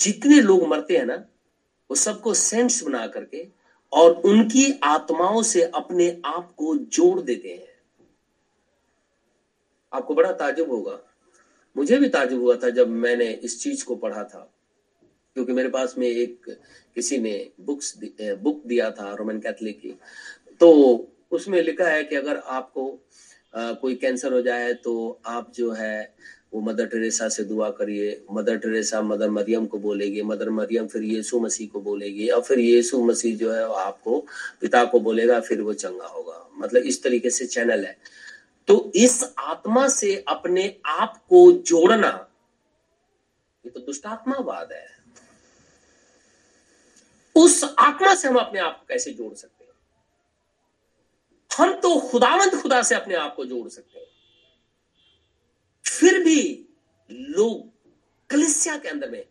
जितने 0.00 0.40
लोग 0.40 0.66
मरते 0.68 0.96
हैं 0.96 1.06
ना, 1.06 1.16
वो 1.90 1.94
सबको 1.94 2.34
सेंट्स 2.34 2.82
बना 2.84 3.06
करके 3.06 3.46
और 3.92 4.12
उनकी 4.12 4.80
आत्माओं 4.82 5.42
से 5.42 5.62
अपने 5.62 6.20
आप 6.24 6.54
को 6.56 6.76
जोड़ 6.76 7.20
देते 7.20 7.48
हैं। 7.48 7.74
आपको 9.92 10.14
बड़ा 10.14 10.32
ताजुब 10.32 10.70
होगा। 10.70 10.98
मुझे 11.76 11.98
भी 11.98 12.08
ताजुब 12.08 12.40
हुआ 12.40 12.56
था 12.56 12.70
जब 12.70 12.88
मैंने 12.88 13.30
इस 13.32 13.62
चीज़ 13.62 13.84
को 13.84 13.96
पढ़ा 13.96 14.24
था, 14.24 14.52
क्योंकि 15.34 15.52
मेरे 15.52 15.68
पास 15.68 15.94
में 15.98 16.06
एक 16.08 16.58
किसी 16.94 17.18
ने 17.18 17.50
बुक्स 17.60 17.94
बुक 18.20 18.62
दिया 18.66 18.90
था 18.90 19.14
रोमन 19.14 19.38
कैथलिक 19.38 19.80
की। 19.80 19.94
तो 20.60 20.70
उसमें 21.30 21.62
लिखा 21.62 21.88
है 21.88 22.04
कि 22.04 22.16
अगर 22.16 22.36
आपको 22.36 22.98
कोई 23.56 23.94
कैंसर 23.94 24.32
हो 24.32 24.40
जाए 24.42 24.72
तो 24.74 25.20
आप 25.26 25.52
जो 25.54 25.70
है, 25.72 26.14
वो 26.54 26.60
मदर 26.60 26.86
टेरेसा 26.86 27.28
से 27.28 27.44
दुआ 27.44 27.68
करिए। 27.70 28.24
मदर 28.32 28.56
टेरेसा, 28.56 29.00
मदर 29.02 29.30
मरियम 29.30 29.66
को 29.66 29.78
बोलेगी, 29.78 30.22
मदर 30.22 30.50
मरियम 30.50 30.86
फिर 30.86 31.02
यीशु 31.02 31.40
मसीह 31.40 31.68
को 31.68 31.80
बोलेगी 31.80 32.28
और 32.28 32.42
फिर 32.42 32.58
यीशु 32.58 33.02
मसीह 33.04 33.36
जो 33.36 33.52
है 33.52 33.64
आपको, 33.76 34.18
पिता 34.60 34.84
को 34.84 35.00
बोलेगा, 35.00 35.40
फिर 35.40 35.60
वो 35.62 35.74
चंगा 35.74 36.06
होगा। 36.06 36.48
मतलब 36.58 36.82
इस 36.82 37.02
तरीके 37.02 37.30
से 37.30 37.46
चैनल 37.46 37.84
है। 37.84 37.96
तो 38.68 38.92
इस 38.94 39.22
आत्मा 39.38 39.86
से 39.88 40.14
अपने 40.28 40.74
आप 40.86 41.16
को 41.28 41.50
जोड़ना, 41.52 42.28
ये 43.64 43.70
तो 43.70 43.80
दुष्टात्मावाद 43.80 44.72
है। 44.72 44.86
उस 47.36 47.62
आत्मा 47.78 48.14
से 48.14 48.28
हम 48.28 48.36
अपने 48.36 48.60
आप 48.60 48.78
को 48.78 48.84
कैसे 48.88 49.10
जोड़ 49.10 49.34
सकते 49.34 49.55
हम 51.58 51.72
तो 51.80 51.98
खुदावंत 52.00 52.54
खुदा 52.54 52.82
से 52.82 52.94
अपने 52.94 53.14
आप 53.14 53.34
को 53.34 53.44
जोड़ 53.44 53.68
सकते 53.68 53.98
हैं। 53.98 54.06
फिर 55.84 56.22
भी 56.24 56.68
लोग 57.10 57.68
कलिसिया 58.30 58.76
के 58.78 58.88
अंदर 58.88 59.10
में, 59.10 59.24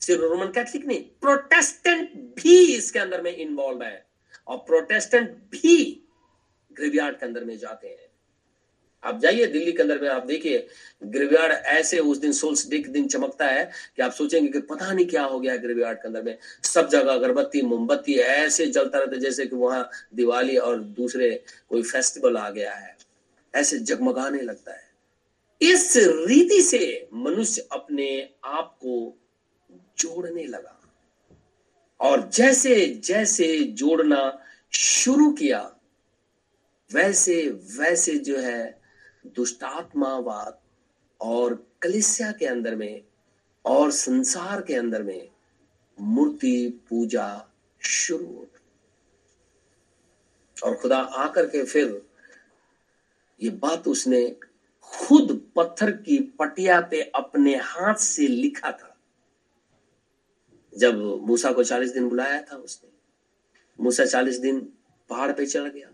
सिर्फ़ 0.00 0.22
रोमन 0.22 0.46
कैथलिक 0.46 0.84
नहीं, 0.86 1.02
प्रोटेस्टेंट 1.20 2.12
भी 2.36 2.76
इसके 2.76 2.98
अंदर 2.98 3.22
में 3.22 3.36
इन्वॉल्व 3.36 3.82
है 3.82 4.06
और 4.46 4.56
प्रोटेस्टेंट 4.58 5.30
भी 5.30 6.02
ग्रेवयार्ड 6.72 7.18
के 7.18 7.26
अंदर 7.26 7.44
में 7.44 7.56
जाते 7.58 7.88
हैं। 7.88 8.07
आप 9.04 9.20
जाइए 9.20 9.46
दिल्ली 9.46 9.72
के 9.72 9.82
अंदर 9.82 10.00
में, 10.00 10.08
आप 10.08 10.26
देखिए, 10.26 10.66
ग्रेवयार्ड 11.04 11.52
ऐसे 11.52 11.98
उस 11.98 12.18
दिन 12.18 12.32
सोल्स 12.32 12.70
डे 12.70 12.78
के 12.78 12.88
दिन 12.88 13.08
चमकता 13.08 13.46
है 13.46 13.70
कि 13.96 14.02
आप 14.02 14.12
सोचेंगे 14.12 14.48
कि 14.48 14.60
पता 14.60 14.92
नहीं 14.92 15.06
क्या 15.06 15.24
हो 15.24 15.40
गया 15.40 15.56
ग्रेवयार्ड 15.56 15.98
के 15.98 16.08
अंदर 16.08 16.22
में। 16.22 16.38
सब 16.62 16.88
जगह 16.88 17.12
अगरबत्ती, 17.12 17.62
मोमबत्ती 17.62 18.14
ऐसे 18.14 18.66
जलता 18.66 18.98
रहता 18.98 19.14
है, 19.14 19.20
जैसे 19.20 19.46
कि 19.46 19.56
वहाँ 19.56 19.90
दिवाली 20.14 20.56
और 20.56 20.80
दूसरे 20.80 21.44
कोई 21.68 21.82
फेस्टिवल 21.82 22.36
आ 22.36 22.50
गया 22.50 22.74
है। 22.74 22.96
ऐसे 23.54 23.78
जगमगाने 23.78 24.42
लगता 24.42 24.72
है। 24.72 24.88
इस 25.62 25.94
रीति 25.96 26.62
से 26.62 27.08
मनुष्य 27.14 27.68
अपने 27.72 28.28
आप 28.44 28.76
को 28.76 29.18
जोड़ने 29.98 30.44
लगा। 30.44 30.74
और 32.00 32.30
जैसे 32.30 32.86
जैसे 32.86 33.58
जोड़ना 33.58 34.40
शुरू 34.72 35.32
किया, 35.32 35.74
वैसे 36.92 37.48
वैसे 37.78 38.14
जो 38.14 38.38
है 38.38 38.77
दुष्टात्मावाद 39.36 40.58
और 41.20 41.66
कलिसिया 41.82 42.32
के 42.32 42.46
अंदर 42.46 42.74
में 42.76 43.02
और 43.64 43.90
संसार 43.90 44.62
के 44.62 44.74
अंदर 44.74 45.02
में 45.02 45.28
मूर्ति 46.00 46.84
पूजा 46.88 47.48
शुरू 47.80 48.26
हो 48.26 48.46
और 50.64 50.76
खुदा 50.76 50.98
आकर 50.98 51.46
के 51.46 51.64
फिर 51.64 52.02
ये 53.42 53.50
बात 53.50 53.88
उसने 53.88 54.36
खुद 54.82 55.52
पत्थर 55.56 55.90
की 55.90 56.18
पटिया 56.18 56.80
पे 56.80 57.02
अपने 57.02 57.56
हाथ 57.56 57.94
से 57.94 58.26
लिखा 58.26 58.72
था। 58.72 58.96
जब 60.78 60.98
मूसा 61.26 61.52
को 61.52 61.64
चालीस 61.64 61.90
दिन 61.90 62.08
बुलाया 62.08 62.42
था 62.42 62.56
उसने, 62.56 62.90
मूसा 63.80 64.04
चालीस 64.04 64.38
दिन 64.38 64.60
पहाड़ 65.08 65.32
पे 65.32 65.46
चढ़ 65.46 65.68
गया। 65.68 65.90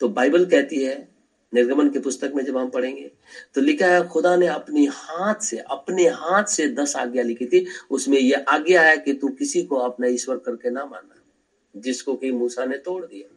तो 0.00 0.08
बाइबल 0.08 0.46
कहती 0.46 0.84
है 0.84 1.17
निर्गमन 1.54 1.90
की 1.90 1.98
पुस्तक 1.98 2.32
में 2.34 2.44
जब 2.44 2.56
हम 2.56 2.70
पढ़ेंगे 2.70 3.10
तो 3.54 3.60
लिखा 3.60 3.86
है, 3.86 4.08
खुदा 4.08 4.36
ने 4.36 4.46
अपनी 4.46 4.86
हाथ 4.86 5.34
से, 5.34 5.58
अपने 5.58 6.08
हाथ 6.08 6.44
से 6.44 6.68
दस 6.68 6.96
आज्ञा 6.96 7.22
लिखी 7.22 7.46
थी। 7.46 7.66
उसमें 7.90 8.18
यह 8.18 8.44
आज्ञा 8.48 8.82
है 8.82 8.96
कि 8.96 9.12
तू 9.12 9.28
किसी 9.28 9.62
को 9.62 9.76
अपना 9.76 10.06
ईश्वर 10.06 10.38
करके 10.38 10.70
ना 10.70 10.86
मानना, 10.86 11.14
जिसको 11.76 12.16
कि 12.16 12.32
मूसा 12.32 12.64
ने 12.64 12.78
तोड़ 12.78 13.06
दिया। 13.06 13.34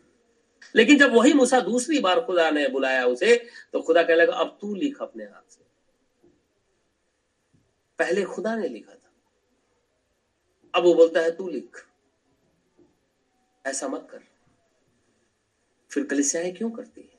लेकिन 0.76 0.97
जब 0.97 1.14
वही 1.14 1.34
मूसा 1.34 1.59
दूसरी 1.59 1.99
बार 1.99 2.22
खुदा 2.22 2.49
ने 2.49 2.68
बुलाया 2.68 3.05
उसे 3.05 3.36
तो 3.74 3.82
खुदा 3.82 4.03
कह 4.03 4.16
लगा, 4.16 4.34
अब 4.34 4.57
तू 4.62 4.76
लिख 4.76 5.01
अपने 5.01 5.24
हाथ 5.24 5.51
से। 5.51 5.62
पहले 7.99 8.24
खुदा 8.24 8.55
ने 8.55 8.68
लिखा 8.68 8.93
था। 8.93 9.12
अब 10.76 10.84
वो 10.84 10.93
बोलता 10.93 11.20
है, 11.20 11.32
तू 11.32 11.49
लिख। 11.49 11.86
ऐसा 13.66 13.88
मत 13.88 14.07
कर। 14.12 14.20
फिर 15.91 16.03
कलिसियाएँ 16.03 16.51
क्यों 16.51 16.72
करती 16.72 17.01
है? 17.01 17.11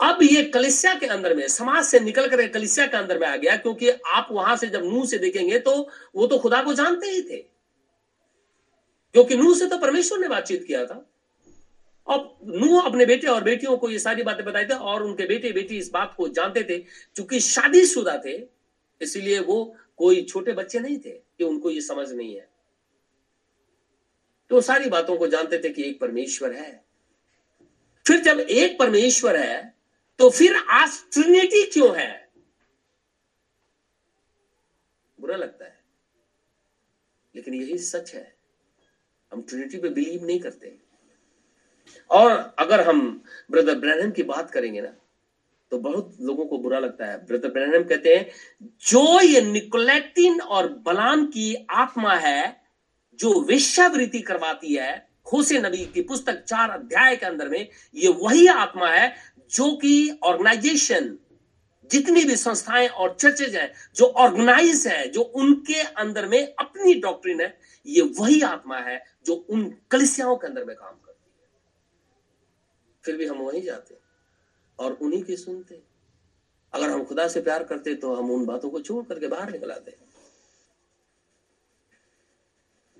अब 0.00 0.18
ये 0.22 0.42
कलिसिया 0.44 0.94
के 0.94 1.06
अंदर 1.06 1.34
में, 1.34 1.46
समाज 1.48 1.84
से 1.84 2.00
निकल 2.00 2.28
कर 2.28 2.46
कलिसिया 2.48 2.86
के 2.86 2.96
अंदर 2.96 3.18
में 3.18 3.26
आ 3.28 3.36
गया, 3.36 3.56
क्योंकि 3.56 3.88
आप 3.90 4.28
वहाँ 4.32 4.56
से 4.56 4.66
जब 4.66 4.84
नूह 4.84 5.06
से 5.06 5.18
देखेंगे 5.18 5.58
तो 5.58 5.72
वो 6.16 6.26
तो 6.26 6.38
खुदा 6.38 6.62
को 6.62 6.74
जानते 6.74 7.06
ही 7.06 7.22
थे। 7.22 7.36
क्योंकि 9.14 9.36
नूह 9.36 9.54
से 9.54 9.66
तो 9.66 9.78
परमेश्वर 9.78 10.18
ने 10.18 10.28
बातचीत 10.28 10.64
किया 10.66 10.84
था। 10.86 11.04
अब 12.06 12.38
नूह 12.44 12.82
अपने 12.82 13.06
बेटे 13.06 13.26
और 13.26 13.44
बेटियों 13.44 13.76
को 13.76 13.88
ये 13.90 13.98
सारी 13.98 14.22
बातें 14.22 14.44
बताई 14.44 14.64
थी 14.64 14.74
और 14.74 15.02
उनके 15.02 15.26
बेटे 15.26 15.52
बेटी 15.52 15.78
इस 15.78 15.90
बात 15.90 16.14
को 16.16 16.28
जानते 16.28 16.62
थे 16.62 16.78
क्योंकि 16.78 17.40
शादीशुदा 17.40 18.16
थे, 18.26 18.36
इसलिए 19.00 19.38
वो 19.40 19.74
कोई 19.98 20.22
छोटे 20.22 20.52
बच्चे 20.52 20.78
नहीं 20.78 20.98
थे 20.98 21.10
कि 21.10 21.44
उनको 21.44 21.70
ये 21.70 21.80
समझ 21.80 22.10
नहीं 22.12 22.34
है। 22.34 22.48
तो 24.50 24.60
सारी 24.60 24.88
बातों 24.90 25.16
को 25.16 25.26
जानते 25.26 25.58
थे 25.58 25.70
कि 25.70 25.82
एक 25.82 25.98
परमेश्वर 26.00 26.52
है। 26.52 26.70
फिर 28.06 28.20
जब 28.20 28.40
एक 28.40 28.78
परमेश्वर 28.78 29.36
है 29.36 29.77
तो 30.18 30.30
फिर 30.30 30.56
आज 30.70 30.90
ट्रिनिटी 31.12 31.62
क्यों 31.70 31.96
है? 31.96 32.28
बुरा 35.20 35.36
लगता 35.36 35.64
है। 35.64 35.80
लेकिन 37.34 37.54
यही 37.54 37.78
सच 37.78 38.14
है। 38.14 38.36
हम 39.32 39.42
ट्रिनिटी 39.42 39.78
पे 39.78 39.88
बिलीव 39.88 40.24
नहीं 40.24 40.40
करते। 40.40 40.78
और 42.10 42.54
अगर 42.58 42.88
हम 42.88 43.22
ब्रदर 43.50 43.74
ब्रैनम 43.74 44.10
की 44.10 44.22
बात 44.22 44.50
करेंगे 44.50 44.80
ना 44.80 44.92
तो 45.72 45.78
बहुत 45.78 46.16
लोगों 46.20 46.46
को 46.46 46.58
बुरा 46.58 46.78
लगता 46.78 47.06
है। 47.06 47.26
ब्रदर 47.26 47.50
ब्रैनम 47.50 47.84
कहते 47.84 48.14
हैं, 48.16 48.30
जो 48.62 49.20
ये 49.20 49.40
निकोलेटिन 49.40 50.40
और 50.40 50.68
बलाम 50.68 51.26
की 51.26 51.54
आत्मा 51.70 52.14
है, 52.14 52.62
जो 53.14 53.40
विश्वावृत्ति 53.40 54.20
करवाती 54.20 54.74
है 54.74 55.08
होसे 55.32 55.58
नबी 55.58 55.84
की 55.86 56.02
पुस्तक 56.02 56.42
चार 56.42 56.70
अध्याय 56.70 57.16
के 57.16 57.26
अंदर 57.26 57.48
में, 57.48 57.68
ये 57.94 58.08
वही 58.08 58.46
आत्मा 58.46 58.88
है 58.88 59.37
जो 59.50 59.70
कि 59.76 60.18
ऑर्गेनाइजेशन, 60.22 61.16
जितनी 61.90 62.24
भी 62.24 62.36
संस्थाएँ 62.36 62.88
और 62.88 63.16
चर्चेज 63.20 63.56
हैं, 63.56 63.72
जो 63.96 64.04
ऑर्गेनाइज 64.04 64.86
है, 64.86 65.08
जो 65.08 65.22
उनके 65.22 65.80
अंदर 65.82 66.26
में 66.28 66.54
अपनी 66.54 66.94
डॉक्ट्रिन 66.94 67.40
है, 67.40 67.58
ये 67.86 68.02
वही 68.18 68.40
आत्मा 68.40 68.78
है 68.78 69.02
जो 69.26 69.34
उन 69.50 69.72
कलिसियाओं 69.90 70.36
के 70.36 70.46
अंदर 70.46 70.64
में 70.64 70.76
काम 70.76 70.94
करती 70.94 71.30
है। 71.30 71.46
फिर 73.04 73.16
भी 73.16 73.26
हम 73.26 73.38
वहीं 73.38 73.62
जाते 73.62 73.98
और 74.78 74.92
उन्हीं 74.92 75.22
की 75.22 75.36
सुनते 75.36 75.82
अगर 76.72 76.90
हम 76.90 77.04
खुदा 77.04 77.28
से 77.28 77.40
प्यार 77.40 77.64
करते 77.64 77.94
तो 77.94 78.14
हम 78.14 78.30
उन 78.30 78.44
बातों 78.46 78.70
को 78.70 78.80
छोड़ 78.80 79.04
करके 79.04 79.28
बाहर 79.28 79.52
निकल 79.52 79.70
आते 79.70 79.96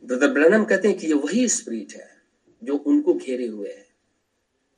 ब्रदर 0.05 0.29
ब्रनम 0.29 0.65
कहते 0.65 0.89
हैं 0.89 0.99
कि 0.99 1.07
ये 1.07 1.15
वही 1.15 1.49
स्पिरिट 1.49 1.93
है 1.93 2.11
जो 2.63 2.77
उनको 2.77 3.15
घेरे 3.15 3.47
हुए 3.47 3.69
है। 3.69 3.88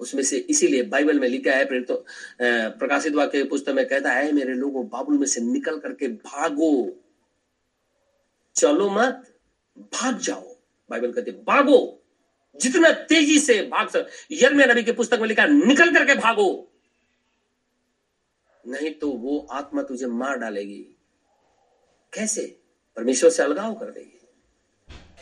उसमें 0.00 0.22
से 0.22 0.36
इसीलिए 0.50 0.82
बाइबल 0.82 1.20
में 1.20 1.28
लिखा 1.28 1.52
है 1.52 1.82
तो 1.82 2.04
प्रकाशित 2.42 3.14
वाक्य 3.14 3.44
पुस्तक 3.44 3.68
में 3.68 3.86
कहता 3.86 4.12
है 4.12 4.32
मेरे 4.32 4.54
लोगों, 4.54 4.88
बाबुल 4.88 5.18
में 5.18 5.26
से 5.26 5.40
निकल 5.40 5.78
करके 5.78 6.08
भागो। 6.08 7.00
चलो 8.56 8.90
मत, 8.90 9.38
भाग 9.78 10.18
जाओ। 10.18 10.56
बाइबल 10.90 11.12
कहते 11.12 11.30
भागो। 11.30 11.96
जितना 12.56 12.90
तेज़ी 12.92 13.38
से 13.38 13.60
भाग 13.62 13.88
सक 13.88 14.08
यर्मिया 14.32 14.66
नबी 14.66 14.82
की 14.82 14.92
पुस्तक 14.92 15.18
में 15.20 15.28
लिखा, 15.28 15.46
निकल 15.46 15.94
करके 15.94 16.14
भागो। 16.14 16.72
नहीं 18.64 18.90
तो 18.90 19.10
वो 19.10 19.46
आत्मा 19.50 19.82
तुझे 19.82 20.06
मार 20.06 20.36
डालेगी। 20.36 20.82
कैसे? 22.12 22.60
परमेश्वर 22.96 23.30
से 23.30 23.42
अलगाव 23.42 23.74
कर 23.74 23.90
देगी। 23.90 24.20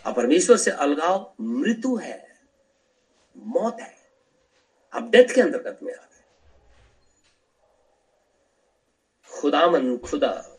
और 0.06 0.12
परमेश्वर 0.12 0.56
से 0.56 0.70
अलगाव 0.70 1.34
मृत्यु 1.40 1.96
है, 1.96 2.40
मौत 3.36 3.80
है। 3.80 3.97
अब 4.92 5.10
डेथ 5.10 5.34
के 5.34 5.40
अंतर्गत 5.40 5.78
में 5.82 5.92
आ 5.94 5.96
गए 5.96 6.06
खुदामन 9.30 9.96
खुदा, 9.98 10.58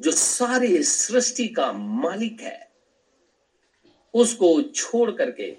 जो 0.00 0.10
सारी 0.10 0.82
सृष्टि 0.82 1.48
का 1.48 1.72
मालिक 1.72 2.40
है, 2.40 2.72
उसको 4.14 4.62
छोड़ 4.62 5.10
करके, 5.10 5.50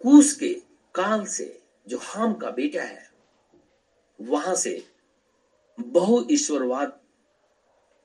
कूस 0.00 0.32
के 0.32 0.52
काल 0.94 1.26
से 1.26 1.62
जो 1.88 1.98
हाम 1.98 2.34
का 2.34 2.50
बेटा 2.50 2.82
है, 2.82 3.10
वहाँ 4.20 4.54
से 4.54 4.90
बहु 5.80 6.24
ईश्वरवाद 6.30 7.00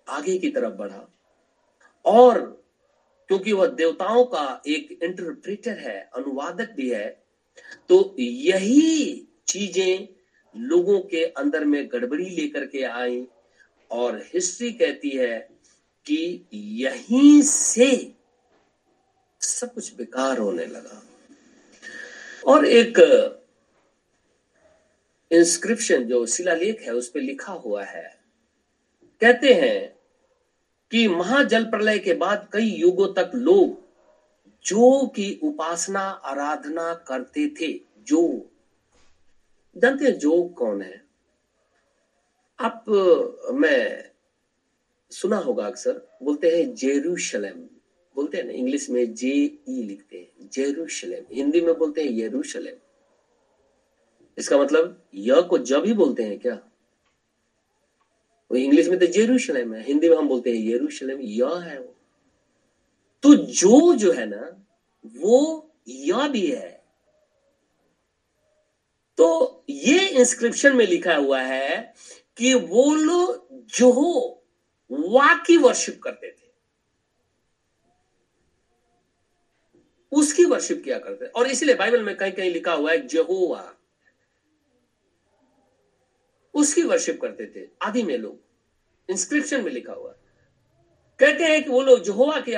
आगे 0.07 0.37
की 0.37 0.49
तरफ़ 0.49 0.73
बढ़ा 0.73 1.07
और 2.05 2.58
क्योंकि 3.29 3.51
वह 3.53 3.67
देवताओं 3.67 4.23
का 4.25 4.61
एक 4.67 4.97
इंटरप्रेटर 5.03 5.77
है, 5.79 5.99
अनुवादक 6.15 6.71
भी 6.75 6.89
है 6.89 7.07
तो 7.89 8.15
यही 8.19 9.27
चीज़ें 9.47 10.07
लोगों 10.55 10.99
के 11.01 11.23
अंदर 11.25 11.65
में 11.65 11.87
गड़बड़ी 11.91 12.29
लेकर 12.29 12.65
के 12.65 12.83
आई 12.83 13.25
और 13.91 14.17
हिस्ट्री 14.33 14.71
कहती 14.71 15.09
है 15.09 15.37
कि 16.05 16.47
यहीं 16.53 17.41
से 17.41 17.89
सब 19.41 19.73
कुछ 19.73 19.93
बेकार 19.95 20.37
होने 20.37 20.65
लगा। 20.65 21.01
और 22.43 22.65
एक 22.65 22.99
इंस्क्रिप्शन 25.31 26.03
जो 26.03 26.25
शिलालेख 26.25 26.81
है, 26.81 26.93
उस 26.93 27.09
पर 27.09 27.21
लिखा 27.21 27.53
हुआ 27.53 27.83
है, 27.83 28.03
कहते 29.21 29.53
हैं 29.53 29.98
कि 30.91 31.07
महाजल 31.07 31.63
प्रलय 31.63 31.99
के 31.99 32.13
बाद 32.13 32.49
कई 32.53 32.65
युगों 32.65 33.13
तक 33.13 33.31
लोग 33.35 33.89
जो 34.65 35.07
की 35.07 35.39
उपासना, 35.43 35.99
आराधना 35.99 36.93
करते 36.93 37.53
थे, 37.61 37.81
जो 37.99 38.51
जानते 39.77 40.05
हैं 40.05 40.19
जो 40.19 40.43
कौन 40.43 40.81
है? 40.81 41.05
आप, 42.59 42.85
मैं 43.53 44.11
सुना 45.11 45.37
होगा 45.37 45.65
अक्सर, 45.65 46.17
बोलते 46.23 46.49
हैं 46.49 46.75
जेरूशलेम। 46.75 47.59
बोलते 48.15 48.37
हैं 48.37 48.43
ना, 48.43 48.51
इंग्लिश 48.51 48.89
में 48.89 49.13
जे 49.13 49.59
ई 49.69 49.83
लिखते 49.83 50.17
हैं, 50.17 50.49
जेरूशलेम। 50.53 51.23
हिंदी 51.31 51.61
में 51.61 51.77
बोलते 51.77 52.03
हैं 52.03 52.09
येरूशलेम। 52.09 52.75
इसका 54.37 54.57
मतलब 54.57 55.03
य 55.15 55.41
को 55.41 55.57
जब 55.57 55.85
ही 55.85 55.93
बोलते 55.93 56.23
हैं 56.23 56.39
क्या? 56.39 56.68
वो 58.51 58.57
इंग्लिश 58.57 58.87
में 58.87 58.99
तो 58.99 59.05
जेरूशलेम 59.05 59.73
है, 59.73 59.83
हिंदी 59.83 60.09
में 60.09 60.17
हम 60.17 60.27
बोलते 60.27 60.49
हैं 60.49 60.57
येरूशलेम 60.57 61.19
य 61.21 61.61
है 61.63 61.79
वो। 61.79 61.95
तो 63.23 63.35
जो 63.35 63.93
जो 63.95 64.11
है 64.11 64.25
ना, 64.25 64.65
वो 65.17 65.71
य 65.89 66.27
भी 66.29 66.47
है। 66.47 66.79
तो 69.17 69.63
ये 69.69 70.07
इंस्क्रिप्शन 70.07 70.75
में 70.75 70.85
लिखा 70.85 71.15
हुआ 71.15 71.41
है 71.41 71.93
कि 72.37 72.53
वो 72.53 72.95
लोग 72.95 73.47
जो 73.77 73.91
वा 74.91 75.33
की 75.33 75.57
वर्शिप 75.57 76.01
करते 76.03 76.31
थे। 76.31 76.47
उसकी 80.11 80.45
वर्शिप 80.45 80.81
किया 80.83 80.99
करते 80.99 81.25
और 81.25 81.47
इसलिए 81.47 81.75
बाइबल 81.75 82.03
में 82.03 82.15
कहीं 82.17 82.31
कहीं 82.31 82.51
लिखा 82.51 82.73
हुआ 82.73 82.91
है, 82.91 83.07
जहोवा। 83.07 83.75
उसकी 86.53 86.83
वर्शिप 86.83 87.21
करते 87.21 87.45
थे, 87.45 87.67
आदि 87.81 88.03
में 88.03 88.17
लोग। 88.17 88.39
इंस्क्रिप्शन 89.09 89.63
में 89.63 89.71
लिखा 89.71 89.93
हुआ। 89.93 90.11
कहते 91.19 91.43
हैं 91.43 91.63
कि 91.63 91.69
वो 91.69 91.81
लोग 91.81 92.03
जहोवा 92.03 92.39
की 92.39 92.53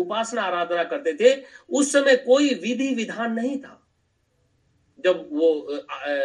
उपासना 0.00 0.42
आराधना 0.42 0.84
करते 0.84 1.12
थे। 1.12 1.44
उस 1.70 1.92
समय 1.92 2.16
कोई 2.16 2.54
विधि 2.54 2.94
विधान 2.94 3.32
नहीं 3.32 3.58
था। 3.60 3.86
जब 5.00 5.28
वो 5.32 5.68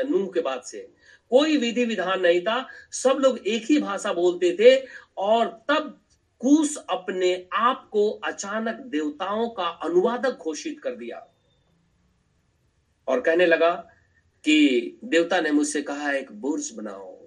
नूह 0.09 0.27
के 0.27 0.41
बाद 0.41 0.61
से। 0.61 0.93
कोई 1.29 1.57
विधि 1.57 1.85
विधान 1.85 2.21
नहीं 2.21 2.41
था। 2.41 2.67
सब 2.91 3.17
लोग 3.19 3.37
एक 3.37 3.65
ही 3.65 3.79
भाषा 3.79 4.13
बोलते 4.13 4.51
थे 4.59 4.85
और 5.17 5.47
तब 5.67 5.99
कूस 6.39 6.77
अपने 6.89 7.47
आप 7.53 7.89
को 7.91 8.09
अचानक 8.09 8.75
देवताओं 8.75 9.49
का 9.49 9.67
अनुवादक 9.67 10.37
घोषित 10.37 10.79
कर 10.79 10.95
दिया। 10.95 11.27
और 13.07 13.21
कहने 13.21 13.45
लगा 13.45 13.87
कि 14.43 14.97
देवता 15.03 15.41
ने 15.41 15.51
मुझसे 15.51 15.81
कहा, 15.81 16.11
एक 16.11 16.31
बुर्ज 16.31 16.71
बनाओ, 16.71 17.19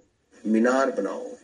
मीनार 0.47 0.91
बनाओ। 0.91 1.37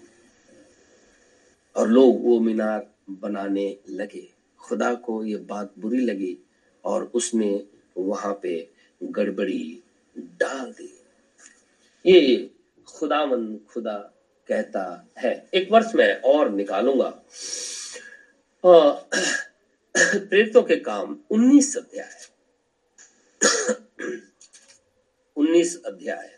और 1.77 1.89
लोग 1.89 2.25
वो 2.25 2.41
मीनार 2.41 2.95
बनाने 3.11 3.79
लगे। 3.91 4.29
खुदा 4.59 4.95
को 4.95 5.25
ये 5.25 5.37
बात 5.37 5.75
बुरी 5.79 6.01
लगी 6.01 6.39
और 6.85 7.11
उसने 7.15 7.67
वहाँ 7.99 8.41
पे 8.43 8.71
गड़बड़ी 9.03 9.83
डाल 10.19 10.73
दी। 10.73 11.01
ये 12.07 12.51
खुदावन 12.87 13.57
खुदा 13.57 13.99
कहता 14.49 15.09
है। 15.19 15.49
एक 15.55 15.73
वर्ष 15.73 15.95
में 15.95 16.21
और 16.21 16.51
निकालूँगा। 16.51 17.23
प्रेरितों 20.19 20.63
के 20.63 20.77
काम 20.77 21.19
उन्नीस 21.31 21.77
अध्याय। 21.77 22.11
उन्नीस 25.43 25.77
अध्याय। 25.87 26.31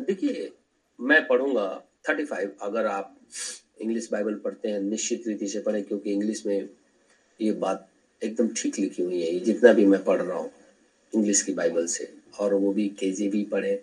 देखिए, 0.00 0.50
मैं 0.98 1.26
पढ़ूँगा 1.26 1.66
थर्टी 2.08 2.24
फाइव 2.24 2.52
अगर 2.62 2.86
आप 2.86 3.14
इंग्लिश 3.80 4.08
बाइबल 4.12 4.34
पढ़ते 4.34 4.68
हैं, 4.68 4.80
निश्चित 4.80 5.26
रीति 5.26 5.46
से 5.46 5.60
पढ़े, 5.60 5.82
क्योंकि 5.82 6.12
इंग्लिश 6.12 6.46
में 6.46 6.68
ये 7.40 7.52
बात 7.52 7.88
एकदम 8.22 8.48
ठीक 8.56 8.78
लिखी 8.78 9.02
हुई 9.02 9.22
है। 9.22 9.40
जितना 9.40 9.72
भी 9.72 9.84
मैं 9.84 10.02
पढ़ 10.04 10.22
रहा 10.22 10.38
हूँ 10.38 10.50
इंग्लिश 11.12 11.42
की 11.42 11.52
बाइबल 11.52 11.86
से, 11.86 12.12
और 12.40 12.54
वो 12.54 12.72
भी 12.72 12.88
के 12.88 13.28
भी 13.28 13.44
पढ़े, 13.44 13.82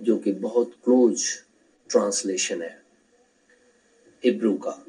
जो 0.00 0.16
कि 0.16 0.32
बहुत 0.32 0.72
क्लोज 0.84 1.24
ट्रांसलेशन 1.90 2.62
है। 2.62 2.85
इब्रू 4.26 4.54
का। 4.56 4.84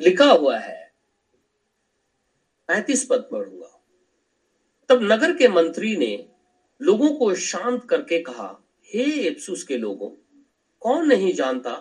लिखा 0.00 0.30
हुआ 0.30 0.58
है, 0.58 0.92
पैंतीस 2.68 3.06
पद 3.10 3.28
पढ़ूँगा। 3.32 3.80
तब 4.88 5.02
नगर 5.02 5.36
के 5.36 5.48
मंत्री 5.48 5.96
ने 5.96 6.28
लोगों 6.80 7.14
को 7.14 7.34
शांत 7.34 7.84
करके 7.84 8.20
कहा, 8.22 8.58
हे 8.84 9.02
इप्सुस 9.02 9.62
के 9.62 9.76
लोगों, 9.76 10.10
कौन 10.80 11.06
नहीं 11.08 11.32
जानता 11.34 11.72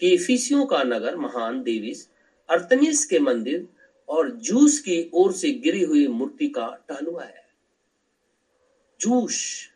कि 0.00 0.08
इफिसियों 0.08 0.66
का 0.66 0.82
नगर 0.82 1.16
महान 1.16 1.62
देवीस, 1.62 2.08
अर्थनिस 2.48 3.04
के 3.06 3.18
मंदिर 3.18 3.68
और 4.08 4.30
जूस 4.30 4.78
की 4.78 5.10
ओर 5.14 5.32
से 5.32 5.50
गिरी 5.50 5.82
हुई 5.82 6.06
मूर्ति 6.08 6.48
का 6.48 6.66
टहलुआ 6.88 7.24
है? 7.24 7.46
जूस 9.00 9.68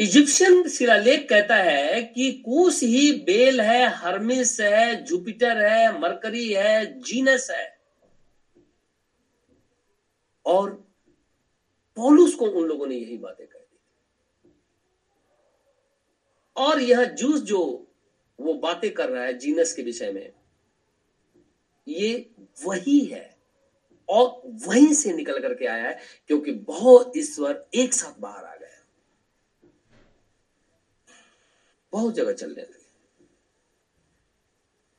इजिप्शियन 0.00 0.68
शिलालेख 0.68 1.28
कहता 1.28 1.56
है 1.56 2.02
कि 2.02 2.30
कूस 2.44 2.82
ही 2.82 3.10
बेल 3.22 3.60
है, 3.60 3.86
हर्मिस 3.94 4.60
है, 4.60 5.04
जुपिटर 5.04 5.60
है, 5.62 6.00
मरकरी 6.00 6.48
है, 6.48 7.00
जीनस 7.00 7.50
है। 7.50 7.78
और 10.46 10.70
पॉलुस 11.96 12.34
को 12.34 12.46
उन 12.46 12.66
लोगों 12.66 12.86
ने 12.86 12.94
यही 12.94 13.16
बातें 13.18 13.46
कह 13.46 13.58
दी। 13.58 13.78
और 16.56 16.80
यह 16.80 17.04
जूस 17.04 17.40
जो 17.42 17.60
वो 18.38 18.54
बातें 18.54 18.90
कर 18.94 19.08
रहा 19.08 19.24
है 19.24 19.32
जीनस 19.38 19.72
के 19.72 19.82
विषय 19.82 20.12
में, 20.12 20.32
ये 21.86 22.30
वही 22.64 22.98
है 23.00 23.36
और 24.08 24.42
वहीं 24.66 24.92
से 24.94 25.12
निकल 25.12 25.38
करके 25.38 25.66
आया 25.66 25.88
है, 25.88 25.98
क्योंकि 26.26 26.52
बहुत 26.52 27.12
ईश्वर 27.16 27.64
एक 27.74 27.94
साथ 27.94 28.20
बाहर 28.20 28.44
आ 28.44 28.54
गया 28.54 28.59
बहुत 31.92 32.14
जगह 32.14 32.32
चलने 32.32 32.62
लगे। 32.62 32.80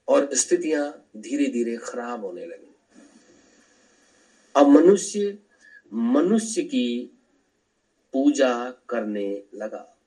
और 0.08 0.36
स्थितियाँ 0.36 1.10
धीरे 1.18 1.46
धीरे 1.46 1.78
खराब 1.78 2.26
होने 2.26 2.46
लगी। 2.46 2.76
अब 4.56 4.68
मनुष्य 4.68 5.40
मनुष्य 5.94 6.64
की 6.64 7.12
पूजा 8.14 8.72
करने 8.90 9.44
लगा। 9.56 9.98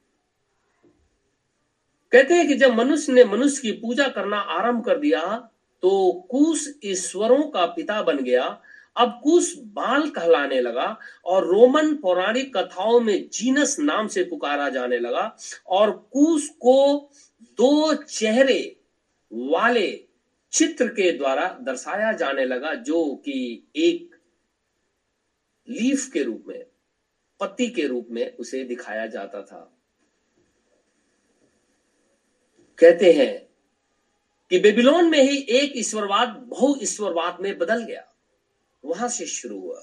कहते 2.12 2.34
हैं 2.34 2.48
कि 2.48 2.54
जब 2.54 2.74
मनुष्य 2.74 3.12
ने 3.12 3.24
मनुष्य 3.24 3.62
की 3.62 3.72
पूजा 3.72 4.08
करना 4.08 4.36
आरंभ 4.36 4.84
कर 4.84 4.98
दिया 4.98 5.50
तो 5.82 6.12
कुश 6.30 6.74
ईश्वरों 6.84 7.42
का 7.42 7.66
पिता 7.66 8.02
बन 8.02 8.18
गया 8.18 8.62
अब 8.96 9.20
कुश 9.24 9.54
बाल 9.58 10.10
कहलाने 10.10 10.60
लगा 10.60 10.98
और 11.24 11.46
रोमन 11.46 11.96
पौराणिक 11.96 12.56
कथाओं 12.56 13.00
में 13.00 13.28
जीनस 13.28 13.78
नाम 13.78 14.08
से 14.08 14.24
पुकारा 14.24 14.68
जाने 14.68 14.98
लगा 14.98 15.36
और 15.66 15.90
कुश 16.12 16.48
को 16.48 17.10
दो 17.42 17.94
चेहरे 17.94 18.76
वाले 19.32 20.08
चित्र 20.52 20.88
के 20.88 21.12
द्वारा 21.12 21.58
दर्शाया 21.62 22.12
जाने 22.12 22.44
लगा 22.44 22.74
जो 22.74 23.14
कि 23.14 23.68
एक 23.76 24.14
लीफ 25.68 26.10
के 26.12 26.22
रूप 26.22 26.44
में, 26.48 26.66
पत्ती 27.40 27.68
के 27.68 27.86
रूप 27.86 28.08
में 28.10 28.36
उसे 28.36 28.64
दिखाया 28.64 29.06
जाता 29.06 29.42
था। 29.42 29.78
कहते 32.78 33.12
हैं 33.12 33.48
कि 34.50 34.58
बेबीलोन 34.58 35.10
में 35.10 35.22
ही 35.22 35.38
एक 35.38 35.72
ईश्वरवाद, 35.76 36.28
बहु 36.28 36.76
ईश्वरवाद 36.82 37.38
में 37.40 37.58
बदल 37.58 37.84
गया। 37.84 38.13
वहाँ 38.84 39.08
से 39.08 39.26
शुरू 39.26 39.60
हुआ। 39.60 39.82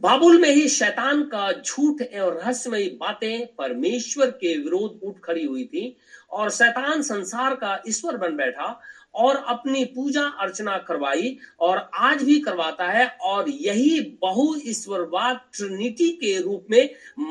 बाबुल 0.00 0.40
में 0.40 0.48
ही 0.48 0.68
शैतान 0.68 1.22
का 1.24 1.50
झूठ 1.52 2.02
और 2.02 2.34
रहस्यमयी 2.34 2.88
बातें 3.00 3.46
परमेश्वर 3.56 4.30
के 4.30 4.56
विरोध 4.58 5.00
उठ 5.02 5.20
खड़ी 5.24 5.44
हुई 5.44 5.64
थी 5.64 5.96
और 6.30 6.50
शैतान 6.50 7.02
संसार 7.02 7.54
का 7.54 7.78
ईश्वर 7.88 8.16
बन 8.16 8.36
बैठा 8.36 8.80
और 9.14 9.36
अपनी 9.48 9.84
पूजा 9.84 10.24
अर्चना 10.40 10.76
करवाई 10.78 11.36
और 11.60 11.78
आज 11.94 12.22
भी 12.22 12.38
करवाता 12.40 12.90
है 12.90 13.06
और 13.22 13.48
यही 13.48 14.00
बहु 14.22 14.54
ईश्वरवाद 14.66 15.40
ट्रिनिटी 15.52 16.10
के 16.16 16.38
रूप 16.40 16.66
में 16.70 16.88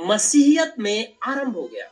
मसीहियत 0.08 0.76
में 0.80 1.16
आरंभ 1.24 1.56
हो 1.56 1.68
गया। 1.68 1.90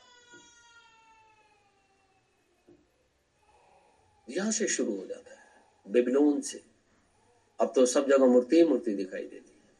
यहाँ 4.27 4.51
से 4.51 4.67
शुरू 4.67 4.91
हो 4.91 5.05
जाता 5.05 5.31
है, 5.31 5.39
बेबीलोन 5.85 6.41
से। 6.41 6.70
अब 7.61 7.73
तो 7.75 7.85
सब 7.85 8.07
जगह 8.07 8.25
मूर्ति 8.25 8.55
ही 8.55 8.63
मूर्ति 8.63 8.93
दिखाई 8.93 9.21
देती 9.21 9.35
है। 9.35 9.73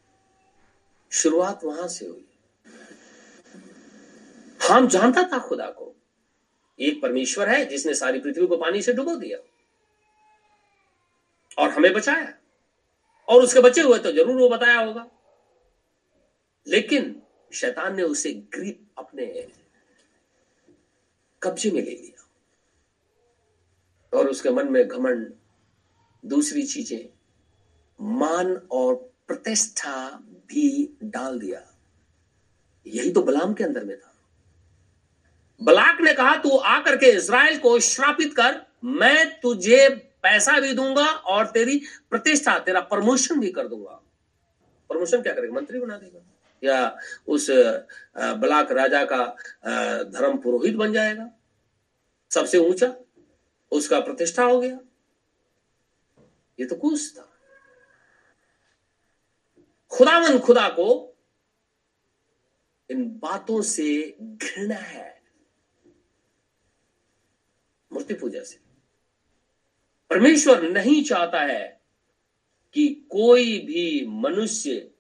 शुरुआत 1.12 1.64
वहाँ 1.64 1.88
से 1.88 2.08
हुई। 2.08 2.28
हम 4.70 4.88
जानता 4.88 5.24
था 5.24 5.40
खुदा 5.40 5.68
को। 5.70 5.96
एक 6.80 7.02
परमेश्वर 7.02 7.50
है 7.50 7.66
जिसने 7.66 7.94
सारी 7.94 8.20
पृथ्वी 8.20 8.48
को 8.48 8.58
पानी 8.58 8.82
से 8.82 8.94
डुबो 8.94 9.16
दिया। 9.16 9.38
और 11.58 11.70
हमें 11.70 11.94
बचाया। 11.94 12.34
और 13.28 13.44
उसके 13.44 13.60
बचे 13.60 13.82
हुए 13.82 14.00
तो 14.00 14.12
ज़रूर 14.12 14.42
वो 14.42 14.50
बताया 14.50 14.80
होगा। 14.80 15.08
लेकिन 16.68 17.22
शैतान 17.54 17.96
ने 17.96 18.04
उसे 18.04 18.34
ग्रीप 18.34 18.88
अपने 18.98 19.48
कब्जे 21.42 21.72
में 21.72 21.82
ले 21.82 21.92
लिया। 21.92 22.28
और 24.14 24.28
उसके 24.28 24.50
मन 24.50 24.72
में 24.72 24.88
घमंड, 24.88 25.34
दूसरी 26.26 26.64
चीज़ें 26.64 27.11
मान 28.02 28.56
और 28.72 28.96
प्रतिष्ठा 29.28 30.10
भी 30.48 30.98
डाल 31.04 31.40
दिया। 31.40 31.62
यही 32.88 33.12
तो 33.12 33.22
बलाम 33.22 33.54
के 33.54 33.64
अंदर 33.64 33.84
में 33.84 34.00
था। 34.00 34.14
बलाक 35.62 36.02
ने 36.02 36.14
कहा, 36.14 36.36
तू 36.36 36.58
आकर 36.58 36.96
के 36.96 37.06
इसराइल 37.06 37.60
को 37.60 37.80
श्रापित 37.80 38.36
कर, 38.36 38.62
मैं 38.84 39.40
तुझे 39.40 39.90
पैसा 40.24 40.60
भी 40.60 40.74
दूँगा 40.74 41.06
और 41.06 41.46
तेरी 41.46 41.82
प्रतिष्ठा, 42.10 42.60
तेरा 42.60 42.80
प्रमोशन 42.80 43.40
भी 43.40 43.52
कर 43.52 43.68
दूँगा। 43.68 44.02
प्रमोशन 44.90 45.22
क्या 45.22 45.34
करेगा? 45.34 45.54
मंत्री 45.54 45.80
बना 45.80 45.98
देगा। 45.98 46.20
या 46.64 46.98
उस 47.28 47.48
बलाक 48.18 48.72
राजा 48.72 49.06
का 49.06 49.26
धर्म 50.04 50.38
पुरोहित 50.38 50.76
बन 50.76 50.94
जाएगा। 50.94 51.30
सबसे 52.32 52.58
ऊँचा 52.58 52.94
उसका 53.72 54.00
प्रतिष्ठा 54.00 54.44
हो 54.44 54.60
गया। 54.60 54.80
ये 56.60 56.66
तो 56.66 56.76
कुछ 56.76 57.18
था। 57.18 57.31
खुदावन 59.92 60.40
खुदा 60.40 60.70
को 60.70 61.18
इन 62.90 63.20
बातों 63.20 63.62
से 63.62 64.18
घृणा 64.22 64.76
है। 64.76 65.22
मूर्ति 67.94 68.14
पूजा 68.14 68.44
से। 68.44 68.60
परमेश्वर 70.10 70.62
नहीं 70.62 71.04
चाहता 71.04 71.42
है 71.42 71.82
कि 72.74 73.08
कोई 73.10 73.60
भी 73.60 74.06
मनुष्य 74.06 74.92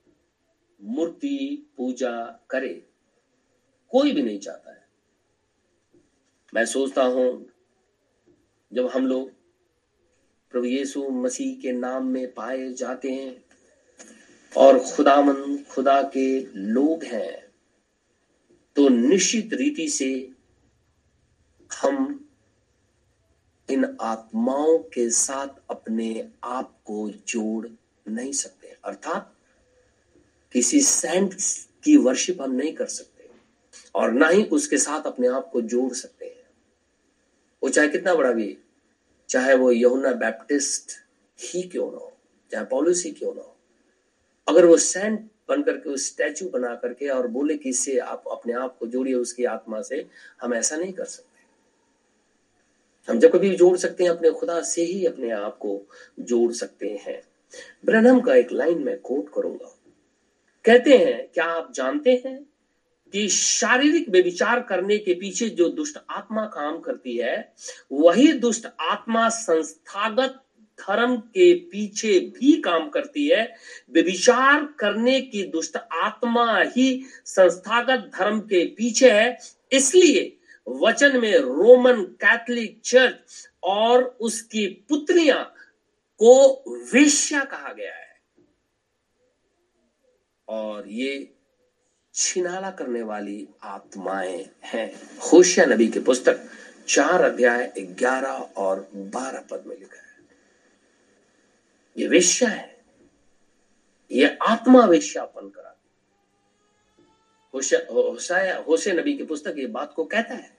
मूर्ति 0.81 1.67
पूजा 1.77 2.39
करे। 2.49 2.87
कोई 3.89 4.11
भी 4.11 4.21
नहीं 4.21 4.39
चाहता 4.39 4.71
है। 4.71 4.87
मैं 6.53 6.65
सोचता 6.65 7.03
हूँ, 7.03 7.51
जब 8.73 8.87
हम 8.87 9.07
लोग 9.07 9.31
प्रभु 10.51 10.65
यीशु 10.65 11.09
मसीह 11.09 11.61
के 11.61 11.71
नाम 11.71 12.05
में 12.05 12.33
पाए 12.33 12.73
जाते 12.73 13.11
हैं 13.11 13.50
और 14.57 14.79
खुदामन 14.79 15.57
खुदा 15.71 16.01
के 16.13 16.39
लोग 16.55 17.03
हैं 17.03 17.51
तो 18.75 18.87
निश्चित 18.89 19.53
रीति 19.53 19.87
से 19.89 20.11
हम 21.71 22.29
इन 23.69 23.85
आत्माओं 24.01 24.77
के 24.93 25.09
साथ 25.09 25.47
अपने 25.69 26.29
आप 26.43 26.73
को 26.85 27.09
जोड़ 27.27 27.67
नहीं 28.07 28.31
सकते। 28.33 28.75
अर्थात 28.85 29.33
किसी 30.53 30.81
सेंट 30.81 31.35
की 31.83 31.95
वर्शिप 31.97 32.41
हम 32.41 32.51
नहीं 32.51 32.73
कर 32.73 32.85
सकते 32.85 33.29
और 33.95 34.11
ना 34.11 34.27
ही 34.27 34.43
उसके 34.43 34.77
साथ 34.77 35.07
अपने 35.07 35.27
आप 35.27 35.49
को 35.53 35.61
जोड़ 35.61 35.91
सकते 35.93 36.25
हैं। 36.25 36.49
वो 37.63 37.69
चाहे 37.69 37.87
कितना 37.87 38.15
बड़ा 38.15 38.31
भी, 38.31 38.57
चाहे 39.29 39.55
वो 39.55 39.71
यमुना 39.71 40.11
बैप्टिस्ट 40.13 40.91
ही 41.39 41.61
क्यों 41.63 41.91
ना 41.91 41.97
हो, 41.97 42.11
चाहे 42.51 42.65
पॉलिसी 42.65 43.11
क्यों 43.11 43.33
ना 43.33 43.41
हो 43.41 43.55
अगर 44.47 44.65
वो 44.65 44.77
सेंट 44.77 45.29
बन 45.49 45.63
करके 45.63 45.89
उस 45.89 46.07
स्टैचू 46.07 46.49
बना 46.49 46.75
करके 46.75 47.09
और 47.09 47.27
बोले 47.27 47.57
कि 47.57 47.69
इससे 47.69 47.97
आप 47.97 48.23
अपने 48.31 48.53
आप 48.53 48.77
को 48.79 48.87
जोड़िए, 48.87 49.13
उसकी 49.13 49.45
आत्मा 49.45 49.81
से, 49.81 50.07
हम 50.41 50.53
ऐसा 50.53 50.75
नहीं 50.75 50.93
कर 50.93 51.05
सकते। 51.05 51.31
हम 53.11 53.19
जब 53.19 53.31
कभी 53.31 53.55
जोड़ 53.55 53.77
सकते 53.77 54.03
हैं, 54.03 54.11
अपने 54.11 54.31
खुदा 54.31 54.61
से 54.61 54.81
ही 54.81 55.05
अपने 55.05 55.31
आप 55.31 55.57
को 55.57 55.87
जोड़ 56.19 56.51
सकते 56.51 57.01
हैं। 57.07 57.21
ब्रनम 57.85 58.21
का 58.21 58.35
एक 58.35 58.51
लाइन 58.51 58.83
में 58.83 58.99
कोट 58.99 59.33
करूँगा। 59.33 59.77
कहते 60.65 60.97
हैं, 60.97 61.27
क्या 61.33 61.45
आप 61.45 61.73
जानते 61.73 62.23
हैं 62.25 62.43
कि 63.13 63.29
शारीरिक 63.29 64.09
व्यविचार 64.09 64.59
करने 64.59 64.97
के 64.97 65.13
पीछे 65.13 65.49
जो 65.49 65.69
दुष्ट 65.69 65.97
आत्मा 66.09 66.45
काम 66.45 66.79
करती 66.79 67.17
है, 67.17 67.53
वही 67.91 68.33
दुष्ट 68.33 68.67
आत्मा 68.79 69.29
संस्थागत 69.29 70.43
धर्म 70.81 71.15
के 71.17 71.53
पीछे 71.53 72.19
भी 72.19 72.61
काम 72.61 72.89
करती 72.89 73.27
है। 73.27 73.43
व्यविचार 73.91 74.65
करने 74.79 75.21
की 75.21 75.43
दुष्ट 75.43 75.77
आत्मा 75.77 76.61
ही 76.75 77.05
संस्थागत 77.25 78.11
धर्म 78.15 78.39
के 78.39 78.65
पीछे 78.65 79.11
है। 79.11 79.37
इसलिए 79.71 80.37
वचन 80.67 81.17
में 81.17 81.37
रोमन 81.37 82.03
कैथोलिक 82.21 82.79
चर्च 82.85 83.49
और 83.63 84.03
उसकी 84.03 84.67
पुत्रियाँ 84.89 85.43
को 86.19 86.63
वेश्या 86.93 87.43
कहा 87.43 87.73
गया 87.73 87.93
है। 87.95 88.09
और 90.47 90.87
ये 90.87 91.33
छिनाला 92.13 92.69
करने 92.69 93.01
वाली 93.01 93.47
आत्माएँ 93.63 94.45
हैं। 94.63 94.91
होशिया 95.19 95.65
नबी 95.65 95.87
की 95.87 95.99
पुस्तक 95.99 96.43
चार 96.87 97.21
अध्याय 97.21 97.73
ग्यारह 97.79 98.37
और 98.57 98.89
बारह 98.95 99.43
पद 99.51 99.63
में 99.67 99.75
लिखा 99.79 99.97
है। 99.97 100.10
ये 101.97 102.07
वेश्या 102.07 102.49
है। 102.49 102.85
ये 104.11 104.37
आत्मा 104.41 104.85
वेश्यापन 104.85 105.49
करा। 105.49 105.67
होशाया 107.53 108.57
होशे 108.59 108.91
नबी 108.91 109.17
की 109.17 109.23
पुस्तक 109.23 109.55
ये 109.57 109.65
बात 109.67 109.93
को 109.95 110.03
कहता 110.05 110.33
है। 110.33 110.57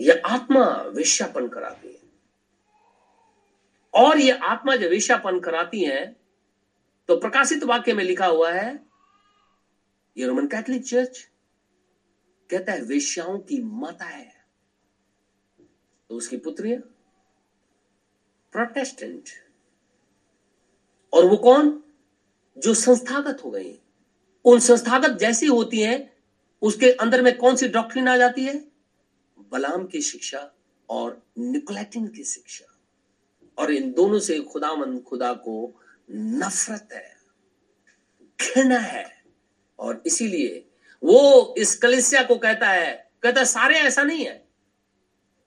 यह 0.00 0.22
आत्मा 0.26 0.64
वेश्यापन 0.88 1.48
कराती 1.48 1.88
है। 1.88 2.00
और 3.94 4.18
ये 4.18 4.30
आत्मा 4.30 4.76
जब 4.76 4.90
वेश्यापन 4.90 5.40
कराती 5.40 5.84
है 5.84 6.04
तो 7.08 7.16
प्रकाशित 7.16 7.64
वाक्य 7.64 7.94
में 7.94 8.04
लिखा 8.04 8.26
हुआ 8.26 8.52
है 8.52 8.78
ये 10.16 10.26
रोमन 10.26 10.46
कैथोलिक 10.46 10.84
चर्च 10.84 11.30
कहता 12.50 12.72
है, 12.72 12.80
वेश्याओं 12.80 13.38
की 13.38 13.62
माता 13.62 14.04
है। 14.04 14.44
तो 16.08 16.16
उसकी 16.16 16.36
पुत्रियाँ, 16.36 16.80
प्रोटेस्टेंट। 18.52 19.28
और 21.12 21.24
वो 21.24 21.36
कौन? 21.36 21.82
जो 22.58 22.74
संस्थागत 22.74 23.44
हो 23.44 23.50
गई। 23.50 23.80
उन 24.44 24.60
संस्थागत 24.60 25.18
जैसी 25.18 25.46
होती 25.46 25.80
हैं, 25.80 26.16
उसके 26.62 26.90
अंदर 26.92 27.22
में 27.22 27.38
कौन 27.38 27.56
सी 27.56 27.68
डॉक्ट्रिन 27.68 28.08
आ 28.08 28.16
जाती 28.16 28.44
है? 28.44 28.64
बलाम 29.38 29.86
की 29.86 30.00
शिक्षा 30.00 30.52
और 30.88 31.22
निकोलेटिन 31.38 32.06
की 32.06 32.24
शिक्षा। 32.24 32.78
और 33.58 33.72
इन 33.72 33.92
दोनों 33.92 34.18
से 34.18 34.40
खुदामन 34.40 34.98
खुदा 34.98 35.32
को 35.32 35.82
नफरत 36.10 36.88
है, 36.92 37.16
घृणा 38.40 38.78
है। 38.78 39.24
और 39.78 40.02
इसीलिए 40.06 40.70
वो 41.02 41.54
इस 41.58 41.76
कलिसिया 41.76 42.22
को 42.22 42.36
कहता 42.36 42.68
है 42.68 43.10
कहता 43.22 43.40
है, 43.40 43.46
सारे 43.46 43.74
ऐसा 43.78 44.02
नहीं 44.02 44.24
है। 44.26 44.48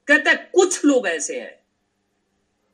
कहता 0.08 0.32
है, 0.32 0.52
कुछ 0.56 0.86
लोग 0.86 1.08
ऐसे 1.08 1.42
हैं। 1.42 1.63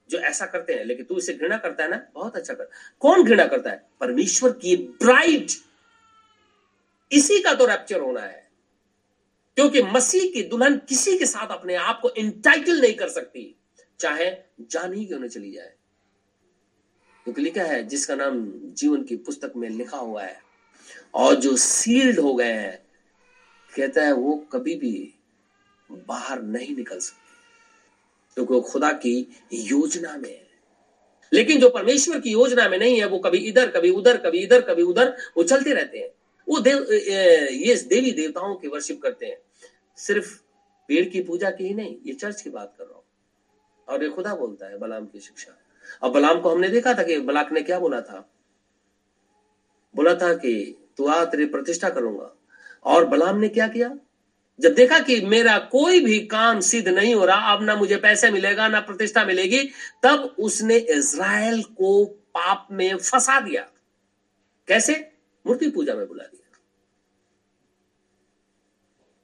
जो 0.10 0.18
ऐसा 0.18 0.46
करते 0.46 0.74
हैं, 0.74 0.86
लेकिन 0.86 1.06
तू 1.06 1.18
इसे 1.18 1.34
घृणा 1.34 1.58
करता 1.58 1.84
है 1.84 1.90
ना, 1.90 2.08
बहुत 2.14 2.36
अच्छा 2.36 2.54
कर, 2.54 2.70
कौन 3.00 3.24
घृणा 3.24 3.46
करता 3.46 3.70
है? 3.70 3.90
परमेश्वर 4.00 4.52
की 4.52 4.78
ब्राइट। 4.78 5.52
इसी 7.12 7.42
का 7.42 7.54
तो 7.54 7.66
रैप्चर 7.66 8.00
होना 8.00 8.22
है। 8.22 8.50
क्योंकि 9.56 9.82
मसीह 9.82 10.32
की 10.32 10.44
दुल्हन 10.44 10.78
किसी 10.78 11.18
के 11.18 11.26
साथ 11.26 11.48
अपने 11.48 11.76
आप 11.76 12.00
को 12.02 12.10
इंटाइटल 12.10 12.82
नहीं 12.82 12.96
कर 12.96 13.10
सकती, 13.10 13.56
चाहे 14.00 14.36
जान 14.62 14.94
ही 14.94 15.06
क्यों 15.06 15.28
चली 15.28 15.52
जाए। 15.52 15.74
क्योंकि 17.24 17.42
लिखा 17.42 17.64
है, 17.64 17.84
जिसका 17.84 18.16
नाम 18.16 18.52
जीवन 18.56 19.04
की 19.04 19.16
पुस्तक 19.16 19.54
में 19.56 19.70
लिखा 19.70 19.98
हुआ 19.98 20.24
है, 20.24 20.42
और 21.14 21.36
जो 21.36 21.58
सील्ड 21.58 22.20
हो 22.20 22.36
गए 22.36 22.54
हैं, 22.54 22.86
कहता 23.76 24.04
है 24.04 24.14
वो 24.14 24.34
कभी 24.34 24.76
भी 24.76 25.14
बाहर 25.92 26.42
नहीं 26.42 26.76
निकल 26.76 27.00
सकते। 27.00 27.29
क्योंकि 28.34 28.54
वो 28.54 28.62
खुदा 28.62 28.92
की 28.92 29.32
योजना 29.54 30.18
में 30.18 30.30
है। 30.30 30.50
लेकिन 31.34 31.60
जो 31.60 31.70
परमेश्वर 31.70 32.20
की 32.20 32.32
योजना 32.32 32.70
में 32.70 32.80
नहीं 32.80 33.00
है, 33.00 33.08
वो 33.08 33.20
कभी 33.20 33.38
इधर, 33.38 33.72
कभी 33.72 33.90
उधर, 33.90 34.18
कभी 34.18 34.38
इधर, 34.38 34.62
कभी 34.62 34.84
उधर, 34.84 35.18
वो 35.38 35.44
चलते 35.44 35.74
रहते 35.74 35.98
हैं। 35.98 36.10
वो 36.50 36.60
देव 36.60 36.92
ये 37.52 37.76
देवी 37.76 38.12
देवताओं 38.12 38.56
की 38.56 38.68
वर्शिप 38.68 39.02
करते 39.02 39.26
हैं। 39.26 39.38
सिर्फ़ 39.98 40.42
पेड़ 40.88 41.10
की 41.10 41.22
पूजा 41.22 41.52
की 41.52 41.64
ही 41.64 41.74
नहीं, 41.74 41.98
ये 42.06 42.14
चर्च 42.14 42.42
की 42.42 42.50
बात 42.50 42.76
कर 42.78 42.84
रहा 42.84 42.94
हूँ। 42.94 43.04
और 43.88 44.04
ये 44.04 44.10
खुदा 44.10 44.36
बोलता 44.36 44.66
है, 44.66 44.78
बलाम 44.78 45.06
की 45.06 45.20
शिक्षा। 45.20 45.58
अब 46.04 46.12
बलाम 46.12 46.42
को 46.42 46.50
हमने 46.50 46.70
देखा 46.70 46.94
था 46.94 47.04
कि 47.04 47.20
बलाक 47.20 47.52
ने 47.52 47.62
क्या 47.62 47.80
बोला 47.80 48.02
था? 48.02 48.34
बोला 49.96 50.16
था 50.16 50.34
कि, 50.34 50.78
तू 50.98 51.08
आ, 51.08 51.26
तेरी 51.26 51.46
प्रतिष्ठा 51.46 51.90
करूँगा। 51.90 52.36
और 52.84 53.06
बलाम 53.06 53.38
ने 53.38 53.50
क्या 53.50 53.68
किया? 53.68 53.98
जब 54.60 54.74
देखा 54.74 55.00
कि 55.00 55.22
मेरा 55.22 55.60
कोई 55.60 56.00
भी 56.00 56.20
काम 56.26 56.60
सिद्ध 56.60 56.88
नहीं 56.88 57.16
हो 57.16 57.26
रहा, 57.26 57.54
अब 57.54 57.64
ना 57.64 57.76
मुझे 57.76 57.98
पैसे 57.98 58.32
मिलेगा, 58.32 58.68
ना 58.68 58.80
प्रतिष्ठा 58.80 59.26
मिलेगी, 59.26 59.70
तब 60.04 60.36
उसने 60.40 60.78
इज़राइल 60.78 61.64
को 61.64 62.06
पाप 62.06 62.68
में 62.72 62.98
फंसा 62.98 63.40
दिया। 63.40 63.72
कैसे? 64.68 65.12
मूर्ति 65.48 65.70
पूजा 65.70 65.94
में 65.94 66.08
बुला 66.08 66.24
दिया। 66.24 66.60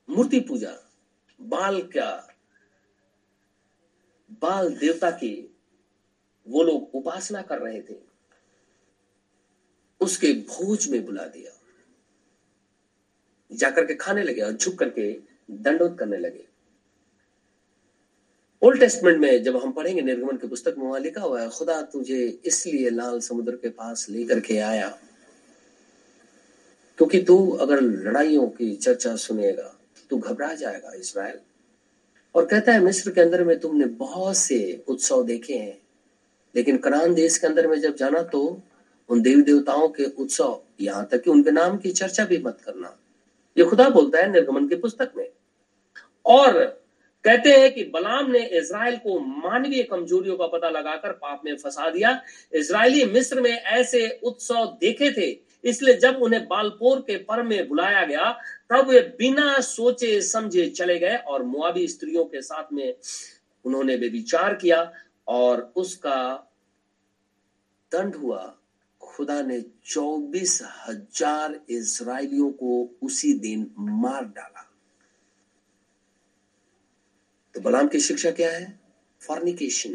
मूर्ति 0.10 0.40
पूजा, 0.40 0.92
बाल 1.42 1.82
क्या? 1.82 2.28
बाल 4.32 4.76
देवता 4.76 5.12
की, 5.12 5.58
वो 6.48 6.64
लोग 6.64 6.96
उपासना 6.96 7.42
कर 7.42 7.60
रहे 7.60 7.82
थे। 7.82 7.96
उसके 10.02 10.28
भोज 10.28 10.88
में 10.88 11.06
बुला 11.06 11.26
दिया। 11.26 11.55
जाकर 13.52 13.86
के 13.86 13.96
खाने 13.96 14.24
लगे 14.24 14.42
और 14.42 14.52
झुक 14.54 14.78
करके 14.80 15.12
दंडोत 15.52 15.98
करने 16.00 16.18
लगे। 16.18 16.44
ओल्ड 18.62 18.80
टेस्टमेंट 18.80 19.20
में 19.20 19.44
जब 19.44 19.58
हम 19.58 19.72
पढ़ेंगे 19.72 20.02
निर्गमन 20.02 20.38
की 20.38 20.48
पुस्तक 20.48 20.76
में 20.78 20.86
वहाँ 20.86 21.00
लिखा 21.00 21.22
हुआ 21.22 21.42
है, 21.42 21.50
खुदा 21.50 21.82
तुझे 21.84 22.42
इसलिए 22.46 22.90
लाल 22.90 23.20
समुद्र 23.22 23.56
के 23.56 23.70
पास 23.72 24.06
लेकर 24.10 24.40
के 24.40 24.58
आया, 24.60 24.88
क्योंकि 27.00 27.22
तू 27.22 27.36
अगर 27.52 27.82
लड़ाइयों 27.82 28.48
की 28.50 28.76
चर्चा 28.76 29.16
सुनेगा, 29.18 29.72
तू 30.10 30.18
घबरा 30.18 30.54
जाएगा 30.56 30.94
इसराइल। 30.94 31.40
और 32.36 32.46
कहता 32.46 32.72
है, 32.72 32.80
मिस्र 32.80 33.12
के 33.12 33.22
अंदर 33.22 33.44
में 33.44 33.60
तुमने 33.60 33.86
बहुत 33.86 34.38
से 34.38 34.84
उत्सव 34.88 35.24
देखे 35.24 35.54
हैं, 35.54 35.78
लेकिन 36.56 36.78
करान 36.78 37.14
देश 37.14 37.38
के 37.38 37.48
अंदर 37.48 37.68
में 37.68 37.80
जब 37.82 37.96
जाना 37.96 38.22
तो 38.24 38.62
उन 39.10 39.22
देवी 39.22 39.42
देवताओं 39.42 39.88
के 39.90 40.04
उत्सव, 40.04 40.60
यहाँ 40.82 41.08
तक 41.12 41.24
कि 41.24 41.30
उनके 41.30 41.52
नाम 41.52 41.78
की 41.78 41.92
चर्चा 41.92 42.26
भी 42.26 42.38
मत 42.38 42.58
करना। 42.66 42.98
ये 43.58 43.66
खुदा 43.66 43.90
बोलता 43.90 44.20
है 44.20 44.32
निर्गमन 44.32 44.68
की 44.68 44.76
पुस्तक 44.78 45.12
में। 45.18 45.30
और 46.26 46.64
कहते 47.26 47.50
हैं 47.52 47.74
कि 47.74 47.84
बलाम 47.86 48.30
ने 48.32 48.40
इज़राइल 48.58 48.98
को 48.98 49.20
मानवीय 49.20 49.84
कमजोरियों 49.84 50.36
का 50.38 50.48
पता 50.48 50.70
लगाकर 50.70 51.12
पाप 51.14 51.42
में 51.46 51.56
फंसा 51.56 51.90
दिया। 51.90 52.20
इज़राइली 52.54 53.06
मिस्र 53.06 53.42
में 53.42 53.52
ऐसे 53.52 54.08
उत्सव 54.24 54.66
देखे 54.82 55.12
थे, 55.12 55.30
इसलिए 55.64 55.94
जब 55.98 56.20
उन्हें 56.22 56.44
बालपोर 56.48 57.00
के 57.00 57.18
पर 57.20 57.42
में 57.44 57.68
बुलाया 57.68 58.04
गया, 58.06 58.32
तब 58.70 58.90
वे 58.90 59.00
बिना 59.20 59.60
सोचे 59.60 60.22
समझे 60.22 60.68
चले 60.70 60.98
गए 61.00 61.16
और 61.18 61.44
मुआबी 61.44 61.88
स्त्रियों 61.88 62.26
के 62.26 62.42
साथ 62.42 62.74
में 62.74 62.94
उन्होंने 63.66 63.96
विचार 63.96 64.54
किया 64.54 64.92
और 65.28 65.72
उसका 65.76 66.20
दंड 67.92 68.16
हुआ। 68.16 68.54
खुदा 69.16 69.42
ने 69.42 69.60
चौबीस 69.86 70.62
हज़ार 70.88 71.60
इसराइलियों 71.70 72.52
को 72.52 72.72
उसी 73.02 73.34
दिन 73.40 73.70
मार 73.80 74.24
डाला। 74.26 74.64
तो 77.56 77.62
बलाम 77.62 77.88
की 77.88 78.00
शिक्षा 78.00 78.32
क्या 78.32 78.52
है? 78.52 78.80
फॉर्निकेशन 79.22 79.92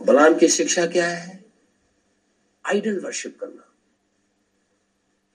बलाम 0.00 0.38
की 0.38 0.48
शिक्षा 0.48 0.86
क्या 0.86 1.08
है? 1.08 1.44
आइडल 2.64 2.98
वर्शिप 3.00 3.38
करना। 3.40 3.68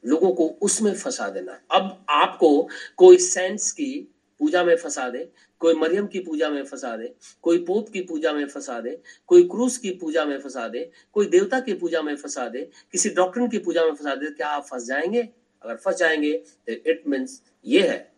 लोगों 0.04 0.32
को 0.34 0.48
उसमें 0.62 0.94
फंसा 0.96 1.30
देना। 1.30 1.60
अब 1.72 2.06
आपको 2.10 2.70
कोई 2.98 3.18
सेंस 3.18 3.72
की 3.72 3.92
पूजा 4.40 4.64
में 4.64 4.76
फंसा 4.78 5.10
दे 5.10 5.24
कोई 5.60 5.74
मरियम 5.74 6.08
की 6.08 6.20
पूजा 6.20 6.50
में 6.50 6.66
फंसा 6.66 6.98
दे, 6.98 7.16
कोई 7.42 7.66
पोप 7.66 7.90
की 7.90 8.02
पूजा 8.02 8.34
में 8.34 8.48
फंसा 8.48 8.80
दे, 8.80 9.02
कोई 9.28 9.44
क्रूस 9.44 9.78
की 9.78 9.92
पूजा 9.92 10.26
में 10.26 10.40
फंसा 10.40 10.68
दे, 10.68 10.92
कोई 11.14 11.26
देवता 11.26 11.60
की 11.60 11.74
पूजा 11.74 12.02
में 12.02 12.16
फंसा 12.16 12.50
दे, 12.50 12.70
किसी 12.92 13.10
डॉक्टर 13.10 13.48
की 13.48 13.58
पूजा 13.58 13.86
में 13.86 13.96
फंसा 13.96 14.16
दे, 14.16 14.26
क्या 14.26 14.48
आप 14.48 14.66
फंस 14.66 14.84
जाएँगे? 14.84 15.30
अगर 15.62 15.76
फंस 15.76 15.96
जाएँगे 15.96 16.38
तो 16.38 16.72
इट 16.72 17.04
मीन्स 17.08 17.44
ये 17.66 17.88
है। 17.88 18.14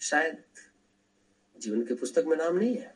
शायद 0.00 0.42
जीवन 1.58 1.82
की 1.82 1.94
पुस्तक 1.94 2.24
में 2.26 2.36
नाम 2.36 2.56
नहीं 2.56 2.76
है। 2.76 2.94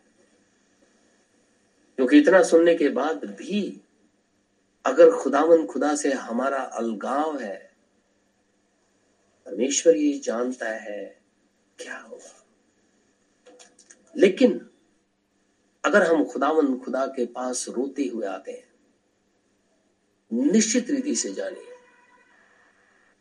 क्योंकि 1.97 2.19
इतना 2.19 2.43
सुनने 2.43 2.75
के 2.75 2.89
बाद 2.89 3.25
भी 3.25 3.81
अगर 4.87 5.11
खुदावन 5.11 5.66
खुदा 5.66 5.95
से 5.95 6.12
हमारा 6.12 6.59
अलगाव 6.59 7.39
है, 7.39 7.73
परमेश्वर 9.47 9.97
ये 9.97 10.19
जानता 10.19 10.69
है, 10.69 11.19
क्या 11.79 11.99
होगा? 11.99 12.38
लेकिन 14.17 14.71
अगर 15.85 16.03
हम 16.03 16.25
खुदावन 16.25 16.79
खुदा 16.79 17.07
के 17.07 17.27
पास 17.27 17.69
रोते 17.69 18.07
हुए 18.07 18.27
आते 18.27 18.53
हैं, 18.53 18.69
निश्चित 20.53 20.91
रीति 20.91 21.15
से 21.15 21.33
जानिए, 21.33 21.73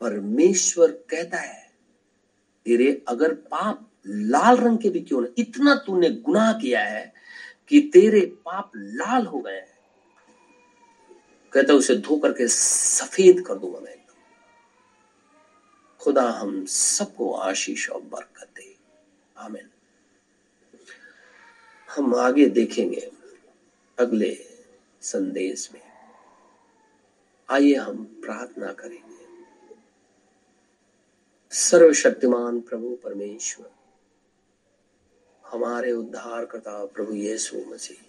परमेश्वर 0.02 0.92
कहता 0.92 1.38
है, 1.38 1.72
तेरे 2.66 3.06
अगर 3.08 3.34
पाप 3.34 3.90
लाल 4.08 4.58
रंग 4.58 4.80
के 4.80 4.90
भी 4.90 5.00
क्यों 5.00 5.22
ना, 5.22 5.28
इतना 5.38 5.76
तूने 5.76 6.10
गुनाह 6.10 6.54
किया 6.54 6.84
है 6.84 7.14
कि 7.68 7.90
तेरे 7.94 8.22
पाप 8.22 8.72
लाल 8.76 9.26
हो 9.26 9.40
गए 9.40 9.56
हैं। 9.56 9.78
कहता 11.54 11.74
उसे 11.74 11.96
धो 11.96 12.18
करके 12.18 12.48
सफ़ेद 12.48 13.46
कर 13.48 13.56
दूँगा 13.56 13.80
मैं 13.80 13.98
खुदा 16.00 16.30
हम 16.30 16.66
सबको 16.66 17.34
आशीष 17.34 17.90
और 17.90 18.02
बरकत 18.02 18.48
दे। 18.56 18.78
आमीन। 19.38 19.70
हम 21.98 22.16
आगे 22.16 22.46
देखेंगे 22.46 23.12
अगले 23.98 24.36
संदेश 25.02 25.70
में। 25.74 25.82
आइए 27.50 27.74
हम 27.74 28.04
प्रार्थना 28.24 28.72
करेंगे। 28.74 29.26
सर्वशक्तिमान 31.52 32.60
प्रभु 32.62 32.96
परमेश्वर, 33.04 33.72
हमारे 35.44 35.92
उद्धार 35.92 36.46
करता 36.46 36.86
प्रभु 36.86 37.14
यीशु 37.14 37.64
मसीह, 37.68 38.06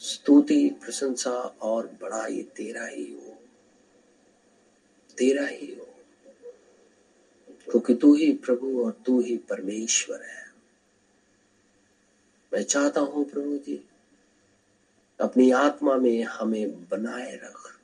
स्तुति, 0.00 0.68
प्रशंसा 0.82 1.36
और 1.62 1.86
बड़ाई 2.02 2.42
तेरा 2.56 2.86
ही 2.86 3.12
हो। 3.14 3.36
तेरा 5.18 5.46
ही 5.46 5.74
हो, 5.74 5.86
क्योंकि 7.70 7.94
तू 7.94 8.14
ही 8.14 8.32
प्रभु 8.36 8.84
और 8.84 8.92
तू 9.06 9.20
ही 9.20 9.36
परमेश्वर 9.36 10.22
है। 10.22 10.39
मैं 12.52 12.62
चाहता 12.62 13.00
हूँ 13.00 13.24
प्रभु 13.24 13.56
जी, 13.56 13.84
अपनी 15.20 15.50
आत्मा 15.50 15.96
में 15.96 16.24
हमें 16.24 16.88
बनाए 16.88 17.36
रख। 17.36 17.80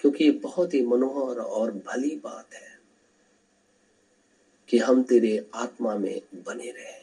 क्योंकि 0.00 0.24
ये 0.24 0.30
बहुत 0.30 0.74
ही 0.74 0.86
मनोहर 0.86 1.38
और 1.38 1.70
भली 1.70 2.16
बात 2.16 2.54
है 2.54 2.78
कि 4.68 4.78
हम 4.78 5.02
तेरे 5.02 5.46
आत्मा 5.54 5.96
में 5.96 6.20
बने 6.34 6.70
रहे। 6.70 6.98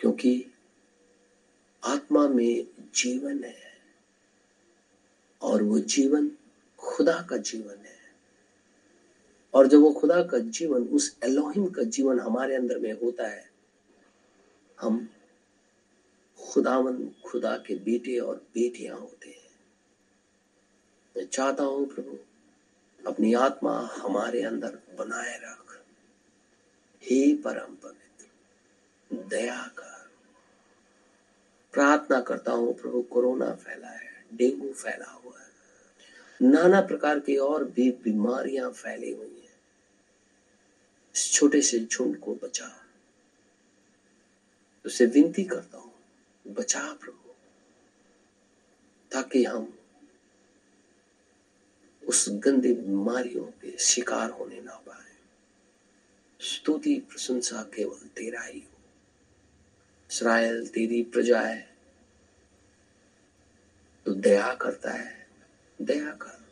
क्योंकि 0.00 0.46
आत्मा 1.84 2.28
में 2.28 2.66
जीवन 2.94 3.44
है 3.44 3.78
और 5.42 5.62
वो 5.62 5.78
जीवन 5.78 6.30
खुदा 6.78 7.26
का 7.30 7.36
जीवन 7.36 7.76
है 7.76 7.85
और 9.56 9.66
जब 9.66 9.78
वो 9.78 9.92
खुदा 9.92 10.22
का 10.22 10.38
जीवन, 10.38 10.82
उस 10.82 11.16
एलोहिम 11.24 11.66
का 11.66 11.82
जीवन 11.82 12.20
हमारे 12.20 12.54
अंदर 12.54 12.78
में 12.78 12.92
होता 12.92 13.28
है, 13.28 13.50
हम 14.80 15.08
खुदावन, 16.40 17.10
खुदा 17.24 17.56
के 17.56 17.74
बेटे 17.74 18.18
और 18.18 18.36
बेटियाँ 18.36 18.98
होते 18.98 19.28
हैं। 19.28 19.50
मैं 21.16 21.26
चाहता 21.26 21.62
हूँ 21.62 21.86
प्रभु, 21.86 22.18
अपनी 23.06 23.34
आत्मा 23.34 23.90
हमारे 23.94 24.42
अंदर 24.42 24.78
बनाए 24.98 25.38
रख। 25.38 25.56
हे 27.02 27.34
परम 27.34 27.74
पवित्र, 27.74 28.26
दया 29.28 29.72
कर। 29.78 30.10
प्रार्थना 31.72 32.20
करता 32.20 32.52
हूँ 32.52 32.74
प्रभु, 32.74 33.02
कोरोना 33.02 33.50
फैला 33.50 33.88
है, 33.88 34.26
डेंगू 34.34 34.72
फैला 34.72 35.10
हुआ 35.10 35.40
है। 35.40 35.46
नाना 36.42 36.80
प्रकार 36.80 37.20
की 37.20 37.36
और 37.36 37.64
भी 37.64 37.90
बीमारियाँ 37.90 38.70
फैली 38.70 39.12
हुई 39.12 39.40
हैं। 39.40 39.45
इस 41.16 41.32
छोटे 41.32 41.60
से 41.62 41.78
झुंड 41.80 42.20
को 42.20 42.34
बचा। 42.34 42.86
उसे 44.86 45.06
विनती 45.06 45.44
करता 45.44 45.78
हूँ, 45.78 45.92
बचा 46.46 46.92
प्रभु 46.92 47.34
ताकि 49.12 49.44
हम 49.44 49.78
उस 52.08 52.26
गंदी 52.28 52.72
बीमारियों 52.72 53.44
के 53.44 53.78
शिकार 53.78 54.30
होने 54.30 54.60
ना 54.60 54.76
पाए। 54.76 55.16
स्तुति 56.40 57.00
प्रशंसा 57.00 57.62
केवल 57.62 58.06
तेरा 58.08 58.42
ही 58.42 58.60
हो। 58.60 58.78
इसराइल 60.10 60.66
तेरी 60.66 61.02
प्रजा 61.02 61.40
है 61.40 61.76
तो 64.06 64.14
दया 64.14 64.54
करता 64.54 64.90
है, 64.90 65.26
दया 65.82 66.10
कर। 66.10 66.44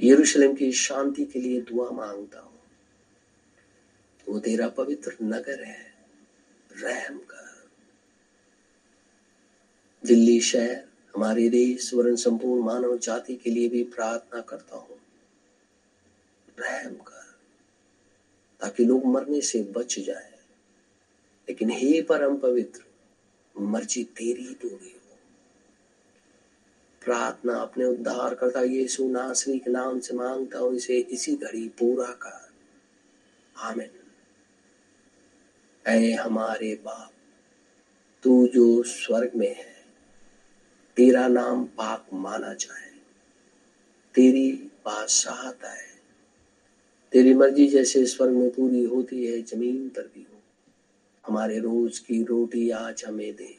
यरूशलेम 0.00 0.54
की 0.54 0.72
शांति 0.72 1.24
के 1.24 1.40
लिए 1.40 1.60
दुआ 1.60 1.90
माँगता 1.90 2.40
हूँ। 2.40 2.53
वो 4.28 4.40
तेरा 4.40 4.68
पवित्र 4.68 5.16
नगर 5.22 5.64
है, 5.64 5.94
रहम 6.76 7.18
कर 7.18 7.44
दिल्ली 10.06 10.40
शहर, 10.40 10.84
हमारे 11.16 11.48
देश 11.48 11.94
वरण 11.94 12.16
संपूर्ण 12.16 12.62
मानव 12.62 12.98
जाति 12.98 13.36
के 13.36 13.50
लिए 13.50 13.68
भी 13.68 13.84
प्रार्थना 13.84 14.40
करता 14.40 14.76
हूँ। 14.76 14.98
रहम 16.58 16.94
कर 16.94 17.38
ताकि 18.60 18.84
लोग 18.84 19.04
मरने 19.04 19.40
से 19.40 19.62
बच 19.62 19.98
जाए। 19.98 20.32
लेकिन 21.48 21.70
हे 21.70 22.02
परम 22.02 22.36
पवित्र, 22.36 22.80
मर्ज़ी 23.60 24.04
तेरी 24.04 24.54
पूरी 24.54 24.90
हो। 24.90 25.18
प्रार्थना 27.04 27.54
अपने 27.54 27.84
उद्धार 27.84 28.34
करता 28.34 28.62
यीशु 28.62 29.08
नासरी 29.08 29.58
के 29.58 29.70
नाम 29.70 30.00
से 30.00 30.14
माँगता 30.14 30.58
हूँ, 30.58 30.74
इसे 30.74 30.98
इसी 30.98 31.36
घड़ी 31.36 31.68
पूरा 31.68 32.06
कर। 32.06 32.52
आमिन। 33.56 34.03
ऐ 35.86 36.12
हमारे 36.12 36.74
बाप, 36.74 37.12
तू 38.22 38.46
जो 38.46 38.82
स्वर्ग 38.82 39.30
में 39.36 39.56
है, 39.56 39.84
तेरा 40.96 41.28
नाम 41.28 41.64
पाक 41.64 42.06
माना 42.12 42.54
जाए, 42.54 42.90
तेरी 44.14 44.52
बादशाहत 44.52 45.64
आए। 45.64 45.90
तेरी 47.12 47.34
मर्ज़ी 47.34 47.68
जैसे 47.68 48.06
स्वर्ग 48.06 48.32
में 48.32 48.50
पूरी 48.50 48.84
होती 48.84 49.26
है, 49.26 49.42
ज़मीन 49.42 49.88
पर 49.88 50.02
भी 50.02 50.22
हो। 50.22 50.42
हमारे 51.26 51.58
रोज 51.58 51.98
की 51.98 52.24
रोटी 52.24 52.70
आज 52.70 53.04
हमें 53.04 53.36
दे। 53.36 53.58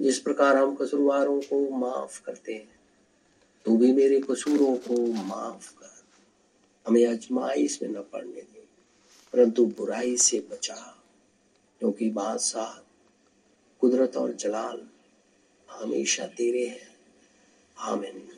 जिस 0.00 0.18
प्रकार 0.18 0.56
हम 0.56 0.74
कसूरवारों 0.74 1.40
को 1.40 1.70
माफ़ 1.70 2.22
करते 2.22 2.54
हैं, 2.54 2.80
तू 3.64 3.76
भी 3.76 3.92
मेरे 3.92 4.20
कसूरों 4.20 4.76
को 4.76 5.12
माफ़ 5.12 5.72
कर। 5.72 6.04
हमें 6.86 7.06
अजमाइश 7.06 7.82
में 7.82 7.88
न 7.88 7.94
पड़ने 7.94 8.42
दे, 8.42 8.64
परंतु 9.32 9.66
बुराई 9.66 10.16
से 10.16 10.40
बचा। 10.40 10.98
क्योंकि 11.82 12.10
बादशाह 12.10 12.80
कुदरत 13.80 14.16
और 14.16 14.32
जलाल 14.32 14.88
हमेशा 15.70 16.26
तेरे 16.26 16.68
हैं। 16.68 16.96
आमिन। 17.78 18.31